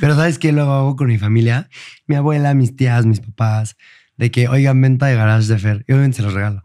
Pero 0.00 0.14
¿sabes 0.16 0.38
qué? 0.38 0.52
Lo 0.52 0.62
hago 0.72 0.96
con 0.96 1.06
mi 1.08 1.18
familia, 1.18 1.68
mi 2.06 2.16
abuela, 2.16 2.52
mis 2.54 2.74
tías, 2.76 3.06
mis 3.06 3.20
papás, 3.20 3.76
de 4.16 4.30
que, 4.30 4.48
oigan, 4.48 4.80
venta 4.80 5.06
de 5.06 5.14
garage 5.14 5.46
de 5.46 5.58
Fer. 5.58 5.84
Y 5.88 5.92
obviamente 5.92 6.16
se 6.18 6.22
los 6.24 6.34
regalo. 6.34 6.62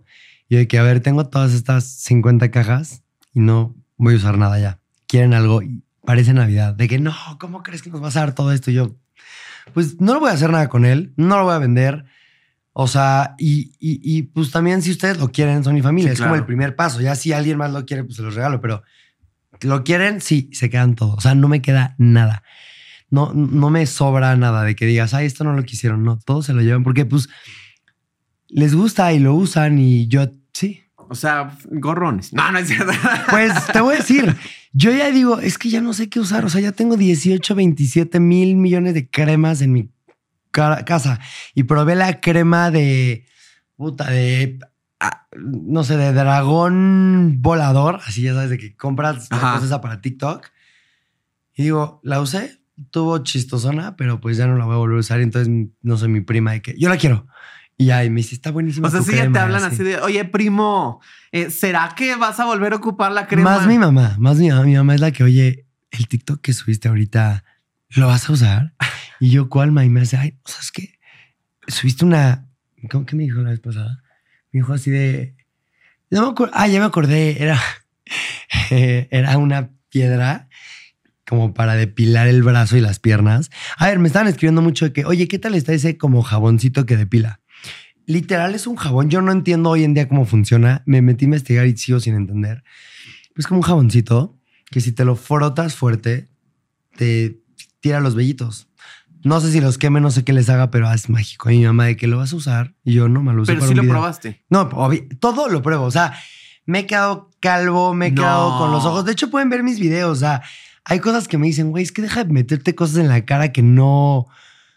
Y 0.50 0.56
de 0.56 0.68
que, 0.68 0.78
a 0.80 0.84
ver, 0.84 1.00
tengo 1.02 1.28
todas 1.28 1.54
estas 1.54 1.86
50 1.86 2.50
cajas 2.52 3.04
y 3.34 3.40
no 3.40 3.76
voy 3.98 4.16
a 4.16 4.18
usar 4.18 4.38
nada 4.38 4.60
ya. 4.60 4.80
Quieren 5.08 5.34
algo 5.34 5.62
y 5.62 5.84
parece 6.06 6.34
Navidad. 6.34 6.74
De 6.74 6.88
que, 6.88 7.00
no, 7.00 7.14
¿cómo 7.40 7.62
crees 7.64 7.82
que 7.84 7.90
nos 7.92 8.02
vas 8.02 8.16
a 8.18 8.22
dar 8.22 8.34
todo 8.34 8.52
esto? 8.52 8.72
Yo, 8.72 8.96
pues 9.74 10.00
no 10.02 10.14
lo 10.14 10.20
voy 10.22 10.30
a 10.30 10.34
hacer 10.34 10.50
nada 10.52 10.70
con 10.70 10.86
él, 10.86 11.14
no 11.18 11.38
lo 11.38 11.44
voy 11.46 11.54
a 11.54 11.60
vender. 11.60 12.06
O 12.78 12.90
sea, 12.90 13.36
y, 13.38 13.72
y, 13.80 14.02
y, 14.04 14.24
pues 14.24 14.52
también 14.52 14.82
si 14.82 14.92
ustedes 14.92 15.18
lo 15.18 15.32
quieren, 15.32 15.64
son 15.64 15.76
mi 15.76 15.82
familia. 15.82 16.10
Sí, 16.10 16.16
es 16.16 16.22
como 16.22 16.36
el 16.36 16.46
primer 16.46 16.76
paso. 16.76 17.00
Ya 17.00 17.16
si 17.16 17.32
alguien 17.32 17.58
más 17.58 17.72
lo 17.72 17.86
quiere, 17.86 18.04
pues 18.04 18.18
se 18.18 18.22
los 18.22 18.36
regalo. 18.36 18.60
Pero 18.60 18.84
lo 19.62 19.86
quieren, 19.86 20.20
sí, 20.20 20.50
se 20.52 20.70
quedan 20.70 20.96
todos. 20.96 21.16
O 21.18 21.22
sea, 21.22 21.36
no 21.36 21.48
me 21.48 21.62
queda 21.62 21.96
nada. 21.98 22.44
No, 23.10 23.32
no 23.34 23.70
me 23.70 23.86
sobra 23.86 24.36
nada 24.36 24.64
de 24.64 24.76
que 24.76 24.86
digas, 24.86 25.14
ay, 25.14 25.26
esto 25.26 25.46
no 25.46 25.54
lo 25.54 25.64
quisieron. 25.64 26.04
No, 26.04 26.20
todos 26.20 26.48
se 26.48 26.54
lo 26.54 26.62
llevan 26.62 26.84
porque 26.84 27.06
pues 27.06 27.30
les 28.50 28.76
gusta 28.76 29.14
y 29.14 29.20
lo 29.20 29.36
usan 29.36 29.80
y 29.80 30.10
yo 30.10 30.30
sí. 30.52 30.82
O 30.98 31.16
sea, 31.16 31.58
gorrones. 31.72 32.34
No, 32.34 32.52
no 32.52 32.60
es 32.60 32.68
cierto. 32.68 32.92
Pues 33.30 33.54
te 33.72 33.80
voy 33.80 33.96
a 33.96 34.00
decir, 34.00 34.36
yo 34.74 34.92
ya 34.92 35.12
digo, 35.12 35.40
es 35.40 35.58
que 35.58 35.70
ya 35.70 35.80
no 35.80 35.94
sé 35.94 36.10
qué 36.10 36.20
usar. 36.20 36.44
O 36.44 36.50
sea, 36.50 36.60
ya 36.60 36.74
tengo 36.74 36.98
18, 36.98 37.56
27 37.56 38.20
mil 38.20 38.58
millones 38.58 38.96
de 38.96 39.10
cremas 39.10 39.62
en 39.62 39.72
mi 39.72 39.90
casa 40.56 41.20
y 41.54 41.64
probé 41.64 41.96
la 41.96 42.20
crema 42.22 42.72
de 42.72 43.26
puta 43.76 44.10
de 44.10 44.60
ah, 45.00 45.28
no 45.36 45.84
sé, 45.84 45.98
de 45.98 46.14
dragón 46.14 47.42
volador. 47.42 48.00
Así 48.06 48.22
ya 48.22 48.34
sabes, 48.34 48.50
de 48.50 48.58
que 48.58 48.76
compras 48.76 49.30
la 49.32 49.40
cosa 49.40 49.66
esa 49.66 49.82
para 49.82 50.02
TikTok. 50.02 50.48
Y 51.56 51.64
digo, 51.64 52.02
la 52.04 52.20
usé, 52.20 52.62
tuvo 52.92 53.20
chistosona, 53.20 53.96
pero 53.96 54.20
pues 54.20 54.38
ya 54.38 54.48
no 54.48 54.58
la 54.58 54.66
voy 54.66 54.76
a 54.76 54.78
volver 54.78 54.98
a 54.98 55.00
usar. 55.02 55.22
Entonces, 55.22 55.54
no 55.82 55.98
sé, 55.98 56.08
mi 56.08 56.22
prima 56.22 56.54
de 56.54 56.62
que 56.62 56.76
yo 56.78 56.90
la 56.90 56.98
quiero. 56.98 57.28
Y 57.78 57.92
y 57.92 58.10
me 58.10 58.22
dice, 58.22 58.36
está 58.36 58.52
buenísima. 58.52 58.88
O 58.88 58.92
sea, 58.92 59.02
tu 59.02 59.08
sí 59.08 59.12
ya 59.12 59.24
te 59.24 59.32
crema", 59.32 59.44
hablan 59.44 59.64
así 59.64 59.84
de, 59.84 60.00
oye, 60.00 60.24
primo, 60.26 61.02
eh, 61.32 61.50
¿será 61.50 61.94
que 61.96 62.16
vas 62.16 62.40
a 62.40 62.46
volver 62.46 62.74
a 62.74 62.78
ocupar 62.78 63.12
la 63.12 63.28
crema? 63.28 63.58
Más 63.58 63.68
mi 63.68 63.78
mamá, 63.78 64.16
más 64.18 64.38
mi 64.38 64.50
mamá. 64.50 64.64
Mi 64.64 64.76
mamá 64.76 64.96
es 64.96 65.02
la 65.02 65.12
que, 65.12 65.24
oye, 65.24 65.68
el 65.92 66.08
TikTok 66.08 66.40
que 66.42 66.54
subiste 66.54 66.88
ahorita, 66.88 67.44
¿lo 67.90 68.08
vas 68.08 68.30
a 68.30 68.34
usar? 68.34 68.74
Y 69.20 69.30
yo, 69.30 69.50
¿cuál? 69.50 69.70
Y 69.70 69.90
me 69.90 70.02
hace, 70.02 70.18
ay, 70.18 70.38
o 70.44 70.50
sea, 70.50 70.60
es 70.62 70.72
que 70.72 71.00
subiste 71.68 72.06
una. 72.06 72.48
¿Cómo 72.90 73.06
que 73.06 73.16
me 73.16 73.24
dijo 73.24 73.42
la 73.42 73.52
vez 73.52 73.60
pasada? 73.60 74.04
Me 74.52 74.60
dijo 74.60 74.74
así 74.74 74.92
de. 74.92 75.36
No 76.10 76.34
me. 76.34 76.50
Ah, 76.54 76.68
ya 76.68 76.80
me 76.80 76.86
acordé. 76.86 77.42
Era, 77.42 77.60
era 78.70 79.38
una 79.38 79.72
piedra 79.90 80.50
como 81.28 81.54
para 81.54 81.76
depilar 81.76 82.28
el 82.28 82.44
brazo 82.44 82.78
y 82.78 82.82
las 82.82 83.00
piernas. 83.00 83.50
A 83.78 83.88
ver, 83.88 84.00
me 84.00 84.08
estaban 84.08 84.28
escribiendo 84.28 84.62
mucho 84.62 84.86
de 84.86 84.94
que, 84.94 85.06
oye, 85.06 85.28
¿qué 85.28 85.40
tal 85.40 85.56
está 85.56 85.74
ese 85.74 85.98
como 85.98 86.22
jaboncito 86.22 86.86
que 86.86 86.98
depila? 86.98 87.42
Literal 88.06 88.54
es 88.54 88.68
un 88.68 88.76
jabón. 88.76 89.10
Yo 89.10 89.22
no 89.22 89.32
entiendo 89.32 89.72
hoy 89.72 89.84
en 89.84 89.96
día 89.96 90.08
cómo 90.08 90.26
funciona. 90.26 90.84
Me 90.86 91.02
metí 91.02 91.26
a 91.26 91.28
investigar 91.28 91.66
y 91.66 91.76
sigo 91.76 92.00
sin 92.00 92.16
entender. 92.16 92.64
Es 93.36 93.48
como 93.48 93.60
un 93.60 93.64
jaboncito 93.64 94.38
que 94.70 94.82
si 94.82 94.92
te 94.92 95.06
lo 95.06 95.16
frotas 95.16 95.76
fuerte, 95.76 96.28
te 96.96 97.42
tira 97.80 98.00
los 98.00 98.16
vellitos. 98.16 98.68
No 99.26 99.42
sé 99.42 99.52
si 99.52 99.60
los 99.60 99.78
queme, 99.78 100.00
no 100.00 100.12
sé 100.12 100.24
qué 100.24 100.32
les 100.34 100.50
haga, 100.50 100.70
pero 100.72 100.90
es 100.94 101.10
mágico. 101.10 101.50
Y 101.50 101.58
mi 101.58 101.66
mamá 101.66 101.86
de 101.86 101.98
que 101.98 102.06
lo 102.08 102.18
vas 102.20 102.32
a 102.32 102.36
usar 102.36 102.76
y 102.84 102.94
yo 102.94 103.10
no 103.10 103.22
me 103.24 103.34
lo 103.34 103.42
usé 103.42 103.52
Pero 103.54 103.60
para 103.62 103.68
sí 103.68 103.72
un 103.74 103.78
lo 103.78 103.82
video. 103.82 103.94
probaste. 103.96 104.46
No, 104.50 104.70
todo 105.20 105.50
lo 105.50 105.62
pruebo. 105.62 105.84
O 105.86 105.92
sea, 105.92 106.14
me 106.66 106.80
he 106.80 106.86
quedado 106.86 107.32
calvo, 107.40 107.94
me 107.96 108.08
he 108.08 108.12
No. 108.12 108.22
quedado 108.22 108.58
con 108.60 108.72
los 108.72 108.86
ojos. 108.86 109.04
De 109.04 109.12
hecho, 109.12 109.30
pueden 109.32 109.50
ver 109.50 109.64
mis 109.64 109.80
videos. 109.80 110.12
O 110.12 110.20
sea, 110.20 110.44
hay 110.84 111.00
cosas 111.00 111.28
que 111.28 111.38
me 111.40 111.48
dicen, 111.48 111.72
güey, 111.72 111.84
es 111.84 111.92
que 111.92 112.04
deja 112.04 112.24
de 112.24 112.32
meterte 112.32 112.76
cosas 112.76 112.98
en 112.98 113.08
la 113.08 113.26
cara 113.26 113.52
que 113.52 113.64
no. 113.64 114.28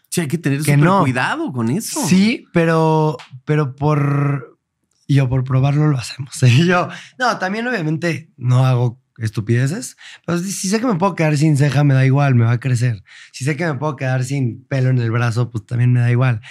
Sí, 0.09 0.21
hay 0.21 0.27
que 0.27 0.39
tener 0.39 0.63
Que 0.63 0.75
no. 0.75 1.01
cuidado 1.01 1.53
con 1.53 1.69
eso. 1.69 2.01
Sí, 2.07 2.45
pero, 2.51 3.17
pero 3.45 3.75
por. 3.75 4.57
Yo 5.07 5.29
por 5.29 5.43
probarlo 5.43 5.87
lo 5.87 5.97
hacemos. 5.97 6.41
Y 6.43 6.65
yo, 6.65 6.89
no, 7.19 7.37
también 7.37 7.67
obviamente 7.67 8.31
no 8.37 8.65
hago 8.65 8.99
estupideces, 9.19 9.97
pero 10.25 10.39
si, 10.39 10.69
sé 10.69 10.79
que 10.79 10.87
me 10.87 10.95
puedo 10.95 11.15
quedar 11.15 11.37
sin 11.37 11.57
ceja, 11.57 11.83
me 11.83 11.93
da 11.93 12.05
igual, 12.05 12.35
me 12.35 12.45
va 12.45 12.53
a 12.53 12.59
crecer. 12.59 13.03
Si 13.31 13.43
sé 13.43 13.55
que 13.55 13.65
me 13.65 13.75
puedo 13.75 13.95
quedar 13.95 14.23
sin 14.23 14.63
pelo 14.65 14.89
en 14.89 14.99
el 14.99 15.11
brazo, 15.11 15.49
pues 15.49 15.65
también 15.65 15.93
me 15.93 15.99
da 15.99 16.11
igual. 16.11 16.41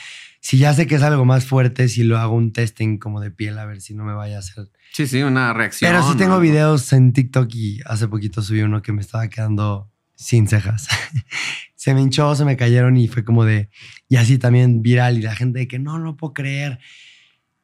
Si 0.40 0.58
ya 0.58 0.72
sé 0.72 0.86
que 0.86 0.94
es 0.94 1.02
algo 1.02 1.24
más 1.24 1.44
fuerte, 1.46 1.88
si 1.88 2.04
lo 2.04 2.18
hago 2.18 2.34
un 2.34 2.52
testing 2.52 2.98
como 2.98 3.20
de 3.20 3.30
piel, 3.30 3.58
a 3.58 3.66
ver 3.66 3.80
si 3.80 3.94
no 3.94 4.04
me 4.04 4.14
vaya 4.14 4.36
a 4.36 4.38
hacer. 4.40 4.70
Sí, 4.92 5.06
sí, 5.06 5.22
una 5.22 5.52
reacción. 5.52 5.90
Pero 5.90 6.08
sí 6.08 6.16
tengo 6.16 6.34
¿no? 6.34 6.40
videos 6.40 6.92
en 6.92 7.12
TikTok 7.12 7.52
y 7.54 7.80
hace 7.84 8.08
poquito 8.08 8.42
subí 8.42 8.62
uno 8.62 8.80
que 8.82 8.92
me 8.92 9.00
estaba 9.00 9.28
quedando 9.28 9.90
sin 10.14 10.46
cejas. 10.46 10.88
se 11.74 11.94
me 11.94 12.00
hinchó, 12.00 12.34
se 12.34 12.44
me 12.44 12.56
cayeron 12.56 12.96
y 12.96 13.08
fue 13.08 13.24
como 13.24 13.44
de. 13.44 13.70
Y 14.08 14.16
así 14.16 14.38
también 14.38 14.82
viral 14.82 15.18
y 15.18 15.22
la 15.22 15.34
gente 15.34 15.60
de 15.60 15.68
que 15.68 15.78
no, 15.78 15.98
no 15.98 16.16
puedo 16.16 16.34
creer. 16.34 16.78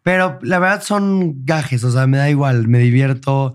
Pero 0.02 0.38
la 0.42 0.58
verdad 0.58 0.82
son 0.82 1.44
gajes, 1.46 1.82
o 1.82 1.90
sea, 1.90 2.06
me 2.06 2.18
da 2.18 2.28
igual, 2.28 2.68
me 2.68 2.78
divierto 2.78 3.54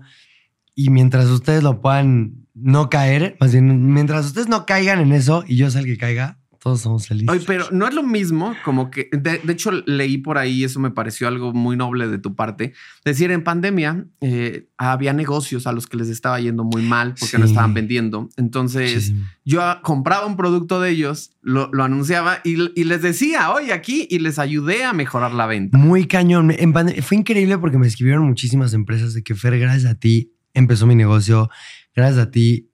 y 0.80 0.88
mientras 0.88 1.26
ustedes 1.26 1.62
lo 1.62 1.82
puedan 1.82 2.46
no 2.54 2.88
caer, 2.88 3.36
más 3.38 3.52
bien, 3.52 3.92
mientras 3.92 4.24
ustedes 4.24 4.48
no 4.48 4.64
caigan 4.64 4.98
en 5.00 5.12
eso 5.12 5.44
y 5.46 5.56
yo 5.56 5.70
sea 5.70 5.82
el 5.82 5.86
que 5.86 5.98
caiga, 5.98 6.38
todos 6.58 6.80
somos 6.80 7.06
felices. 7.06 7.28
Oye, 7.28 7.44
pero 7.46 7.66
no 7.70 7.86
es 7.86 7.92
lo 7.92 8.02
mismo 8.02 8.54
como 8.64 8.90
que, 8.90 9.10
de, 9.12 9.40
de 9.44 9.52
hecho 9.52 9.72
leí 9.72 10.16
por 10.16 10.38
ahí, 10.38 10.64
eso 10.64 10.80
me 10.80 10.90
pareció 10.90 11.28
algo 11.28 11.52
muy 11.52 11.76
noble 11.76 12.08
de 12.08 12.16
tu 12.16 12.34
parte, 12.34 12.72
decir, 13.04 13.30
en 13.30 13.44
pandemia 13.44 14.06
eh, 14.22 14.68
había 14.78 15.12
negocios 15.12 15.66
a 15.66 15.72
los 15.72 15.86
que 15.86 15.98
les 15.98 16.08
estaba 16.08 16.40
yendo 16.40 16.64
muy 16.64 16.80
mal 16.80 17.14
porque 17.20 17.36
no 17.36 17.44
estaban 17.44 17.74
vendiendo. 17.74 18.30
Entonces 18.38 19.12
yo 19.44 19.62
compraba 19.82 20.24
un 20.24 20.36
producto 20.36 20.80
de 20.80 20.92
ellos, 20.92 21.32
lo, 21.42 21.68
lo 21.74 21.84
anunciaba 21.84 22.38
y, 22.42 22.56
y 22.78 22.84
les 22.84 23.02
decía, 23.02 23.52
oye, 23.52 23.74
aquí, 23.74 24.06
y 24.10 24.18
les 24.18 24.38
ayudé 24.38 24.84
a 24.84 24.94
mejorar 24.94 25.32
la 25.34 25.44
venta. 25.44 25.76
Muy 25.76 26.06
cañón. 26.06 26.50
En 26.52 26.72
fue 27.02 27.18
increíble 27.18 27.58
porque 27.58 27.76
me 27.76 27.86
escribieron 27.86 28.26
muchísimas 28.26 28.72
empresas 28.72 29.12
de 29.12 29.22
que 29.22 29.34
Fer, 29.34 29.58
gracias 29.58 29.92
a 29.92 29.94
ti 29.94 30.32
empezó 30.54 30.86
mi 30.86 30.94
negocio, 30.94 31.50
gracias 31.94 32.26
a 32.26 32.30
ti 32.30 32.70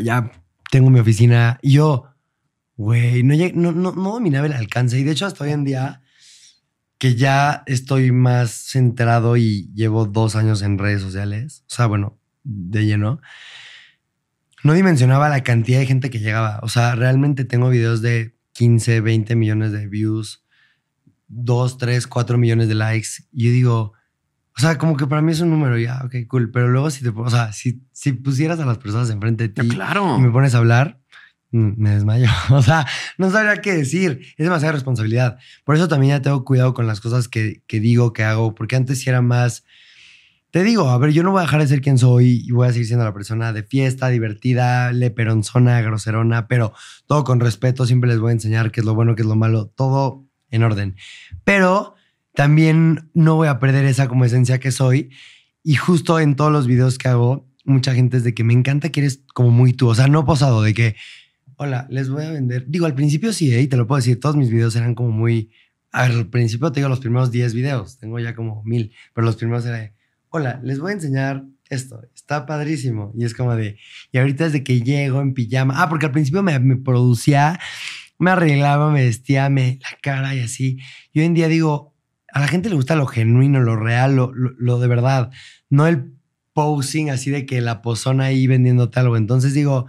ya 0.00 0.30
tengo 0.70 0.90
mi 0.90 1.00
oficina. 1.00 1.58
Y 1.62 1.74
yo, 1.74 2.06
güey, 2.76 3.22
no, 3.22 3.34
no, 3.54 3.72
no, 3.72 3.92
no 3.92 4.12
dominaba 4.12 4.46
el 4.46 4.52
alcance. 4.52 4.98
Y 4.98 5.04
de 5.04 5.12
hecho, 5.12 5.26
hasta 5.26 5.44
hoy 5.44 5.50
en 5.50 5.64
día, 5.64 6.02
que 6.98 7.14
ya 7.14 7.62
estoy 7.66 8.12
más 8.12 8.50
centrado 8.50 9.36
y 9.36 9.70
llevo 9.74 10.06
dos 10.06 10.36
años 10.36 10.62
en 10.62 10.78
redes 10.78 11.02
sociales, 11.02 11.64
o 11.68 11.74
sea, 11.74 11.86
bueno, 11.86 12.18
de 12.44 12.86
lleno, 12.86 13.20
no 14.64 14.74
dimensionaba 14.74 15.28
la 15.28 15.42
cantidad 15.42 15.80
de 15.80 15.86
gente 15.86 16.10
que 16.10 16.20
llegaba. 16.20 16.60
O 16.62 16.68
sea, 16.68 16.94
realmente 16.94 17.44
tengo 17.44 17.68
videos 17.68 18.02
de 18.02 18.36
15, 18.52 19.00
20 19.00 19.34
millones 19.34 19.72
de 19.72 19.88
views, 19.88 20.44
2, 21.28 21.78
3, 21.78 22.06
4 22.06 22.38
millones 22.38 22.68
de 22.68 22.74
likes. 22.74 23.24
Y 23.32 23.46
yo 23.46 23.50
digo, 23.50 23.92
o 24.56 24.60
sea, 24.60 24.78
como 24.78 24.96
que 24.96 25.06
para 25.06 25.22
mí 25.22 25.32
es 25.32 25.40
un 25.40 25.50
número 25.50 25.78
ya, 25.78 26.02
ok, 26.04 26.14
cool. 26.28 26.50
Pero 26.50 26.68
luego 26.68 26.90
si 26.90 27.02
te, 27.02 27.08
o 27.08 27.30
sea, 27.30 27.52
si, 27.52 27.82
si 27.92 28.12
pusieras 28.12 28.60
a 28.60 28.66
las 28.66 28.78
personas 28.78 29.10
enfrente 29.10 29.48
de 29.48 29.54
ti 29.62 29.68
Claro. 29.68 30.16
y 30.18 30.20
me 30.22 30.30
pones 30.30 30.54
a 30.54 30.58
hablar, 30.58 31.00
mm, 31.52 31.72
me 31.76 31.90
desmayo. 31.90 32.28
O 32.50 32.62
sea, 32.62 32.86
no 33.18 33.30
sabría 33.30 33.60
qué 33.62 33.72
decir. 33.72 34.20
Es 34.36 34.44
demasiada 34.44 34.72
responsabilidad. 34.72 35.38
Por 35.64 35.76
eso 35.76 35.88
también 35.88 36.16
ya 36.18 36.22
tengo 36.22 36.44
cuidado 36.44 36.74
con 36.74 36.86
las 36.86 37.00
cosas 37.00 37.28
que, 37.28 37.62
que 37.66 37.80
digo, 37.80 38.12
que 38.12 38.24
hago, 38.24 38.54
porque 38.54 38.76
antes 38.76 39.00
sí 39.00 39.08
era 39.10 39.22
más... 39.22 39.64
Te 40.50 40.62
digo, 40.64 40.90
a 40.90 40.98
ver, 40.98 41.12
yo 41.12 41.22
no 41.22 41.30
voy 41.30 41.38
a 41.38 41.44
dejar 41.44 41.60
de 41.62 41.66
ser 41.66 41.80
quien 41.80 41.96
soy 41.96 42.42
y 42.46 42.50
voy 42.50 42.68
a 42.68 42.72
seguir 42.72 42.86
siendo 42.86 43.06
la 43.06 43.14
persona 43.14 43.54
de 43.54 43.62
fiesta, 43.62 44.08
divertida, 44.08 44.92
leperonzona, 44.92 45.80
groserona, 45.80 46.46
pero 46.46 46.74
todo 47.06 47.24
con 47.24 47.40
respeto. 47.40 47.86
Siempre 47.86 48.10
les 48.10 48.18
voy 48.18 48.28
a 48.28 48.32
enseñar 48.34 48.70
qué 48.70 48.80
es 48.80 48.84
lo 48.84 48.94
bueno, 48.94 49.14
qué 49.14 49.22
es 49.22 49.28
lo 49.28 49.34
malo, 49.34 49.72
todo 49.74 50.26
en 50.50 50.62
orden. 50.62 50.96
Pero 51.44 51.94
también 52.34 53.10
no 53.14 53.36
voy 53.36 53.48
a 53.48 53.58
perder 53.58 53.84
esa 53.84 54.08
como 54.08 54.24
esencia 54.24 54.58
que 54.60 54.70
soy. 54.70 55.10
Y 55.62 55.74
justo 55.76 56.18
en 56.18 56.34
todos 56.34 56.50
los 56.50 56.66
videos 56.66 56.98
que 56.98 57.08
hago, 57.08 57.48
mucha 57.64 57.94
gente 57.94 58.16
es 58.16 58.24
de 58.24 58.34
que 58.34 58.44
me 58.44 58.52
encanta 58.52 58.90
que 58.90 59.00
eres 59.00 59.22
como 59.34 59.50
muy 59.50 59.72
tú. 59.72 59.88
O 59.88 59.94
sea, 59.94 60.08
no 60.08 60.24
posado, 60.24 60.62
de 60.62 60.74
que, 60.74 60.96
hola, 61.56 61.86
les 61.90 62.08
voy 62.08 62.24
a 62.24 62.30
vender. 62.30 62.64
Digo, 62.68 62.86
al 62.86 62.94
principio 62.94 63.32
sí, 63.32 63.54
¿eh? 63.54 63.60
y 63.60 63.68
te 63.68 63.76
lo 63.76 63.86
puedo 63.86 63.98
decir, 63.98 64.18
todos 64.18 64.36
mis 64.36 64.50
videos 64.50 64.76
eran 64.76 64.94
como 64.94 65.10
muy... 65.10 65.50
Al 65.92 66.28
principio 66.28 66.72
te 66.72 66.80
digo 66.80 66.88
los 66.88 67.00
primeros 67.00 67.30
10 67.30 67.52
videos, 67.52 67.98
tengo 67.98 68.18
ya 68.18 68.34
como 68.34 68.62
mil, 68.64 68.94
pero 69.12 69.26
los 69.26 69.36
primeros 69.36 69.66
era 69.66 69.76
de, 69.76 69.92
hola, 70.30 70.58
les 70.64 70.80
voy 70.80 70.92
a 70.92 70.94
enseñar 70.94 71.44
esto, 71.68 72.00
está 72.14 72.46
padrísimo. 72.46 73.12
Y 73.14 73.26
es 73.26 73.34
como 73.34 73.54
de, 73.54 73.76
y 74.10 74.16
ahorita 74.16 74.44
desde 74.44 74.64
que 74.64 74.80
llego 74.80 75.20
en 75.20 75.34
pijama, 75.34 75.74
ah, 75.76 75.90
porque 75.90 76.06
al 76.06 76.12
principio 76.12 76.42
me, 76.42 76.58
me 76.60 76.76
producía, 76.76 77.60
me 78.18 78.30
arreglaba, 78.30 78.90
me 78.90 79.04
vestía, 79.04 79.50
me 79.50 79.78
la 79.82 79.98
cara 80.00 80.34
y 80.34 80.40
así. 80.40 80.78
Y 81.12 81.20
hoy 81.20 81.26
en 81.26 81.34
día 81.34 81.48
digo, 81.48 81.91
a 82.32 82.40
la 82.40 82.48
gente 82.48 82.70
le 82.70 82.74
gusta 82.74 82.96
lo 82.96 83.06
genuino, 83.06 83.60
lo 83.60 83.76
real, 83.76 84.16
lo, 84.16 84.78
de 84.80 84.88
verdad, 84.88 85.30
no 85.68 85.86
el 85.86 86.12
posing 86.54 87.10
así 87.10 87.30
de 87.30 87.44
que 87.44 87.60
la 87.60 87.82
pozona 87.82 88.24
ahí 88.24 88.46
vendiéndote 88.46 88.98
algo. 89.00 89.18
Entonces 89.18 89.52
digo, 89.52 89.86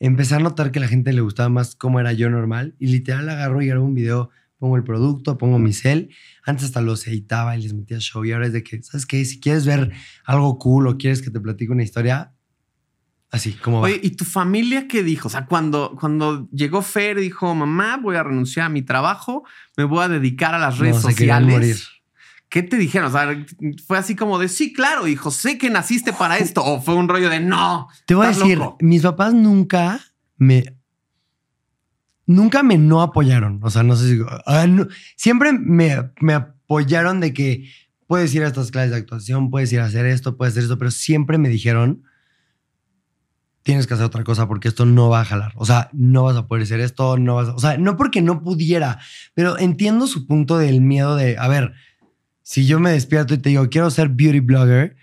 empecé 0.00 0.34
a 0.34 0.40
notar 0.40 0.72
que 0.72 0.80
a 0.80 0.82
la 0.82 0.88
gente 0.88 1.12
le 1.12 1.20
gustaba 1.20 1.48
más 1.48 1.76
cómo 1.76 2.00
era 2.00 2.12
yo 2.12 2.30
normal 2.30 2.74
y 2.80 2.88
literal 2.88 3.28
agarro 3.28 3.62
y 3.62 3.68
grabo 3.68 3.84
un 3.84 3.94
video, 3.94 4.30
pongo 4.58 4.76
el 4.76 4.82
producto, 4.82 5.38
pongo 5.38 5.60
mi 5.60 5.72
cel. 5.72 6.10
Antes 6.44 6.66
hasta 6.66 6.80
los 6.80 7.06
editaba 7.06 7.56
y 7.56 7.62
les 7.62 7.74
metía 7.74 8.00
show 8.00 8.24
y 8.24 8.32
ahora 8.32 8.48
es 8.48 8.52
de 8.52 8.64
que, 8.64 8.82
¿sabes 8.82 9.06
qué? 9.06 9.24
Si 9.24 9.38
quieres 9.38 9.64
ver 9.64 9.92
algo 10.24 10.58
cool 10.58 10.88
o 10.88 10.98
quieres 10.98 11.22
que 11.22 11.30
te 11.30 11.38
platique 11.38 11.72
una 11.72 11.84
historia, 11.84 12.32
así 13.30 13.52
como 13.54 13.80
va. 13.80 13.86
Oye, 13.88 14.00
¿y 14.02 14.10
tu 14.10 14.24
familia 14.24 14.88
qué 14.88 15.02
dijo? 15.02 15.28
O 15.28 15.30
sea, 15.30 15.46
cuando, 15.46 15.96
cuando 15.98 16.48
llegó 16.50 16.82
Fer 16.82 17.18
dijo, 17.20 17.54
mamá, 17.54 17.96
voy 17.98 18.16
a 18.16 18.22
renunciar 18.22 18.66
a 18.66 18.68
mi 18.68 18.82
trabajo, 18.82 19.44
me 19.76 19.84
voy 19.84 20.04
a 20.04 20.08
dedicar 20.08 20.54
a 20.54 20.58
las 20.58 20.76
No, 20.76 20.82
redes 20.82 20.96
se 20.96 21.02
sociales. 21.02 21.48
morir. 21.50 21.76
¿Qué 22.48 22.62
te 22.62 22.78
dijeron? 22.78 23.08
O 23.08 23.12
sea, 23.12 23.44
fue 23.86 23.98
así 23.98 24.16
como 24.16 24.38
de, 24.38 24.48
sí, 24.48 24.72
claro, 24.72 25.06
hijo, 25.06 25.30
sé 25.30 25.58
que 25.58 25.68
naciste 25.68 26.14
para 26.14 26.38
esto. 26.38 26.64
O 26.64 26.80
fue 26.80 26.94
un 26.94 27.06
rollo 27.08 27.28
de, 27.28 27.40
no. 27.40 27.88
Te 28.06 28.14
voy 28.14 28.24
a 28.26 28.28
decir, 28.30 28.56
loco". 28.56 28.78
mis 28.80 29.02
papás 29.02 29.34
nunca 29.34 30.00
me. 30.38 30.64
Nunca 32.26 32.62
me 32.62 32.76
no 32.78 33.00
apoyaron. 33.02 33.60
O 33.62 33.70
sea, 33.70 33.82
no 33.82 33.96
sé 33.96 34.16
si. 34.16 34.22
ah, 34.46 34.66
no- 34.66 34.86
siempre 35.16 35.52
me, 35.52 36.10
me 36.20 36.34
apoyaron 36.34 37.20
de 37.20 37.32
que 37.32 37.70
puedes 38.06 38.34
ir 38.34 38.42
a 38.44 38.48
estas 38.48 38.70
clases 38.70 38.90
de 38.92 38.96
actuación, 38.98 39.50
puedes 39.50 39.72
ir 39.72 39.80
a 39.80 39.86
hacer 39.86 40.06
esto, 40.06 40.36
puedes 40.36 40.52
hacer 40.54 40.64
esto, 40.64 40.78
pero 40.78 40.90
siempre 40.90 41.38
me 41.38 41.48
dijeron. 41.48 42.02
Tienes 43.68 43.86
que 43.86 43.92
hacer 43.92 44.06
otra 44.06 44.24
cosa 44.24 44.48
porque 44.48 44.66
esto 44.66 44.86
no 44.86 45.10
va 45.10 45.20
a 45.20 45.24
jalar. 45.26 45.52
O 45.56 45.66
sea, 45.66 45.90
no 45.92 46.22
vas 46.22 46.38
a 46.38 46.46
poder 46.46 46.62
hacer 46.62 46.80
esto, 46.80 47.18
no 47.18 47.34
vas 47.34 47.48
a. 47.48 47.54
O 47.54 47.58
sea, 47.58 47.76
no 47.76 47.98
porque 47.98 48.22
no 48.22 48.42
pudiera, 48.42 48.98
pero 49.34 49.58
entiendo 49.58 50.06
su 50.06 50.26
punto 50.26 50.56
del 50.56 50.80
miedo 50.80 51.16
de. 51.16 51.36
A 51.36 51.48
ver, 51.48 51.74
si 52.42 52.64
yo 52.64 52.80
me 52.80 52.90
despierto 52.90 53.34
y 53.34 53.36
te 53.36 53.50
digo, 53.50 53.68
quiero 53.68 53.90
ser 53.90 54.08
beauty 54.08 54.40
blogger, 54.40 54.96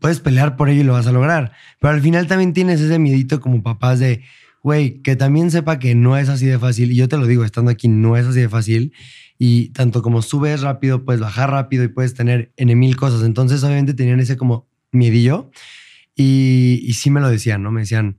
puedes 0.00 0.20
pelear 0.20 0.54
por 0.54 0.68
ello 0.68 0.82
y 0.82 0.84
lo 0.84 0.92
vas 0.92 1.06
a 1.06 1.12
lograr. 1.12 1.52
Pero 1.80 1.94
al 1.94 2.02
final 2.02 2.26
también 2.26 2.52
tienes 2.52 2.78
ese 2.82 2.98
miedito 2.98 3.40
como 3.40 3.62
papás 3.62 4.00
de, 4.00 4.22
güey, 4.62 5.00
que 5.00 5.16
también 5.16 5.50
sepa 5.50 5.78
que 5.78 5.94
no 5.94 6.18
es 6.18 6.28
así 6.28 6.44
de 6.44 6.58
fácil. 6.58 6.92
Y 6.92 6.96
yo 6.96 7.08
te 7.08 7.16
lo 7.16 7.26
digo, 7.26 7.42
estando 7.42 7.70
aquí, 7.70 7.88
no 7.88 8.18
es 8.18 8.26
así 8.26 8.40
de 8.40 8.50
fácil. 8.50 8.92
Y 9.38 9.70
tanto 9.70 10.02
como 10.02 10.20
subes 10.20 10.60
rápido, 10.60 11.06
puedes 11.06 11.22
bajar 11.22 11.52
rápido 11.52 11.84
y 11.84 11.88
puedes 11.88 12.12
tener 12.12 12.52
en 12.58 12.78
mil 12.78 12.96
cosas. 12.96 13.22
Entonces, 13.22 13.64
obviamente 13.64 13.94
tenían 13.94 14.20
ese 14.20 14.36
como 14.36 14.68
miedillo. 14.92 15.50
Y, 16.20 16.94
sí 16.94 17.10
me 17.10 17.20
lo 17.20 17.30
decían, 17.30 17.62
¿no? 17.62 17.70
Me 17.70 17.82
decían, 17.82 18.18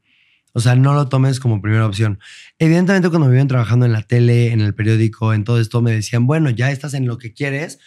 o 0.54 0.62
sea, 0.62 0.74
no 0.76 0.94
lo 0.94 1.10
tomes 1.10 1.42
como 1.42 1.62
primera 1.62 1.86
opción. 1.86 2.18
Evidentemente, 2.58 3.10
cuando 3.10 3.28
me 3.28 3.34
viven 3.34 3.50
trabajando 3.50 3.86
en 3.86 3.92
la 3.92 4.04
tele, 4.04 4.54
en 4.54 4.62
el 4.62 4.74
periódico, 4.74 5.34
en 5.34 5.44
todo 5.44 5.60
esto, 5.60 5.82
me 5.82 5.92
decían, 5.92 6.26
bueno, 6.26 6.50
ya 6.50 6.72
estás 6.72 6.94
en 6.94 7.08
lo 7.08 7.18
que 7.18 7.34
quieres 7.34 7.78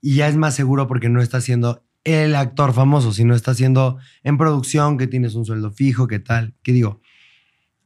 y 0.00 0.16
ya 0.16 0.26
es 0.26 0.36
más 0.36 0.56
seguro 0.56 0.88
porque 0.88 1.08
no 1.08 1.22
estás 1.22 1.44
siendo 1.44 1.86
el 2.02 2.34
actor 2.34 2.74
famoso, 2.74 3.12
sino 3.12 3.36
estás 3.36 3.56
siendo 3.56 3.98
en 4.24 4.36
producción, 4.36 4.98
que 4.98 5.06
tienes 5.06 5.36
un 5.36 5.44
sueldo 5.44 5.70
fijo, 5.70 6.08
que 6.08 6.18
tal. 6.18 6.54
¿Qué 6.64 6.72
digo? 6.72 7.00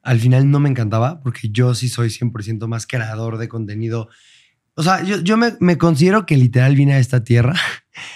Al 0.03 0.19
final 0.19 0.51
no 0.51 0.61
me 0.61 0.71
encantaba 0.71 1.21
porque 1.21 1.51
yo 1.51 1.75
sí 1.75 1.91
soy 1.91 2.09
100% 2.09 2.67
más 2.69 2.87
creador 2.87 3.37
de 3.37 3.51
contenido. 3.51 4.09
O 4.77 4.83
sea, 4.83 5.03
yo, 5.03 5.21
yo 5.21 5.37
me, 5.37 5.53
me 5.61 5.77
considero 5.77 6.25
que 6.25 6.39
literal 6.39 6.75
vine 6.75 6.95
a 6.95 6.99
esta 7.01 7.23
tierra 7.23 7.55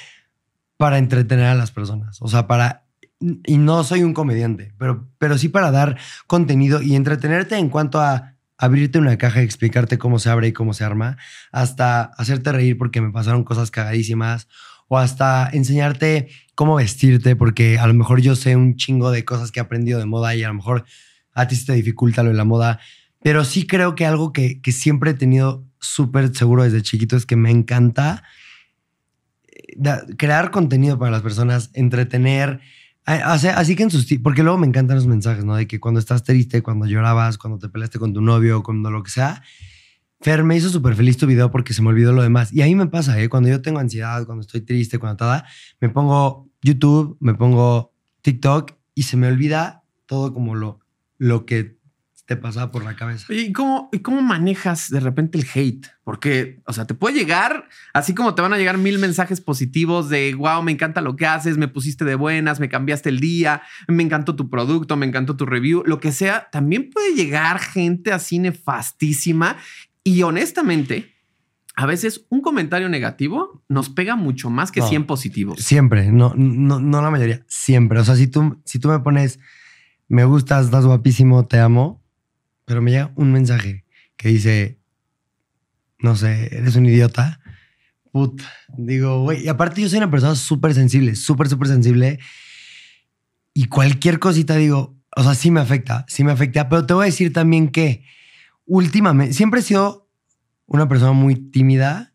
para 0.78 0.96
entretener 0.96 1.44
a 1.44 1.54
las 1.54 1.72
personas. 1.72 2.22
O 2.22 2.28
sea, 2.28 2.46
para 2.46 2.86
y 3.20 3.58
no 3.58 3.84
soy 3.84 4.02
un 4.02 4.14
comediante, 4.14 4.72
pero, 4.78 5.08
pero 5.18 5.36
sí 5.36 5.48
para 5.48 5.70
dar 5.70 5.98
contenido 6.26 6.80
y 6.80 6.96
entretenerte 6.96 7.56
en 7.56 7.68
cuanto 7.68 8.00
a 8.00 8.34
abrirte 8.56 8.98
una 8.98 9.16
caja 9.18 9.40
y 9.40 9.44
explicarte 9.44 9.98
cómo 9.98 10.18
se 10.18 10.30
abre 10.30 10.48
y 10.48 10.52
cómo 10.52 10.74
se 10.74 10.84
arma, 10.84 11.16
hasta 11.52 12.02
hacerte 12.02 12.52
reír 12.52 12.76
porque 12.76 13.00
me 13.00 13.10
pasaron 13.10 13.44
cosas 13.44 13.70
cagadísimas, 13.70 14.48
o 14.92 14.98
hasta 14.98 15.48
enseñarte 15.52 16.28
cómo 16.56 16.74
vestirte, 16.74 17.36
porque 17.36 17.78
a 17.78 17.86
lo 17.86 17.94
mejor 17.94 18.20
yo 18.20 18.34
sé 18.34 18.56
un 18.56 18.74
chingo 18.74 19.12
de 19.12 19.24
cosas 19.24 19.52
que 19.52 19.60
he 19.60 19.62
aprendido 19.62 20.00
de 20.00 20.04
moda 20.04 20.34
y 20.34 20.42
a 20.42 20.48
lo 20.48 20.54
mejor 20.54 20.84
a 21.32 21.46
ti 21.46 21.54
se 21.54 21.66
te 21.66 21.74
dificulta 21.74 22.24
lo 22.24 22.30
de 22.30 22.36
la 22.36 22.44
moda, 22.44 22.80
pero 23.22 23.44
sí 23.44 23.66
creo 23.66 23.94
que 23.94 24.04
algo 24.04 24.32
que, 24.32 24.60
que 24.60 24.72
siempre 24.72 25.12
he 25.12 25.14
tenido 25.14 25.64
súper 25.78 26.34
seguro 26.34 26.64
desde 26.64 26.82
chiquito 26.82 27.16
es 27.16 27.24
que 27.24 27.36
me 27.36 27.50
encanta 27.50 28.24
eh, 29.46 29.76
crear 30.18 30.50
contenido 30.50 30.98
para 30.98 31.12
las 31.12 31.22
personas, 31.22 31.70
entretener, 31.74 32.60
Así, 33.04 33.48
así 33.48 33.76
que 33.76 33.82
en 33.82 33.90
sus... 33.90 34.06
Porque 34.22 34.42
luego 34.42 34.58
me 34.58 34.66
encantan 34.66 34.96
los 34.96 35.06
mensajes, 35.06 35.44
¿no? 35.44 35.56
De 35.56 35.66
que 35.66 35.80
cuando 35.80 35.98
estás 36.00 36.22
triste, 36.22 36.62
cuando 36.62 36.86
llorabas, 36.86 37.38
cuando 37.38 37.58
te 37.58 37.68
peleaste 37.68 37.98
con 37.98 38.12
tu 38.12 38.20
novio, 38.20 38.62
cuando 38.62 38.90
lo 38.90 39.02
que 39.02 39.10
sea. 39.10 39.42
Fer, 40.20 40.44
me 40.44 40.56
hizo 40.56 40.68
súper 40.68 40.94
feliz 40.94 41.16
tu 41.16 41.26
video 41.26 41.50
porque 41.50 41.72
se 41.72 41.80
me 41.80 41.88
olvidó 41.88 42.12
lo 42.12 42.22
demás. 42.22 42.52
Y 42.52 42.60
a 42.62 42.66
mí 42.66 42.74
me 42.74 42.86
pasa, 42.86 43.18
¿eh? 43.20 43.28
Cuando 43.28 43.48
yo 43.48 43.62
tengo 43.62 43.78
ansiedad, 43.78 44.26
cuando 44.26 44.42
estoy 44.42 44.60
triste, 44.60 44.98
cuando 44.98 45.16
tal, 45.16 45.44
me 45.80 45.88
pongo 45.88 46.50
YouTube, 46.62 47.16
me 47.20 47.34
pongo 47.34 47.94
TikTok 48.20 48.72
y 48.94 49.04
se 49.04 49.16
me 49.16 49.28
olvida 49.28 49.82
todo 50.06 50.34
como 50.34 50.54
lo, 50.54 50.80
lo 51.16 51.46
que 51.46 51.79
te 52.30 52.36
pasaba 52.36 52.70
por 52.70 52.84
la 52.84 52.94
cabeza. 52.94 53.26
¿y 53.34 53.52
cómo, 53.52 53.88
¿y 53.90 53.98
cómo 53.98 54.22
manejas 54.22 54.88
de 54.88 55.00
repente 55.00 55.36
el 55.36 55.48
hate? 55.52 55.88
Porque, 56.04 56.62
o 56.64 56.72
sea, 56.72 56.86
te 56.86 56.94
puede 56.94 57.18
llegar, 57.18 57.68
así 57.92 58.14
como 58.14 58.36
te 58.36 58.42
van 58.42 58.52
a 58.52 58.56
llegar 58.56 58.78
mil 58.78 59.00
mensajes 59.00 59.40
positivos 59.40 60.08
de, 60.08 60.36
wow, 60.36 60.62
me 60.62 60.70
encanta 60.70 61.00
lo 61.00 61.16
que 61.16 61.26
haces, 61.26 61.58
me 61.58 61.66
pusiste 61.66 62.04
de 62.04 62.14
buenas, 62.14 62.60
me 62.60 62.68
cambiaste 62.68 63.08
el 63.08 63.18
día, 63.18 63.62
me 63.88 64.04
encantó 64.04 64.36
tu 64.36 64.48
producto, 64.48 64.96
me 64.96 65.06
encantó 65.06 65.36
tu 65.36 65.44
review, 65.44 65.82
lo 65.84 65.98
que 65.98 66.12
sea, 66.12 66.48
también 66.52 66.90
puede 66.90 67.16
llegar 67.16 67.58
gente 67.58 68.12
así 68.12 68.38
nefastísima. 68.38 69.56
Y 70.04 70.22
honestamente, 70.22 71.12
a 71.74 71.84
veces 71.86 72.26
un 72.28 72.42
comentario 72.42 72.88
negativo 72.88 73.64
nos 73.68 73.88
pega 73.88 74.14
mucho 74.14 74.50
más 74.50 74.70
que 74.70 74.78
No. 74.78 74.86
100 74.86 75.04
positivos. 75.04 75.58
Siempre, 75.58 76.12
no, 76.12 76.32
no, 76.36 76.78
no 76.78 77.02
la 77.02 77.10
mayoría, 77.10 77.44
siempre. 77.48 77.98
O 77.98 78.04
sea, 78.04 78.14
si 78.14 78.28
tú, 78.28 78.62
si 78.64 78.78
tú 78.78 78.88
me 78.88 79.00
pones, 79.00 79.40
me 80.06 80.24
gustas, 80.24 80.66
estás 80.66 80.86
guapísimo, 80.86 81.48
te 81.48 81.58
amo, 81.58 81.99
pero 82.70 82.82
me 82.82 82.92
llega 82.92 83.10
un 83.16 83.32
mensaje 83.32 83.84
que 84.16 84.28
dice, 84.28 84.78
no 85.98 86.14
sé, 86.14 86.56
eres 86.56 86.76
un 86.76 86.86
idiota. 86.86 87.40
Put, 88.12 88.42
digo, 88.78 89.22
güey, 89.22 89.44
y 89.44 89.48
aparte 89.48 89.82
yo 89.82 89.88
soy 89.88 89.98
una 89.98 90.08
persona 90.08 90.36
súper 90.36 90.72
sensible, 90.72 91.16
súper, 91.16 91.48
súper 91.48 91.66
sensible. 91.66 92.20
Y 93.52 93.64
cualquier 93.64 94.20
cosita 94.20 94.54
digo, 94.54 94.96
o 95.16 95.24
sea, 95.24 95.34
sí 95.34 95.50
me 95.50 95.58
afecta, 95.58 96.04
sí 96.06 96.22
me 96.22 96.30
afecta, 96.30 96.68
pero 96.68 96.86
te 96.86 96.94
voy 96.94 97.02
a 97.02 97.06
decir 97.06 97.32
también 97.32 97.70
que 97.70 98.04
últimamente, 98.66 99.34
siempre 99.34 99.58
he 99.58 99.64
sido 99.64 100.08
una 100.66 100.86
persona 100.86 101.10
muy 101.10 101.34
tímida, 101.34 102.14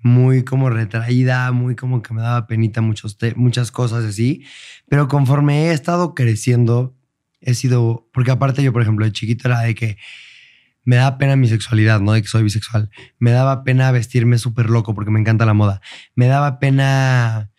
muy 0.00 0.44
como 0.44 0.70
retraída, 0.70 1.50
muy 1.50 1.74
como 1.74 2.02
que 2.02 2.14
me 2.14 2.22
daba 2.22 2.46
penita 2.46 2.82
muchos 2.82 3.18
muchas 3.34 3.72
cosas 3.72 4.04
así, 4.04 4.44
pero 4.88 5.08
conforme 5.08 5.70
he 5.70 5.72
estado 5.72 6.14
creciendo, 6.14 6.94
he 7.40 7.54
sido, 7.54 8.08
porque 8.12 8.30
aparte 8.30 8.62
yo, 8.62 8.72
por 8.72 8.82
ejemplo, 8.82 9.04
de 9.04 9.12
chiquito 9.12 9.48
era 9.48 9.60
de 9.60 9.74
que 9.74 9.96
me 10.84 10.96
daba 10.96 11.18
pena 11.18 11.36
mi 11.36 11.48
sexualidad, 11.48 12.00
¿no? 12.00 12.12
De 12.12 12.22
que 12.22 12.28
soy 12.28 12.42
bisexual. 12.42 12.90
Me 13.18 13.30
daba 13.30 13.62
pena 13.62 13.90
vestirme 13.90 14.38
súper 14.38 14.70
loco 14.70 14.94
porque 14.94 15.10
me 15.10 15.20
encanta 15.20 15.44
la 15.44 15.52
moda. 15.52 15.82
Me 16.14 16.28
daba 16.28 16.58
pena, 16.58 17.50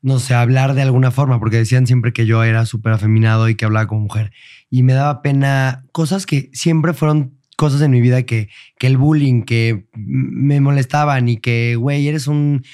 no 0.00 0.20
sé, 0.20 0.34
hablar 0.34 0.74
de 0.74 0.82
alguna 0.82 1.10
forma 1.10 1.40
porque 1.40 1.56
decían 1.56 1.88
siempre 1.88 2.12
que 2.12 2.24
yo 2.24 2.44
era 2.44 2.64
súper 2.64 2.92
afeminado 2.92 3.48
y 3.48 3.56
que 3.56 3.64
hablaba 3.64 3.88
como 3.88 4.02
mujer. 4.02 4.32
Y 4.70 4.84
me 4.84 4.92
daba 4.92 5.22
pena 5.22 5.84
cosas 5.90 6.24
que 6.24 6.50
siempre 6.52 6.92
fueron 6.92 7.36
cosas 7.56 7.82
en 7.82 7.90
mi 7.90 8.00
vida 8.00 8.22
que, 8.22 8.48
que 8.78 8.86
el 8.86 8.96
bullying, 8.96 9.42
que 9.42 9.88
me 9.94 10.60
molestaban 10.60 11.28
y 11.28 11.38
que, 11.38 11.74
güey, 11.74 12.06
eres 12.06 12.28
un... 12.28 12.64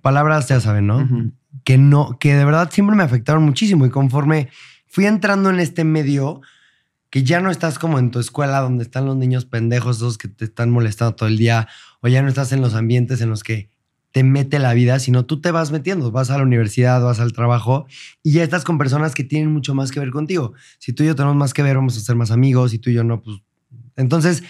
palabras 0.00 0.48
ya 0.48 0.60
saben, 0.60 0.86
¿no? 0.86 1.32
Que 1.64 1.78
no, 1.78 2.18
que 2.18 2.34
de 2.34 2.44
verdad 2.44 2.70
siempre 2.72 2.96
me 2.96 3.02
afectaron 3.02 3.42
muchísimo. 3.42 3.86
Y 3.86 3.90
conforme 3.90 4.48
fui 4.86 5.06
entrando 5.06 5.50
en 5.50 5.60
este 5.60 5.84
medio, 5.84 6.40
que 7.10 7.22
ya 7.22 7.40
no 7.40 7.50
estás 7.50 7.78
como 7.78 7.98
en 7.98 8.10
tu 8.10 8.18
escuela 8.18 8.60
donde 8.60 8.84
están 8.84 9.06
los 9.06 9.16
niños 9.16 9.44
pendejos, 9.44 9.96
esos 9.96 10.18
que 10.18 10.28
te 10.28 10.46
están 10.46 10.70
molestando 10.70 11.14
todo 11.14 11.28
el 11.28 11.36
día, 11.36 11.68
o 12.00 12.08
ya 12.08 12.22
no 12.22 12.28
estás 12.28 12.52
en 12.52 12.60
los 12.60 12.74
ambientes 12.74 13.20
en 13.20 13.28
los 13.28 13.42
que 13.42 13.70
te 14.12 14.22
mete 14.22 14.58
la 14.58 14.74
vida, 14.74 14.98
sino 14.98 15.24
tú 15.24 15.40
te 15.40 15.50
vas 15.50 15.72
metiendo, 15.72 16.10
vas 16.10 16.30
a 16.30 16.36
la 16.36 16.42
universidad, 16.42 17.02
vas 17.02 17.18
al 17.18 17.32
trabajo 17.32 17.86
y 18.22 18.32
ya 18.32 18.42
estás 18.42 18.62
con 18.62 18.76
personas 18.78 19.14
que 19.14 19.24
tienen 19.24 19.50
mucho 19.50 19.74
más 19.74 19.90
que 19.90 20.00
ver 20.00 20.10
contigo. 20.10 20.52
Si 20.78 20.92
tú 20.92 21.02
y 21.02 21.06
yo 21.06 21.16
tenemos 21.16 21.36
más 21.36 21.54
que 21.54 21.62
ver, 21.62 21.76
vamos 21.76 21.96
a 21.96 22.00
ser 22.00 22.16
más 22.16 22.30
amigos, 22.30 22.70
si 22.72 22.78
tú 22.78 22.90
y 22.90 22.94
yo 22.94 23.04
no, 23.04 23.22
pues... 23.22 23.38
Entonces, 23.96 24.42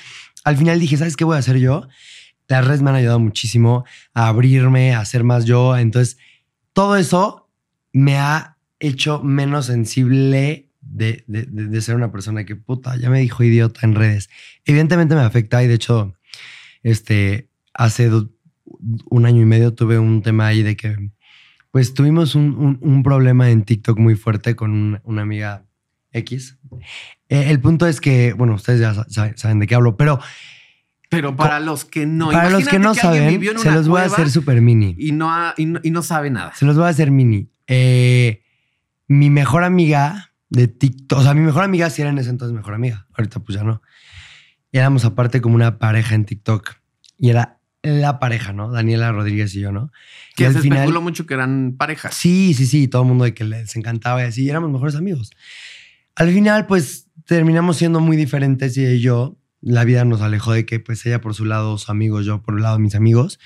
al 0.44 0.56
final 0.56 0.80
dije, 0.80 0.96
¿sabes 0.96 1.16
qué 1.16 1.24
voy 1.24 1.36
a 1.36 1.38
hacer 1.38 1.58
yo? 1.58 1.88
Las 2.48 2.66
redes 2.66 2.82
me 2.82 2.90
han 2.90 2.96
ayudado 2.96 3.20
muchísimo 3.20 3.84
a 4.14 4.28
abrirme, 4.28 4.94
a 4.94 5.04
ser 5.04 5.24
más 5.24 5.44
yo. 5.44 5.76
Entonces, 5.76 6.18
todo 6.72 6.96
eso 6.96 7.48
me 7.92 8.16
ha 8.18 8.56
hecho 8.80 9.22
menos 9.22 9.66
sensible 9.66 10.68
de, 10.80 11.24
de- 11.26 11.46
de- 11.46 11.80
ser 11.80 11.94
una 11.94 12.10
persona 12.10 12.44
que 12.44 12.56
puta, 12.56 12.96
ya 12.96 13.08
me 13.10 13.20
dijo 13.20 13.42
idiota 13.44 13.80
en 13.84 13.94
redes. 13.94 14.28
Evidentemente 14.64 15.14
me 15.14 15.20
afecta 15.20 15.62
y 15.62 15.68
de 15.68 15.74
hecho, 15.74 16.14
este, 16.82 17.48
hace 17.74 18.10
un 19.10 19.26
año 19.26 19.42
y 19.42 19.44
medio 19.44 19.74
tuve 19.74 19.98
un 19.98 20.22
tema 20.22 20.46
ahí 20.48 20.62
de 20.62 20.76
que, 20.76 20.96
pues 21.70 21.94
tuvimos 21.94 22.34
un, 22.34 22.78
un- 22.80 23.02
problema 23.02 23.50
en 23.50 23.62
TikTok 23.62 23.98
muy 23.98 24.14
fuerte 24.16 24.56
con 24.56 24.72
un- 24.72 25.00
una 25.04 25.22
amiga 25.22 25.64
X. 26.12 26.58
Eh, 27.28 27.44
el 27.50 27.60
punto 27.60 27.86
es 27.86 28.00
que, 28.00 28.32
bueno, 28.32 28.54
ustedes 28.54 28.80
ya 28.80 28.92
sa- 28.94 29.06
saben, 29.08 29.38
saben 29.38 29.58
de 29.60 29.66
qué 29.66 29.74
hablo, 29.74 29.96
pero 29.96 30.18
Pero 31.16 31.36
para 31.36 31.60
los 31.60 31.84
que 31.84 32.06
no, 32.06 32.30
para 32.30 32.50
los 32.50 32.66
que 32.66 32.78
no 32.78 32.94
saben, 32.94 33.40
se 33.58 33.70
los 33.70 33.86
voy 33.88 34.00
a 34.00 34.04
hacer 34.06 34.30
súper 34.30 34.60
mini. 34.60 34.94
y 34.98 35.12
no, 35.12 35.30
ha- 35.32 35.54
y 35.56 35.66
no, 35.66 35.80
y 35.82 35.90
no 35.90 36.02
sabe 36.02 36.30
nada. 36.30 36.52
Se 36.54 36.64
los 36.64 36.76
voy 36.76 36.86
a 36.86 36.88
hacer 36.88 37.10
mini. 37.10 37.50
Eh, 37.66 38.42
mi 39.08 39.30
mejor 39.30 39.62
amiga 39.64 40.32
de 40.48 40.68
TikTok, 40.68 41.18
o 41.18 41.22
sea, 41.22 41.34
mi 41.34 41.40
mejor 41.42 41.64
amiga 41.64 41.88
sí 41.90 42.02
era 42.02 42.10
en 42.10 42.18
ese 42.18 42.30
entonces 42.30 42.54
mejor 42.56 42.74
amiga. 42.74 43.06
Ahorita 43.16 43.40
pues 43.40 43.56
ya 43.58 43.64
no. 43.64 43.82
Éramos 44.72 45.04
aparte 45.04 45.40
como 45.40 45.54
una 45.54 45.78
pareja 45.78 46.14
en 46.14 46.24
TikTok. 46.24 46.76
Y 47.18 47.30
era 47.30 47.58
la 47.82 48.18
pareja, 48.18 48.52
¿no? 48.52 48.70
Daniela 48.70 49.12
Rodríguez 49.12 49.54
y 49.54 49.60
yo, 49.60 49.70
¿no? 49.72 49.90
Que 50.34 50.44
y 50.44 50.50
se 50.50 50.56
al 50.56 50.62
final... 50.62 50.78
especuló 50.78 51.00
mucho 51.02 51.26
que 51.26 51.34
eran 51.34 51.74
parejas. 51.76 52.14
Sí, 52.14 52.54
sí, 52.54 52.66
sí. 52.66 52.88
Todo 52.88 53.02
el 53.02 53.08
mundo 53.08 53.24
de 53.24 53.34
que 53.34 53.44
les 53.44 53.76
encantaba 53.76 54.22
y 54.22 54.26
así. 54.26 54.44
y 54.44 54.50
éramos 54.50 54.70
mejores 54.70 54.94
amigos. 54.96 55.30
Al 56.14 56.30
final, 56.32 56.66
pues, 56.66 57.08
terminamos 57.26 57.76
siendo 57.76 58.00
muy 58.00 58.16
diferentes 58.16 58.76
y 58.76 59.00
yo. 59.00 59.36
La 59.62 59.84
vida 59.84 60.04
nos 60.04 60.20
alejó 60.20 60.52
de 60.52 60.66
que, 60.66 60.78
pues, 60.78 61.06
ella 61.06 61.22
por 61.22 61.34
su 61.34 61.46
lado, 61.46 61.78
sus 61.78 61.88
amigos, 61.88 62.26
yo 62.26 62.42
por 62.42 62.56
el 62.56 62.62
lado 62.62 62.78
mis 62.78 62.94
amigos. 62.94 63.40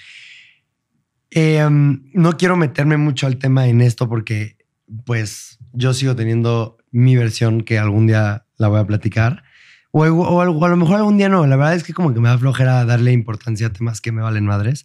Eh, 1.30 1.64
no 1.70 2.36
quiero 2.36 2.56
meterme 2.56 2.96
mucho 2.96 3.28
al 3.28 3.38
tema 3.38 3.68
en 3.68 3.80
esto 3.80 4.08
porque, 4.08 4.56
pues, 5.04 5.58
yo 5.72 5.94
sigo 5.94 6.16
teniendo 6.16 6.78
mi 6.90 7.14
versión 7.16 7.60
que 7.60 7.78
algún 7.78 8.08
día 8.08 8.46
la 8.56 8.68
voy 8.68 8.80
a 8.80 8.86
platicar. 8.86 9.44
O, 9.92 10.04
o 10.04 10.40
a 10.40 10.68
lo 10.68 10.76
mejor 10.76 10.96
algún 10.96 11.18
día 11.18 11.28
no. 11.28 11.46
La 11.46 11.56
verdad 11.56 11.74
es 11.74 11.84
que 11.84 11.92
como 11.94 12.12
que 12.12 12.20
me 12.20 12.28
da 12.28 12.38
flojera 12.38 12.84
darle 12.84 13.12
importancia 13.12 13.68
a 13.68 13.72
temas 13.72 14.00
que 14.00 14.12
me 14.12 14.22
valen 14.22 14.46
madres. 14.46 14.84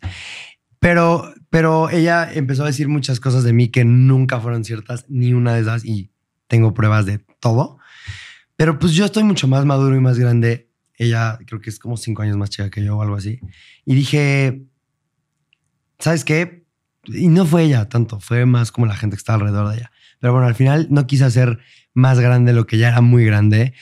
Pero, 0.82 1.32
pero 1.52 1.92
ella 1.92 2.28
empezó 2.34 2.64
a 2.64 2.68
decir 2.68 2.88
muchas 2.88 3.20
cosas 3.20 3.44
de 3.44 3.54
mí 3.54 3.68
que 3.68 3.86
nunca 3.86 4.40
fueron 4.40 4.64
ciertas, 4.64 5.06
ni 5.10 5.32
una 5.32 5.54
de 5.54 5.62
esas, 5.62 5.86
y 5.86 6.12
tengo 6.48 6.74
pruebas 6.74 7.06
de 7.06 7.20
todo. 7.40 7.78
Pero 8.56 8.80
pues 8.80 8.94
yo 8.94 9.06
estoy 9.06 9.24
mucho 9.24 9.48
más 9.48 9.64
maduro 9.64 9.96
y 9.96 10.00
más 10.00 10.18
grande. 10.18 10.71
Ella 11.02 11.40
creo 11.48 11.60
que 11.60 11.72
es 11.72 11.80
como 11.80 11.98
cinco 11.98 12.22
años 12.22 12.38
más 12.38 12.52
chica 12.52 12.70
que 12.70 12.84
yo 12.84 12.96
o 12.96 13.02
algo 13.02 13.16
así. 13.16 13.40
Y 13.86 13.96
dije, 13.96 14.62
¿sabes 15.98 16.24
qué? 16.24 16.64
Y 17.08 17.28
no 17.28 17.46
fue 17.46 17.64
ella 17.64 17.90
tanto, 17.90 18.20
fue 18.20 18.46
más 18.46 18.72
como 18.72 18.86
la 18.86 18.96
gente 18.96 19.16
que 19.16 19.20
estaba 19.20 19.38
alrededor 19.38 19.70
de 19.70 19.78
ella. 19.78 19.92
Pero 20.20 20.34
bueno, 20.34 20.48
al 20.48 20.54
final 20.54 20.88
no 20.92 21.08
quise 21.08 21.24
hacer 21.24 21.58
más 21.96 22.20
grande 22.20 22.54
lo 22.54 22.68
que 22.68 22.78
ya 22.78 22.90
era 22.90 23.02
muy 23.02 23.26
grande. 23.26 23.74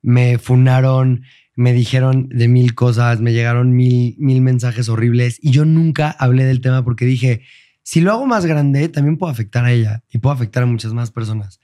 Me 0.00 0.38
funaron, 0.38 1.24
me 1.54 1.74
dijeron 1.74 2.30
de 2.30 2.48
mil 2.48 2.74
cosas, 2.74 3.20
me 3.20 3.34
llegaron 3.34 3.76
mil, 3.76 4.16
mil 4.18 4.40
mensajes 4.40 4.88
horribles 4.88 5.38
y 5.42 5.50
yo 5.50 5.66
nunca 5.66 6.10
hablé 6.10 6.44
del 6.44 6.62
tema 6.62 6.82
porque 6.82 7.04
dije, 7.04 7.42
si 7.82 8.00
lo 8.00 8.12
hago 8.12 8.26
más 8.26 8.46
grande, 8.46 8.88
también 8.88 9.18
puedo 9.18 9.30
afectar 9.30 9.66
a 9.66 9.72
ella 9.72 10.04
y 10.10 10.18
puedo 10.18 10.34
afectar 10.34 10.62
a 10.62 10.66
muchas 10.66 10.94
más 10.94 11.10
personas. 11.10 11.60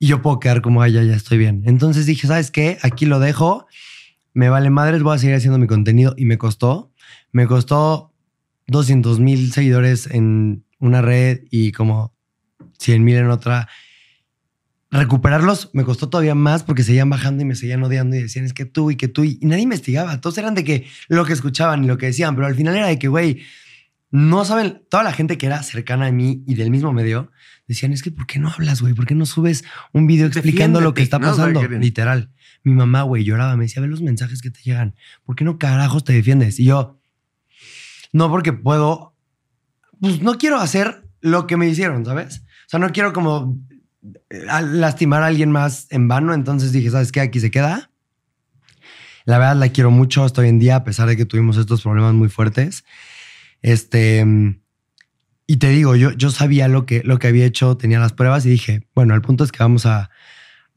Y 0.00 0.08
yo 0.08 0.20
puedo 0.20 0.40
quedar 0.40 0.62
como 0.62 0.82
a 0.82 0.88
ella, 0.88 1.04
ya 1.04 1.14
estoy 1.14 1.38
bien. 1.38 1.62
Entonces 1.66 2.06
dije, 2.06 2.26
¿sabes 2.26 2.50
qué? 2.50 2.78
Aquí 2.82 3.06
lo 3.06 3.20
dejo, 3.20 3.66
me 4.36 4.50
vale 4.50 4.68
madres, 4.68 5.02
voy 5.02 5.16
a 5.16 5.18
seguir 5.18 5.34
haciendo 5.34 5.58
mi 5.58 5.66
contenido 5.66 6.12
y 6.14 6.26
me 6.26 6.36
costó. 6.36 6.92
Me 7.32 7.46
costó 7.46 8.12
200 8.66 9.18
mil 9.18 9.50
seguidores 9.50 10.08
en 10.10 10.66
una 10.78 11.00
red 11.00 11.44
y 11.50 11.72
como 11.72 12.14
100 12.78 13.02
mil 13.02 13.16
en 13.16 13.30
otra. 13.30 13.66
Recuperarlos 14.90 15.70
me 15.72 15.84
costó 15.84 16.10
todavía 16.10 16.34
más 16.34 16.64
porque 16.64 16.82
seguían 16.82 17.08
bajando 17.08 17.44
y 17.44 17.46
me 17.46 17.54
seguían 17.54 17.82
odiando 17.82 18.14
y 18.14 18.20
decían 18.20 18.44
es 18.44 18.52
que 18.52 18.66
tú 18.66 18.90
y 18.90 18.96
que 18.96 19.08
tú 19.08 19.24
y, 19.24 19.38
nadie 19.40 19.62
investigaba. 19.62 20.20
Todos 20.20 20.36
eran 20.36 20.54
de 20.54 20.64
que 20.64 20.86
lo 21.08 21.24
que 21.24 21.32
escuchaban 21.32 21.84
y 21.84 21.86
lo 21.86 21.96
que 21.96 22.04
decían, 22.04 22.34
pero 22.34 22.46
al 22.46 22.54
final 22.54 22.76
era 22.76 22.88
de 22.88 22.98
que, 22.98 23.08
güey, 23.08 23.40
no 24.16 24.46
saben, 24.46 24.82
toda 24.88 25.02
la 25.02 25.12
gente 25.12 25.36
que 25.36 25.44
era 25.44 25.62
cercana 25.62 26.06
a 26.06 26.10
mí 26.10 26.42
y 26.46 26.54
del 26.54 26.70
mismo 26.70 26.90
medio 26.90 27.30
decían 27.68 27.92
es 27.92 28.02
que 28.02 28.10
¿por 28.10 28.26
qué 28.26 28.38
no 28.38 28.48
hablas, 28.48 28.80
güey? 28.80 28.94
¿Por 28.94 29.04
qué 29.04 29.14
no 29.14 29.26
subes 29.26 29.62
un 29.92 30.06
video 30.06 30.26
explicando 30.26 30.80
lo 30.80 30.94
que 30.94 31.02
está 31.02 31.20
pasando? 31.20 31.62
Literal. 31.68 32.30
Mi 32.62 32.72
mamá, 32.72 33.02
güey, 33.02 33.24
lloraba, 33.24 33.56
me 33.56 33.64
decía, 33.64 33.82
ve 33.82 33.88
los 33.88 34.00
mensajes 34.00 34.40
que 34.40 34.50
te 34.50 34.62
llegan. 34.62 34.94
¿Por 35.24 35.36
qué 35.36 35.44
no 35.44 35.58
carajos 35.58 36.02
te 36.02 36.14
defiendes? 36.14 36.58
Y 36.58 36.64
yo, 36.64 36.98
no 38.14 38.30
porque 38.30 38.54
puedo, 38.54 39.14
pues 40.00 40.22
no 40.22 40.38
quiero 40.38 40.60
hacer 40.60 41.04
lo 41.20 41.46
que 41.46 41.58
me 41.58 41.68
hicieron, 41.68 42.06
¿sabes? 42.06 42.38
O 42.38 42.68
sea, 42.68 42.80
no 42.80 42.92
quiero 42.92 43.12
como 43.12 43.58
eh, 44.30 44.46
lastimar 44.62 45.24
a 45.24 45.26
alguien 45.26 45.50
más 45.50 45.88
en 45.90 46.08
vano. 46.08 46.32
Entonces 46.32 46.72
dije, 46.72 46.90
¿sabes 46.90 47.12
qué? 47.12 47.20
Aquí 47.20 47.38
se 47.38 47.50
queda. 47.50 47.90
La 49.26 49.36
verdad 49.36 49.56
la 49.56 49.68
quiero 49.68 49.90
mucho 49.90 50.24
hasta 50.24 50.40
hoy 50.40 50.48
en 50.48 50.58
día, 50.58 50.76
a 50.76 50.84
pesar 50.84 51.06
de 51.06 51.18
que 51.18 51.26
tuvimos 51.26 51.58
estos 51.58 51.82
problemas 51.82 52.14
muy 52.14 52.30
fuertes. 52.30 52.82
Este, 53.66 54.24
y 55.48 55.56
te 55.56 55.70
digo, 55.70 55.96
yo, 55.96 56.12
yo 56.12 56.30
sabía 56.30 56.68
lo 56.68 56.86
que, 56.86 57.02
lo 57.02 57.18
que 57.18 57.26
había 57.26 57.46
hecho, 57.46 57.76
tenía 57.76 57.98
las 57.98 58.12
pruebas 58.12 58.46
y 58.46 58.48
dije, 58.48 58.86
bueno, 58.94 59.12
el 59.16 59.22
punto 59.22 59.42
es 59.42 59.50
que 59.50 59.58
vamos 59.58 59.86
a, 59.86 60.08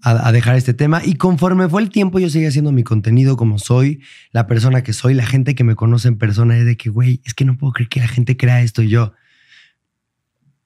a, 0.01 0.27
a 0.27 0.31
dejar 0.31 0.55
este 0.55 0.73
tema. 0.73 1.03
Y 1.05 1.13
conforme 1.13 1.69
fue 1.69 1.83
el 1.83 1.91
tiempo, 1.91 2.17
yo 2.17 2.31
seguí 2.31 2.47
haciendo 2.47 2.71
mi 2.71 2.83
contenido 2.83 3.37
como 3.37 3.59
soy, 3.59 4.01
la 4.31 4.47
persona 4.47 4.81
que 4.81 4.93
soy, 4.93 5.13
la 5.13 5.27
gente 5.27 5.53
que 5.53 5.63
me 5.63 5.75
conoce 5.75 6.07
en 6.07 6.17
persona 6.17 6.57
es 6.57 6.65
de 6.65 6.77
que, 6.77 6.89
güey, 6.89 7.21
es 7.25 7.35
que 7.35 7.45
no 7.45 7.57
puedo 7.57 7.73
creer 7.73 7.89
que 7.89 7.99
la 7.99 8.07
gente 8.07 8.37
crea 8.37 8.63
esto 8.63 8.81
y 8.81 8.89
yo. 8.89 9.13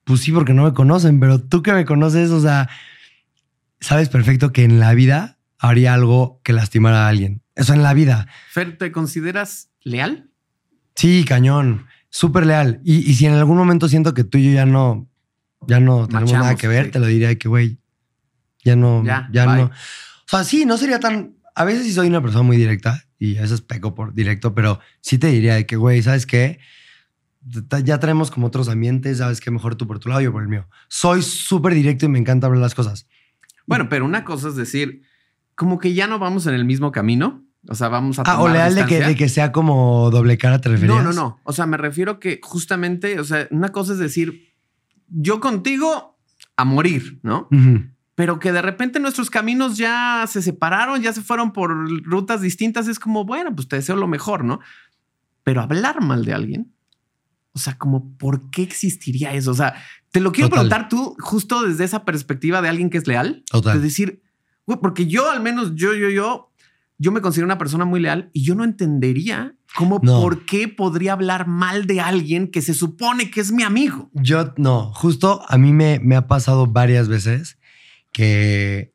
Pues 0.04 0.20
sí, 0.20 0.32
porque 0.32 0.54
no 0.54 0.64
me 0.64 0.72
conocen, 0.72 1.20
pero 1.20 1.42
tú 1.42 1.62
que 1.62 1.74
me 1.74 1.84
conoces, 1.84 2.30
o 2.30 2.40
sea, 2.40 2.70
sabes 3.80 4.08
perfecto 4.08 4.50
que 4.50 4.64
en 4.64 4.80
la 4.80 4.94
vida 4.94 5.36
haría 5.58 5.92
algo 5.92 6.40
que 6.42 6.54
lastimara 6.54 7.04
a 7.04 7.08
alguien. 7.10 7.42
Eso 7.54 7.74
en 7.74 7.82
la 7.82 7.92
vida. 7.92 8.28
Fer, 8.48 8.78
¿te 8.78 8.92
consideras 8.92 9.68
leal? 9.82 10.30
Sí, 10.94 11.26
cañón. 11.28 11.84
Súper 12.14 12.46
leal. 12.46 12.80
Y, 12.84 13.10
y 13.10 13.14
si 13.14 13.26
en 13.26 13.34
algún 13.34 13.56
momento 13.56 13.88
siento 13.88 14.14
que 14.14 14.22
tú 14.22 14.38
y 14.38 14.44
yo 14.44 14.52
ya 14.52 14.66
no, 14.66 15.10
ya 15.66 15.80
no 15.80 16.06
tenemos 16.06 16.30
Machamos, 16.30 16.44
nada 16.44 16.54
que 16.54 16.68
ver, 16.68 16.84
sí. 16.84 16.90
te 16.92 17.00
lo 17.00 17.06
diría 17.06 17.26
de 17.26 17.38
que, 17.38 17.48
güey, 17.48 17.80
ya 18.64 18.76
no, 18.76 19.02
Ya, 19.04 19.46
no. 19.46 19.64
O 19.64 19.70
sea, 20.28 20.44
sí, 20.44 20.64
no 20.64 20.78
sería 20.78 21.00
tan. 21.00 21.34
A 21.56 21.64
veces 21.64 21.82
sí 21.82 21.92
soy 21.92 22.06
una 22.06 22.22
persona 22.22 22.44
muy 22.44 22.56
directa 22.56 23.02
y 23.18 23.36
a 23.36 23.40
veces 23.42 23.62
peco 23.62 23.96
por 23.96 24.14
directo, 24.14 24.54
pero 24.54 24.78
sí 25.00 25.18
te 25.18 25.26
diría 25.26 25.56
de 25.56 25.66
que, 25.66 25.74
güey, 25.74 26.04
¿sabes 26.04 26.24
qué? 26.24 26.60
Ya 27.82 27.98
tenemos 27.98 28.30
como 28.30 28.46
otros 28.46 28.68
ambientes, 28.68 29.18
sabes 29.18 29.40
que 29.40 29.50
mejor 29.50 29.74
tú 29.74 29.88
por 29.88 29.98
tu 29.98 30.08
lado 30.08 30.20
yo 30.20 30.30
por 30.30 30.42
el 30.42 30.48
mío. 30.48 30.68
Soy 30.86 31.20
súper 31.20 31.74
directo 31.74 32.06
y 32.06 32.10
me 32.10 32.20
encanta 32.20 32.46
hablar 32.46 32.62
las 32.62 32.76
cosas. 32.76 33.08
Bueno, 33.66 33.88
pero 33.88 34.04
una 34.04 34.22
cosa 34.22 34.50
es 34.50 34.54
decir, 34.54 35.02
como 35.56 35.80
que 35.80 35.94
ya 35.94 36.06
no 36.06 36.20
vamos 36.20 36.46
en 36.46 36.54
el 36.54 36.64
mismo 36.64 36.92
camino. 36.92 37.44
O 37.68 37.74
sea, 37.74 37.88
vamos 37.88 38.18
a 38.18 38.22
Ah, 38.26 38.34
o 38.40 38.44
tomar 38.44 38.52
leal 38.52 38.74
de 38.74 38.86
que, 38.86 39.00
de 39.00 39.14
que 39.16 39.28
sea 39.28 39.50
como 39.52 40.10
doble 40.10 40.36
cara, 40.36 40.60
¿te 40.60 40.68
referías? 40.68 40.96
No, 40.96 41.02
no, 41.02 41.12
no. 41.12 41.40
O 41.44 41.52
sea, 41.52 41.66
me 41.66 41.76
refiero 41.76 42.20
que 42.20 42.40
justamente, 42.42 43.18
o 43.20 43.24
sea, 43.24 43.48
una 43.50 43.70
cosa 43.72 43.94
es 43.94 43.98
decir, 43.98 44.52
yo 45.08 45.40
contigo 45.40 46.18
a 46.56 46.64
morir, 46.64 47.20
¿no? 47.22 47.48
Pero 48.14 48.38
que 48.38 48.52
de 48.52 48.62
repente 48.62 49.00
nuestros 49.00 49.28
caminos 49.30 49.76
ya 49.76 50.24
se 50.28 50.40
separaron, 50.42 51.02
ya 51.02 51.12
se 51.12 51.22
fueron 51.22 51.52
por 51.52 51.72
rutas 52.04 52.40
distintas. 52.42 52.86
Es 52.86 52.98
como, 53.00 53.24
bueno, 53.24 53.54
pues 53.54 53.66
te 53.66 53.76
deseo 53.76 53.96
lo 53.96 54.06
mejor, 54.06 54.44
¿no? 54.44 54.60
Pero 55.42 55.60
hablar 55.62 56.00
mal 56.00 56.24
de 56.24 56.32
alguien, 56.32 56.72
o 57.52 57.58
sea, 57.58 57.76
como, 57.78 58.16
¿por 58.16 58.50
qué 58.50 58.62
existiría 58.62 59.32
eso? 59.32 59.50
O 59.50 59.54
sea, 59.54 59.74
te 60.10 60.20
lo 60.20 60.32
quiero 60.32 60.48
Total. 60.48 60.68
preguntar 60.68 60.88
tú 60.88 61.16
justo 61.18 61.62
desde 61.62 61.84
esa 61.84 62.04
perspectiva 62.04 62.62
de 62.62 62.68
alguien 62.68 62.88
que 62.90 62.98
es 62.98 63.06
leal. 63.06 63.42
Total. 63.50 63.78
De 63.78 63.82
decir, 63.84 64.22
güey, 64.66 64.78
porque 64.80 65.06
yo 65.06 65.30
al 65.30 65.40
menos, 65.40 65.74
yo, 65.74 65.92
yo, 65.94 66.08
yo, 66.10 66.52
yo 66.98 67.10
me 67.12 67.20
considero 67.20 67.46
una 67.46 67.58
persona 67.58 67.84
muy 67.84 68.00
leal 68.00 68.30
y 68.32 68.44
yo 68.44 68.54
no 68.54 68.64
entendería 68.64 69.54
cómo, 69.76 70.00
No. 70.02 70.20
por 70.20 70.44
qué 70.46 70.68
podría 70.68 71.12
hablar 71.14 71.46
mal 71.48 71.86
de 71.86 72.00
alguien 72.00 72.48
que 72.50 72.62
se 72.62 72.74
supone 72.74 73.30
que 73.30 73.40
es 73.40 73.50
mi 73.52 73.62
amigo. 73.64 74.10
Yo 74.14 74.54
no, 74.56 74.92
justo 74.92 75.42
a 75.48 75.58
mí 75.58 75.72
me, 75.72 75.98
me 76.00 76.14
ha 76.16 76.26
pasado 76.28 76.66
varias 76.66 77.08
veces 77.08 77.58
que, 78.12 78.92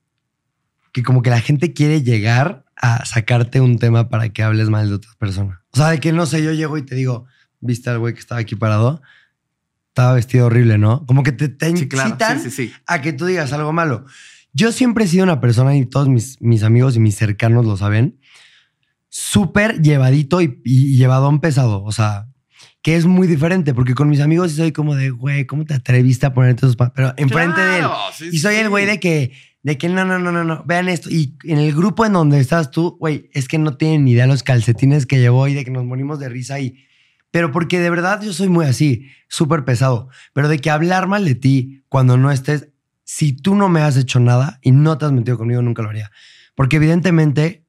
que 0.92 1.04
como 1.04 1.22
que 1.22 1.30
la 1.30 1.42
gente 1.42 1.74
quiere 1.74 2.02
llegar 2.02 2.66
a 2.78 3.06
sacarte 3.06 3.60
un 3.60 3.78
tema 3.78 4.08
para 4.10 4.30
que 4.30 4.44
hables 4.44 4.70
mal 4.70 4.88
de 4.88 4.96
otra 4.96 5.12
persona. 5.20 5.62
O 5.72 5.78
sea, 5.78 5.90
de 5.90 6.00
que 6.00 6.14
no 6.14 6.26
sé, 6.26 6.42
yo 6.44 6.54
llego 6.54 6.78
y 6.78 6.84
te 6.86 6.96
digo, 6.96 7.26
¿viste 7.60 7.90
al 7.90 8.00
güey 8.00 8.14
que 8.14 8.22
estaba 8.22 8.40
aquí 8.40 8.56
parado? 8.56 9.02
Estaba 9.90 10.14
vestido 10.14 10.46
horrible, 10.46 10.78
¿no? 10.78 11.06
Como 11.06 11.24
que 11.24 11.34
te, 11.34 11.50
te 11.50 11.76
Sí, 11.76 11.90
claro. 11.90 12.10
incitan 12.12 12.40
Sí, 12.40 12.50
sí, 12.50 12.68
sí. 12.68 12.74
a 12.88 13.02
que 13.02 13.12
tú 13.12 13.26
digas 13.26 13.52
algo 13.52 13.74
malo. 13.74 14.06
Yo 14.54 14.72
siempre 14.72 15.06
he 15.06 15.08
sido 15.08 15.24
una 15.24 15.40
persona, 15.40 15.76
y 15.76 15.86
todos 15.86 16.10
mis, 16.10 16.42
mis 16.42 16.64
amigos 16.64 16.96
y 16.96 17.00
mis 17.00 17.16
cercanos 17.16 17.66
lo 17.66 17.78
saben, 17.78 18.20
súper 19.10 19.82
llevadito 19.82 20.42
y, 20.42 20.62
y 20.64 20.98
llevadón 20.98 21.40
pesado. 21.40 21.84
O 21.84 21.92
sea, 21.92 22.30
que 22.82 22.96
es 22.96 23.06
muy 23.06 23.28
diferente, 23.28 23.74
porque 23.74 23.94
con 23.94 24.10
mis 24.10 24.22
amigos 24.22 24.54
soy 24.54 24.72
como 24.72 24.96
de, 24.96 25.10
güey, 25.10 25.46
¿cómo 25.46 25.66
te 25.66 25.74
atreviste 25.74 26.26
a 26.26 26.34
ponerte 26.34 26.66
esos 26.66 26.76
pa-?" 26.76 26.94
Pero 26.94 27.14
enfrente 27.18 27.60
de 27.60 27.80
él. 27.80 27.86
Sí, 28.14 28.30
Y 28.32 28.40
soy 28.40 28.56
sí. 28.56 28.62
el 28.62 28.70
güey 28.70 28.86
de 28.86 29.00
que, 29.00 29.34
de 29.64 29.78
que 29.78 29.90
no, 29.90 30.06
no, 30.06 30.18
no, 30.18 30.32
no, 30.32 30.44
no, 30.44 30.64
vean 30.66 30.88
esto. 30.88 31.10
Y 31.10 31.38
en 31.44 31.60
el 31.60 31.74
grupo 31.76 32.06
en 32.06 32.14
donde 32.14 32.40
estás 32.40 32.72
tú, 32.72 32.98
güey, 33.00 33.30
es 33.34 33.48
que 33.48 33.58
no 33.58 33.76
tienen 33.76 34.06
ni 34.06 34.12
idea 34.12 34.28
los 34.28 34.44
calcetines 34.44 35.06
que 35.06 35.20
llevó 35.20 35.48
y 35.48 35.54
de 35.54 35.66
que 35.66 35.72
nos 35.72 35.86
morimos 35.86 36.20
de 36.20 36.30
risa 36.30 36.60
y... 36.60 36.86
Pero 37.32 37.52
porque 37.52 37.80
de 37.80 37.92
verdad 37.92 38.24
yo 38.24 38.34
soy 38.34 38.50
muy 38.50 38.66
así, 38.66 39.08
súper 39.28 39.64
pesado. 39.64 40.10
Pero 40.34 40.48
de 40.48 40.58
que 40.58 40.72
hablar 40.72 41.08
mal 41.08 41.26
de 41.26 41.36
ti 41.36 41.84
cuando 41.88 42.18
no 42.18 42.32
estés, 42.32 42.69
si 43.12 43.34
tú 43.34 43.56
no 43.56 43.70
me 43.70 43.82
has 43.82 43.98
hecho 43.98 44.20
nada 44.20 44.60
y 44.62 44.72
no 44.72 45.00
te 45.00 45.06
has 45.06 45.12
metido 45.12 45.36
conmigo, 45.36 45.64
nunca 45.64 45.82
lo 45.82 45.90
haría. 45.90 46.12
Porque 46.54 46.76
evidentemente, 46.76 47.66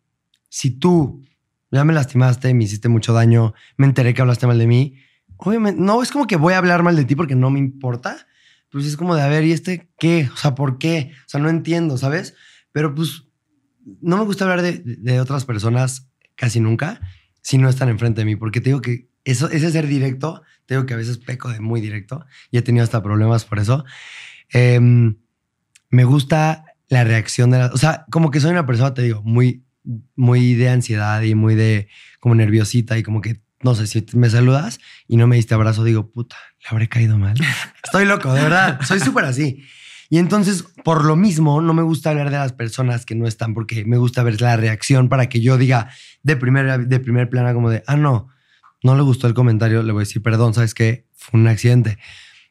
si 0.50 0.70
tú 0.70 1.22
ya 1.70 1.82
me 1.82 1.94
lastimaste, 1.94 2.52
me 2.52 2.64
hiciste 2.64 2.90
mucho 2.90 3.14
daño, 3.14 3.54
me 3.78 3.86
enteré 3.86 4.12
que 4.12 4.20
hablaste 4.20 4.46
mal 4.46 4.58
de 4.58 4.66
mí, 4.66 4.96
obviamente, 5.38 5.80
no 5.80 6.02
es 6.02 6.12
como 6.12 6.26
que 6.26 6.36
voy 6.36 6.52
a 6.52 6.58
hablar 6.58 6.82
mal 6.82 6.94
de 6.94 7.06
ti 7.06 7.14
porque 7.14 7.36
no 7.36 7.48
me 7.48 7.58
importa. 7.58 8.26
Pues 8.68 8.84
es 8.84 8.98
como 8.98 9.14
de, 9.14 9.22
a 9.22 9.28
ver, 9.28 9.44
¿y 9.44 9.52
este 9.52 9.88
qué? 9.98 10.28
O 10.30 10.36
sea, 10.36 10.54
¿por 10.54 10.76
qué? 10.76 11.12
O 11.20 11.28
sea, 11.30 11.40
no 11.40 11.48
entiendo, 11.48 11.96
¿sabes? 11.96 12.34
Pero 12.70 12.94
pues 12.94 13.24
no 14.02 14.18
me 14.18 14.24
gusta 14.24 14.44
hablar 14.44 14.60
de, 14.60 14.82
de 14.84 15.20
otras 15.20 15.46
personas 15.46 16.06
casi 16.36 16.60
nunca 16.60 17.00
si 17.40 17.56
no 17.56 17.70
están 17.70 17.88
enfrente 17.88 18.20
de 18.20 18.26
mí, 18.26 18.36
porque 18.36 18.60
te 18.60 18.68
digo 18.68 18.82
que 18.82 19.08
eso, 19.24 19.48
ese 19.48 19.72
ser 19.72 19.86
directo, 19.86 20.42
te 20.66 20.74
digo 20.74 20.84
que 20.84 20.92
a 20.92 20.98
veces 20.98 21.16
peco 21.16 21.48
de 21.48 21.60
muy 21.60 21.80
directo 21.80 22.26
y 22.50 22.58
he 22.58 22.62
tenido 22.62 22.84
hasta 22.84 23.02
problemas 23.02 23.46
por 23.46 23.58
eso. 23.58 23.86
Em, 24.50 25.16
me 25.90 26.04
gusta 26.04 26.64
la 26.88 27.04
reacción 27.04 27.50
de 27.50 27.58
la, 27.58 27.66
o 27.66 27.76
sea, 27.76 28.04
como 28.10 28.30
que 28.30 28.40
soy 28.40 28.50
una 28.50 28.66
persona, 28.66 28.94
te 28.94 29.02
digo, 29.02 29.22
muy, 29.22 29.64
muy 30.16 30.54
de 30.54 30.68
ansiedad 30.68 31.22
y 31.22 31.34
muy 31.34 31.54
de 31.54 31.88
como 32.18 32.34
nerviosita 32.34 32.98
y 32.98 33.02
como 33.02 33.20
que, 33.20 33.40
no 33.62 33.74
sé, 33.74 33.86
si 33.86 34.04
me 34.14 34.30
saludas 34.30 34.80
y 35.06 35.16
no 35.16 35.26
me 35.26 35.36
diste 35.36 35.54
abrazo, 35.54 35.84
digo, 35.84 36.10
puta, 36.10 36.36
le 36.62 36.68
habré 36.70 36.88
caído 36.88 37.18
mal. 37.18 37.34
Estoy 37.84 38.06
loco, 38.06 38.32
de 38.32 38.42
verdad, 38.42 38.80
soy 38.82 39.00
súper 39.00 39.24
así. 39.24 39.64
Y 40.12 40.18
entonces, 40.18 40.64
por 40.84 41.04
lo 41.04 41.14
mismo, 41.14 41.60
no 41.60 41.72
me 41.72 41.82
gusta 41.82 42.10
hablar 42.10 42.30
de 42.30 42.38
las 42.38 42.52
personas 42.52 43.06
que 43.06 43.14
no 43.14 43.28
están, 43.28 43.54
porque 43.54 43.84
me 43.84 43.96
gusta 43.96 44.24
ver 44.24 44.40
la 44.40 44.56
reacción 44.56 45.08
para 45.08 45.28
que 45.28 45.40
yo 45.40 45.56
diga 45.56 45.88
de 46.24 46.36
primer, 46.36 46.88
de 46.88 46.98
primer 46.98 47.28
plano 47.28 47.54
como 47.54 47.70
de, 47.70 47.84
ah, 47.86 47.96
no, 47.96 48.28
no 48.82 48.96
le 48.96 49.02
gustó 49.02 49.28
el 49.28 49.34
comentario, 49.34 49.84
le 49.84 49.92
voy 49.92 50.00
a 50.00 50.06
decir, 50.06 50.20
perdón, 50.20 50.52
¿sabes 50.52 50.74
qué? 50.74 51.06
Fue 51.14 51.38
un 51.38 51.46
accidente. 51.46 51.98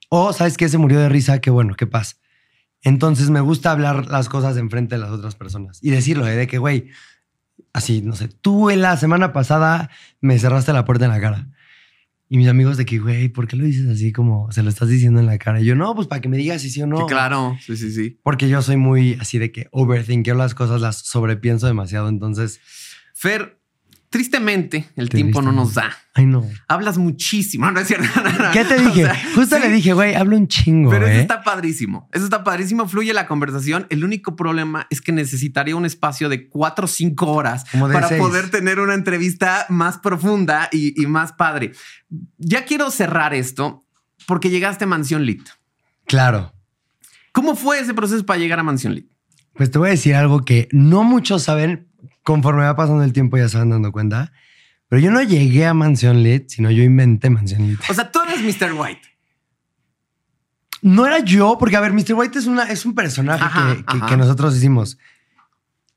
O, 0.07 0.31
¿sabes 0.31 0.55
qué? 0.55 0.69
Se 0.69 0.77
murió 0.77 0.99
de 0.99 1.09
risa, 1.09 1.41
qué 1.41 1.49
bueno, 1.49 1.75
qué 1.75 1.85
paz. 1.85 2.21
Entonces, 2.83 3.29
me 3.29 3.41
gusta 3.41 3.71
hablar 3.71 4.07
las 4.07 4.29
cosas 4.29 4.57
enfrente 4.57 4.95
de 4.95 5.01
las 5.01 5.11
otras 5.11 5.35
personas 5.35 5.79
y 5.81 5.89
decirlo, 5.89 6.27
¿eh? 6.27 6.35
de 6.35 6.47
que, 6.47 6.57
güey, 6.57 6.89
así, 7.73 8.01
no 8.01 8.15
sé, 8.15 8.29
tú 8.29 8.69
en 8.69 8.81
la 8.81 8.95
semana 8.97 9.33
pasada 9.33 9.89
me 10.21 10.39
cerraste 10.39 10.73
la 10.73 10.85
puerta 10.85 11.05
en 11.05 11.11
la 11.11 11.19
cara. 11.19 11.47
Y 12.31 12.37
mis 12.37 12.47
amigos 12.47 12.77
de 12.77 12.85
que, 12.85 12.99
güey, 12.99 13.27
¿por 13.29 13.47
qué 13.47 13.55
lo 13.55 13.65
dices 13.65 13.89
así 13.89 14.11
como 14.11 14.51
se 14.51 14.61
lo 14.61 14.69
estás 14.69 14.87
diciendo 14.87 15.19
en 15.19 15.25
la 15.25 15.39
cara? 15.39 15.61
Y 15.61 15.65
yo, 15.65 15.75
no, 15.75 15.95
pues 15.95 16.07
para 16.07 16.21
que 16.21 16.29
me 16.29 16.37
digas 16.37 16.61
si 16.61 16.69
sí 16.69 16.79
o 16.81 16.85
no. 16.85 16.99
Sí, 16.99 17.03
claro. 17.07 17.57
Sí, 17.59 17.75
sí, 17.75 17.91
sí. 17.91 18.19
Porque 18.21 18.47
yo 18.47 18.61
soy 18.61 18.77
muy 18.77 19.17
así 19.19 19.39
de 19.39 19.51
que 19.51 19.67
overthinkeo 19.71 20.35
las 20.35 20.53
cosas, 20.53 20.79
las 20.79 20.97
sobrepienso 20.97 21.65
demasiado. 21.65 22.07
Entonces, 22.07 22.59
Fer, 23.15 23.58
tristemente, 24.09 24.89
el 24.95 25.09
tiempo 25.09 25.41
no 25.41 25.51
nos 25.51 25.75
da. 25.75 25.91
ay 26.15 26.25
no. 26.25 26.45
Hablas 26.67 26.97
muchísimo. 26.97 27.65
No, 27.69 27.71
no 27.73 27.79
es 27.81 27.87
cierto. 27.87 28.07
No, 28.15 28.31
no. 28.45 28.51
¿Qué 28.51 28.65
te 28.65 28.75
O 28.79 28.81
dije? 28.81 29.03
sea, 29.03 29.15
Justo 29.35 29.55
sí, 29.57 29.61
le 29.61 29.69
dije, 29.69 29.93
güey, 29.93 30.15
hablo 30.15 30.35
un 30.37 30.47
chingo. 30.47 30.89
Pero 30.89 31.07
¿eh? 31.07 31.11
eso 31.13 31.21
está 31.21 31.43
padrísimo. 31.43 32.09
Eso 32.11 32.23
está 32.23 32.43
padrísimo. 32.43 32.87
Fluye 32.87 33.13
la 33.13 33.27
conversación. 33.27 33.85
El 33.89 34.03
único 34.03 34.35
problema 34.35 34.87
es 34.89 35.01
que 35.01 35.11
necesitaría 35.11 35.75
un 35.75 35.85
espacio 35.85 36.29
de 36.29 36.47
cuatro 36.49 36.85
o 36.85 36.87
cinco 36.87 37.27
horas 37.27 37.65
para 37.71 38.07
seis. 38.07 38.19
poder 38.21 38.49
tener 38.49 38.79
una 38.79 38.93
entrevista 38.95 39.65
más 39.69 39.97
profunda 39.99 40.69
y, 40.71 40.99
y 41.01 41.05
más 41.05 41.33
padre. 41.33 41.73
Ya 42.37 42.65
quiero 42.65 42.89
cerrar 42.91 43.33
esto 43.33 43.83
porque 44.25 44.49
llegaste 44.49 44.85
a 44.85 44.87
Mansión 44.87 45.23
Lit. 45.25 45.47
Claro. 46.05 46.53
¿Cómo 47.31 47.55
fue 47.55 47.79
ese 47.79 47.93
proceso 47.93 48.25
para 48.25 48.39
llegar 48.39 48.59
a 48.59 48.63
Mansión 48.63 48.95
Lit? 48.95 49.07
Pues 49.53 49.69
te 49.69 49.77
voy 49.77 49.89
a 49.89 49.91
decir 49.91 50.15
algo 50.15 50.43
que 50.45 50.67
no 50.71 51.03
muchos 51.03 51.43
saben. 51.43 51.88
Conforme 52.23 52.63
va 52.63 52.75
pasando 52.75 53.03
el 53.03 53.13
tiempo, 53.13 53.37
ya 53.37 53.49
se 53.49 53.57
van 53.57 53.69
dando 53.69 53.91
cuenta. 53.91 54.31
Pero 54.87 55.01
yo 55.01 55.11
no 55.11 55.21
llegué 55.21 55.65
a 55.65 55.73
Mansión 55.73 56.23
Lit, 56.23 56.49
sino 56.49 56.71
yo 56.71 56.83
inventé 56.83 57.29
Mansión 57.29 57.67
Lit. 57.67 57.79
O 57.89 57.93
sea, 57.93 58.11
tú 58.11 58.19
eres 58.27 58.41
Mr. 58.41 58.73
White. 58.73 59.01
No 60.81 61.05
era 61.05 61.19
yo, 61.19 61.57
porque 61.59 61.75
a 61.75 61.81
ver, 61.81 61.91
Mr. 61.93 62.13
White 62.13 62.39
es, 62.39 62.45
una, 62.45 62.63
es 62.63 62.85
un 62.85 62.95
personaje 62.95 63.43
Ajá, 63.43 63.75
que, 63.75 63.85
que- 63.85 63.97
ajá. 63.97 64.05
que 64.07 64.17
nosotros 64.17 64.55
hicimos. 64.55 64.97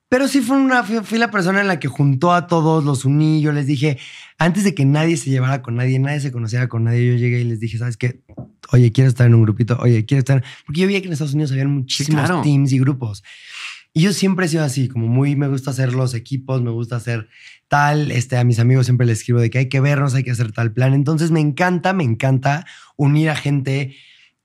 Pero 0.08 0.28
sí 0.28 0.42
fue 0.42 0.58
una, 0.58 0.82
fui, 0.82 1.16
la 1.18 1.30
persona 1.30 1.62
en 1.62 1.68
la 1.68 1.78
que 1.78 1.88
juntó 1.88 2.34
a 2.34 2.46
todos, 2.46 2.84
los 2.84 3.06
uní. 3.06 3.40
Yo 3.40 3.50
les 3.52 3.66
dije, 3.66 3.98
antes 4.38 4.62
de 4.64 4.74
que 4.74 4.84
nadie 4.84 5.16
se 5.16 5.30
llevara 5.30 5.62
con 5.62 5.76
nadie, 5.76 5.98
nadie 5.98 6.20
se 6.20 6.30
conociera 6.32 6.68
con 6.68 6.84
nadie, 6.84 7.06
yo 7.06 7.14
llegué 7.14 7.40
y 7.40 7.44
les 7.44 7.60
dije, 7.60 7.78
¿sabes 7.78 7.96
qué? 7.96 8.22
Oye, 8.72 8.92
quiero 8.92 9.08
estar 9.08 9.26
en 9.26 9.34
un 9.34 9.42
grupito. 9.42 9.78
Oye, 9.80 10.04
quiero 10.04 10.18
estar. 10.18 10.44
Porque 10.66 10.80
yo 10.82 10.86
veía 10.86 11.00
que 11.00 11.06
en 11.06 11.14
Estados 11.14 11.32
Unidos 11.32 11.52
había 11.52 11.66
muchísimos 11.66 12.26
claro. 12.26 12.42
teams 12.42 12.72
y 12.72 12.78
grupos. 12.78 13.22
Y 13.94 14.02
yo 14.02 14.12
siempre 14.12 14.46
he 14.46 14.48
sido 14.48 14.64
así, 14.64 14.88
como 14.88 15.06
muy 15.06 15.36
me 15.36 15.48
gusta 15.48 15.70
hacer 15.70 15.92
los 15.92 16.14
equipos, 16.14 16.62
me 16.62 16.70
gusta 16.70 16.96
hacer 16.96 17.28
tal. 17.68 18.10
Este, 18.10 18.38
a 18.38 18.44
mis 18.44 18.58
amigos 18.58 18.86
siempre 18.86 19.06
les 19.06 19.18
escribo 19.18 19.40
de 19.40 19.50
que 19.50 19.58
hay 19.58 19.68
que 19.68 19.80
vernos, 19.80 20.14
hay 20.14 20.24
que 20.24 20.30
hacer 20.30 20.52
tal 20.52 20.72
plan. 20.72 20.94
Entonces 20.94 21.30
me 21.30 21.40
encanta, 21.40 21.92
me 21.92 22.04
encanta 22.04 22.64
unir 22.96 23.28
a 23.28 23.36
gente 23.36 23.94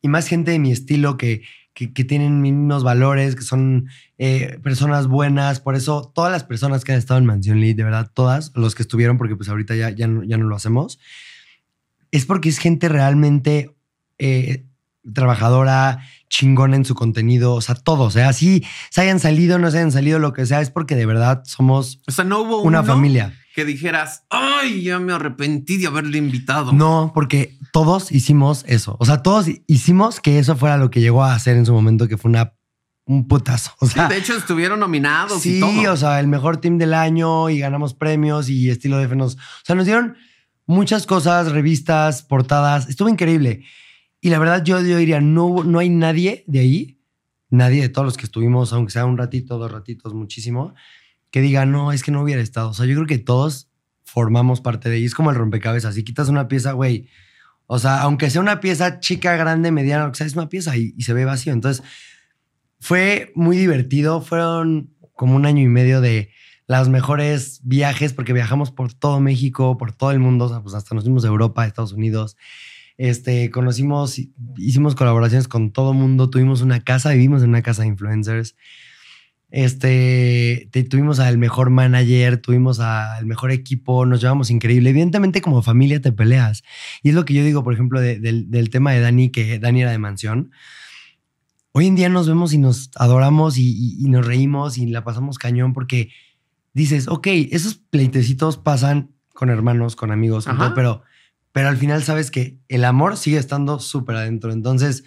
y 0.01 0.09
más 0.09 0.27
gente 0.27 0.51
de 0.51 0.59
mi 0.59 0.71
estilo 0.71 1.17
que, 1.17 1.43
que, 1.73 2.03
tienen 2.03 2.41
mismos 2.41 2.83
valores, 2.83 3.35
que 3.35 3.43
son 3.43 3.87
eh, 4.17 4.59
personas 4.63 5.07
buenas. 5.07 5.59
Por 5.59 5.75
eso, 5.75 6.11
todas 6.13 6.31
las 6.31 6.43
personas 6.43 6.83
que 6.83 6.91
han 6.91 6.97
estado 6.97 7.19
en 7.19 7.25
Mansión 7.25 7.61
Lead, 7.61 7.75
de 7.75 7.83
verdad, 7.83 8.11
todas, 8.13 8.51
los 8.55 8.75
que 8.75 8.83
estuvieron, 8.83 9.17
porque 9.17 9.35
pues 9.35 9.47
ahorita 9.47 9.75
ya, 9.75 9.91
ya, 9.91 10.07
no, 10.07 10.23
ya 10.23 10.37
no 10.37 10.47
lo 10.47 10.55
hacemos, 10.55 10.99
es 12.11 12.25
porque 12.25 12.49
es 12.49 12.57
gente 12.57 12.89
realmente 12.89 13.75
eh, 14.17 14.65
trabajadora, 15.13 15.99
chingona 16.29 16.75
en 16.75 16.85
su 16.85 16.95
contenido, 16.95 17.53
o 17.53 17.61
sea, 17.61 17.75
todos, 17.75 18.15
¿eh? 18.15 18.23
así 18.23 18.63
se 18.89 19.01
hayan 19.01 19.19
salido, 19.19 19.59
no 19.59 19.71
se 19.71 19.77
hayan 19.77 19.91
salido, 19.91 20.19
lo 20.19 20.33
que 20.33 20.45
sea, 20.45 20.61
es 20.61 20.69
porque 20.69 20.95
de 20.95 21.05
verdad 21.05 21.43
somos 21.45 22.01
O 22.07 22.11
sea, 22.11 22.25
no 22.25 22.39
hubo 22.41 22.61
una 22.61 22.81
uno 22.81 22.87
familia. 22.93 23.33
que 23.55 23.63
dijeras, 23.65 24.23
ay, 24.29 24.83
ya 24.83 24.99
me 24.99 25.13
arrepentí 25.13 25.77
de 25.77 25.87
haberle 25.87 26.17
invitado. 26.17 26.73
No, 26.73 27.11
porque 27.15 27.57
todos 27.71 28.11
hicimos 28.11 28.63
eso. 28.67 28.97
O 28.99 29.05
sea, 29.05 29.23
todos 29.23 29.47
hicimos 29.67 30.19
que 30.19 30.39
eso 30.39 30.55
fuera 30.55 30.77
lo 30.77 30.89
que 30.91 31.01
llegó 31.01 31.23
a 31.23 31.33
hacer 31.33 31.55
en 31.57 31.65
su 31.65 31.73
momento, 31.73 32.07
que 32.07 32.17
fue 32.17 32.29
una, 32.29 32.53
un 33.05 33.27
putazo. 33.27 33.71
O 33.79 33.87
Sí, 33.87 33.93
sea, 33.93 34.07
de 34.09 34.17
hecho, 34.17 34.35
estuvieron 34.35 34.79
nominados 34.81 35.41
sí, 35.41 35.57
y 35.57 35.59
todo. 35.61 35.93
o 35.93 35.97
sea, 35.97 36.19
el 36.19 36.27
mejor 36.27 36.57
team 36.57 36.77
del 36.77 36.93
año 36.93 37.49
y 37.49 37.59
ganamos 37.59 37.93
premios 37.93 38.49
y 38.49 38.69
estilo 38.69 38.97
de 38.97 39.07
nos. 39.15 39.35
O 39.35 39.39
sea, 39.63 39.75
nos 39.75 39.85
dieron 39.85 40.17
muchas 40.65 41.05
cosas, 41.07 41.51
revistas, 41.53 42.21
portadas. 42.23 42.89
Estuvo 42.89 43.07
increíble. 43.09 43.63
Y 44.19 44.29
la 44.29 44.39
verdad, 44.39 44.63
yo, 44.63 44.81
yo 44.81 44.97
diría, 44.97 45.21
no, 45.21 45.63
no 45.63 45.79
hay 45.79 45.89
nadie 45.89 46.43
de 46.47 46.59
ahí, 46.59 47.01
nadie 47.49 47.81
de 47.81 47.89
todos 47.89 48.05
los 48.05 48.17
que 48.17 48.25
estuvimos, 48.25 48.73
aunque 48.73 48.91
sea 48.91 49.05
un 49.05 49.17
ratito, 49.17 49.57
dos 49.57 49.71
ratitos, 49.71 50.13
muchísimo, 50.13 50.73
que 51.31 51.41
diga, 51.41 51.65
no, 51.65 51.91
es 51.91 52.03
que 52.03 52.11
no 52.11 52.21
hubiera 52.21 52.41
estado. 52.41 52.69
O 52.69 52.73
sea, 52.73 52.85
yo 52.85 52.95
creo 52.95 53.07
que 53.07 53.19
todos 53.19 53.69
formamos 54.03 54.61
parte 54.61 54.89
de 54.89 54.97
ella. 54.97 55.05
Es 55.05 55.13
como 55.13 55.29
el 55.29 55.35
rompecabezas. 55.35 55.95
Si 55.95 56.03
quitas 56.03 56.29
una 56.29 56.47
pieza, 56.47 56.71
güey, 56.71 57.09
o 57.67 57.79
sea, 57.79 58.01
aunque 58.01 58.29
sea 58.29 58.41
una 58.41 58.61
pieza 58.61 58.99
chica, 58.99 59.35
grande, 59.35 59.71
mediana, 59.71 60.07
o 60.07 60.13
sea, 60.13 60.25
es 60.25 60.33
una 60.33 60.49
pieza 60.49 60.75
y, 60.77 60.93
se 61.01 61.13
ve 61.13 61.25
vacío. 61.25 61.53
Entonces, 61.53 61.83
fue 62.79 63.31
muy 63.35 63.57
divertido. 63.57 64.21
Fueron 64.21 64.93
como 65.13 65.35
un 65.35 65.45
año 65.45 65.61
y 65.61 65.67
medio 65.67 65.99
de 65.99 66.31
los 66.67 66.89
mejores 66.89 67.59
viajes, 67.63 68.13
porque 68.13 68.33
viajamos 68.33 68.71
por 68.71 68.93
todo 68.93 69.19
México, 69.19 69.77
por 69.77 69.91
todo 69.91 70.11
el 70.11 70.19
mundo, 70.19 70.45
o 70.45 70.63
pues 70.63 70.75
hasta 70.75 70.95
nos 70.95 71.03
fuimos 71.03 71.25
a 71.25 71.27
Europa, 71.27 71.65
Estados 71.65 71.93
Unidos. 71.93 72.37
Este, 72.97 73.51
conocimos, 73.51 74.19
hicimos 74.57 74.95
colaboraciones 74.95 75.47
con 75.47 75.71
todo 75.71 75.91
el 75.91 75.97
mundo, 75.97 76.29
tuvimos 76.29 76.61
una 76.61 76.79
casa, 76.83 77.11
vivimos 77.11 77.43
en 77.43 77.49
una 77.49 77.61
casa 77.61 77.83
de 77.83 77.89
influencers. 77.89 78.55
Este, 79.49 80.67
te- 80.71 80.83
tuvimos 80.83 81.19
al 81.19 81.37
mejor 81.37 81.69
manager, 81.69 82.37
tuvimos 82.37 82.79
al 82.81 83.25
mejor 83.25 83.51
equipo, 83.51 84.05
nos 84.05 84.19
llevamos 84.21 84.49
increíble. 84.51 84.89
Evidentemente, 84.89 85.41
como 85.41 85.61
familia 85.61 86.01
te 86.01 86.11
peleas. 86.11 86.63
Y 87.01 87.09
es 87.09 87.15
lo 87.15 87.23
que 87.23 87.33
yo 87.33 87.43
digo, 87.43 87.63
por 87.63 87.73
ejemplo, 87.73 88.01
de- 88.01 88.19
del, 88.19 88.51
del 88.51 88.69
tema 88.69 88.91
de 88.91 88.99
Dani, 88.99 89.29
que 89.29 89.57
Dani 89.59 89.81
era 89.83 89.91
de 89.91 89.99
mansión. 89.99 90.51
Hoy 91.71 91.87
en 91.87 91.95
día 91.95 92.09
nos 92.09 92.27
vemos 92.27 92.53
y 92.53 92.57
nos 92.57 92.91
adoramos 92.95 93.57
y, 93.57 93.69
y- 93.69 94.05
y 94.05 94.09
nos 94.09 94.25
reímos 94.25 94.77
y 94.77 94.87
la 94.87 95.03
pasamos 95.03 95.37
cañón 95.37 95.71
porque 95.73 96.09
dices, 96.73 97.07
ok, 97.07 97.27
esos 97.51 97.75
pleitecitos 97.75 98.57
pasan 98.57 99.11
con 99.33 99.49
hermanos, 99.49 99.95
con 99.95 100.11
amigos, 100.11 100.45
con 100.45 100.55
todo, 100.57 100.75
pero, 100.75 101.03
pero 101.57 101.69
al 101.69 101.77
final 101.77 102.03
sabes 102.03 102.29
que 102.29 102.59
el 102.67 102.85
amor 102.85 103.17
sigue 103.17 103.39
estando 103.39 103.79
súper 103.79 104.15
adentro. 104.17 104.51
Entonces, 104.51 105.03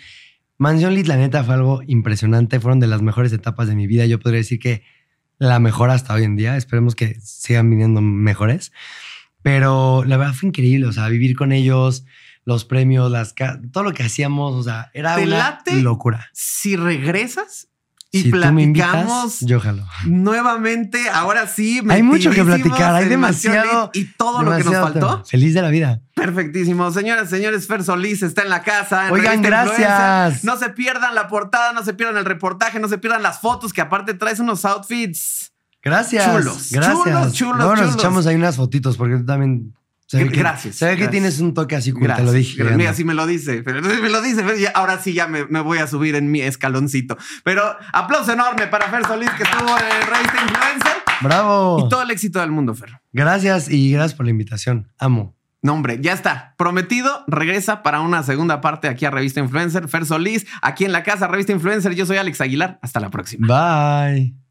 Mansión 0.59 0.97
Lit, 0.97 1.07
la 1.07 1.17
neta, 1.17 1.45
fue 1.45 1.55
algo 1.55 1.81
impresionante. 1.87 2.59
Fueron 2.59 2.81
de 2.81 2.89
las 2.89 3.03
mejores 3.03 3.33
etapas 3.33 3.69
de 3.69 3.77
mi 3.77 3.87
vida. 3.87 4.05
Yo 4.07 4.19
podría 4.19 4.39
decir 4.39 4.59
que 4.59 4.83
la 5.39 5.61
mejor 5.61 5.91
hasta 5.91 6.13
hoy 6.13 6.25
en 6.25 6.35
día. 6.35 6.57
Esperemos 6.57 6.97
que 6.97 7.21
sigan 7.21 7.71
viniendo 7.71 8.01
mejores. 8.01 8.73
Pero 9.43 10.03
la 10.05 10.17
verdad 10.17 10.35
fue 10.35 10.49
increíble. 10.49 10.89
O 10.89 10.93
sea, 10.93 11.07
vivir 11.07 11.37
con 11.37 11.53
ellos, 11.53 12.05
los 12.45 12.65
premios, 12.65 13.13
las 13.13 13.37
todo 13.71 13.85
lo 13.85 13.93
que 13.93 14.03
hacíamos, 14.03 14.55
o 14.57 14.65
sea, 14.65 14.91
era 14.93 15.15
¿Te 15.15 15.23
una 15.29 15.39
late? 15.39 15.81
locura. 15.81 16.31
Si 16.33 16.75
regresas 16.75 17.69
y 18.11 18.23
si 18.23 18.31
tú 18.33 18.39
me 18.39 18.43
platicamos 18.43 19.41
invitas, 19.41 19.41
yo 19.49 19.61
jalo. 19.61 19.87
nuevamente, 20.05 21.09
ahora 21.13 21.47
sí. 21.47 21.81
Hay 21.89 22.03
mucho 22.03 22.33
que 22.33 22.43
platicar, 22.43 22.93
hay 22.97 23.09
demasiado- 23.09 23.93
Y 23.95 24.07
todo 24.17 24.43
lo 24.43 24.57
que 24.57 24.65
nos 24.65 24.75
faltó. 24.75 25.25
Feliz 25.25 25.55
de 25.55 25.63
la 25.63 25.71
vida. 25.71 26.01
Perfectísimo. 26.21 26.91
Señoras, 26.91 27.31
señores, 27.31 27.67
Fer 27.67 27.83
Solís 27.83 28.23
está 28.23 28.43
en 28.43 28.51
la 28.51 28.63
casa. 28.63 29.09
en 29.09 29.13
Oigan, 29.15 29.43
gracias. 29.43 29.79
Influencer. 29.79 30.45
No 30.45 30.57
se 30.59 30.71
pierdan 30.71 31.15
la 31.15 31.29
portada, 31.29 31.73
no 31.73 31.83
se 31.85 31.95
pierdan 31.95 32.17
el 32.19 32.25
reportaje, 32.25 32.79
no 32.79 32.89
se 32.89 32.99
pierdan 32.99 33.23
las 33.23 33.41
fotos, 33.41 33.73
que 33.73 33.81
aparte 33.81 34.15
traes 34.15 34.39
unos 34.41 34.65
outfits. 34.65 35.53
Gracias. 35.83 36.25
Chulos, 36.27 36.69
Gracias. 36.73 36.95
chulos, 37.05 37.33
chulos, 37.33 37.59
nos 37.59 37.79
chulos. 37.79 37.95
echamos 37.95 38.27
ahí 38.27 38.37
unas 38.37 38.57
fotitos 38.57 38.97
porque 38.97 39.17
tú 39.17 39.25
también. 39.25 39.75
Que, 40.11 40.25
gracias, 40.25 40.75
Se 40.75 40.87
ve 40.87 40.91
que 40.93 40.97
gracias. 40.97 41.11
tienes 41.13 41.39
un 41.39 41.55
toque 41.55 41.77
así 41.77 41.93
como 41.93 42.03
te 42.03 42.09
Gracias. 42.09 42.27
lo 42.27 42.33
dije. 42.33 42.65
Mira, 42.65 42.93
sí 42.95 43.05
me 43.05 43.15
lo 43.15 43.27
dice. 43.29 43.63
Pero 43.63 43.81
me 43.81 44.09
lo 44.09 44.21
dice. 44.21 44.43
pero 44.43 44.57
ya- 44.59 44.73
ahora 44.75 44.99
sí 45.01 45.13
ya 45.13 45.29
me, 45.29 45.47
me 45.47 45.61
voy 45.61 45.79
a 45.79 45.87
subir 45.87 46.17
en 46.17 46.33
mi 46.33 46.41
escaloncito. 46.41 47.17
Pero 47.45 47.63
aplauso 47.93 48.33
enorme 48.33 48.67
para 48.67 48.89
Fer 48.91 49.07
Solís, 49.07 49.31
que 49.31 49.45
estuvo 49.45 49.69
en 49.71 50.07
Revista 50.13 50.43
Influencer. 50.43 51.03
Bravo. 51.23 51.85
Y 51.87 51.89
todo 51.89 52.03
el 52.03 52.11
éxito 52.11 52.41
del 52.41 52.51
mundo, 52.51 52.75
Fer. 52.75 53.01
Gracias 53.13 53.71
y 53.71 53.93
gracias 53.93 54.15
por 54.17 54.27
la 54.27 54.31
invitación. 54.33 54.89
Amo. 54.99 55.37
No, 55.63 55.75
hombre, 55.75 55.99
ya 56.01 56.13
está. 56.13 56.55
Prometido, 56.57 57.25
regresa 57.27 57.83
para 57.83 58.01
una 58.01 58.23
segunda 58.23 58.61
parte 58.61 58.89
aquí 58.89 59.05
a 59.05 59.11
Revista 59.11 59.41
Influencer. 59.41 59.89
Fer 59.89 60.07
Solís, 60.07 60.47
aquí 60.63 60.85
en 60.85 60.93
la 60.93 61.03
casa, 61.03 61.27
Revista 61.29 61.53
Influencer. 61.53 61.95
Yo 61.95 62.07
soy 62.07 62.17
Alex 62.17 62.41
Aguilar. 62.41 62.79
Hasta 62.83 63.01
la 63.01 63.11
próxima. 63.11 63.47
Bye. 63.47 64.50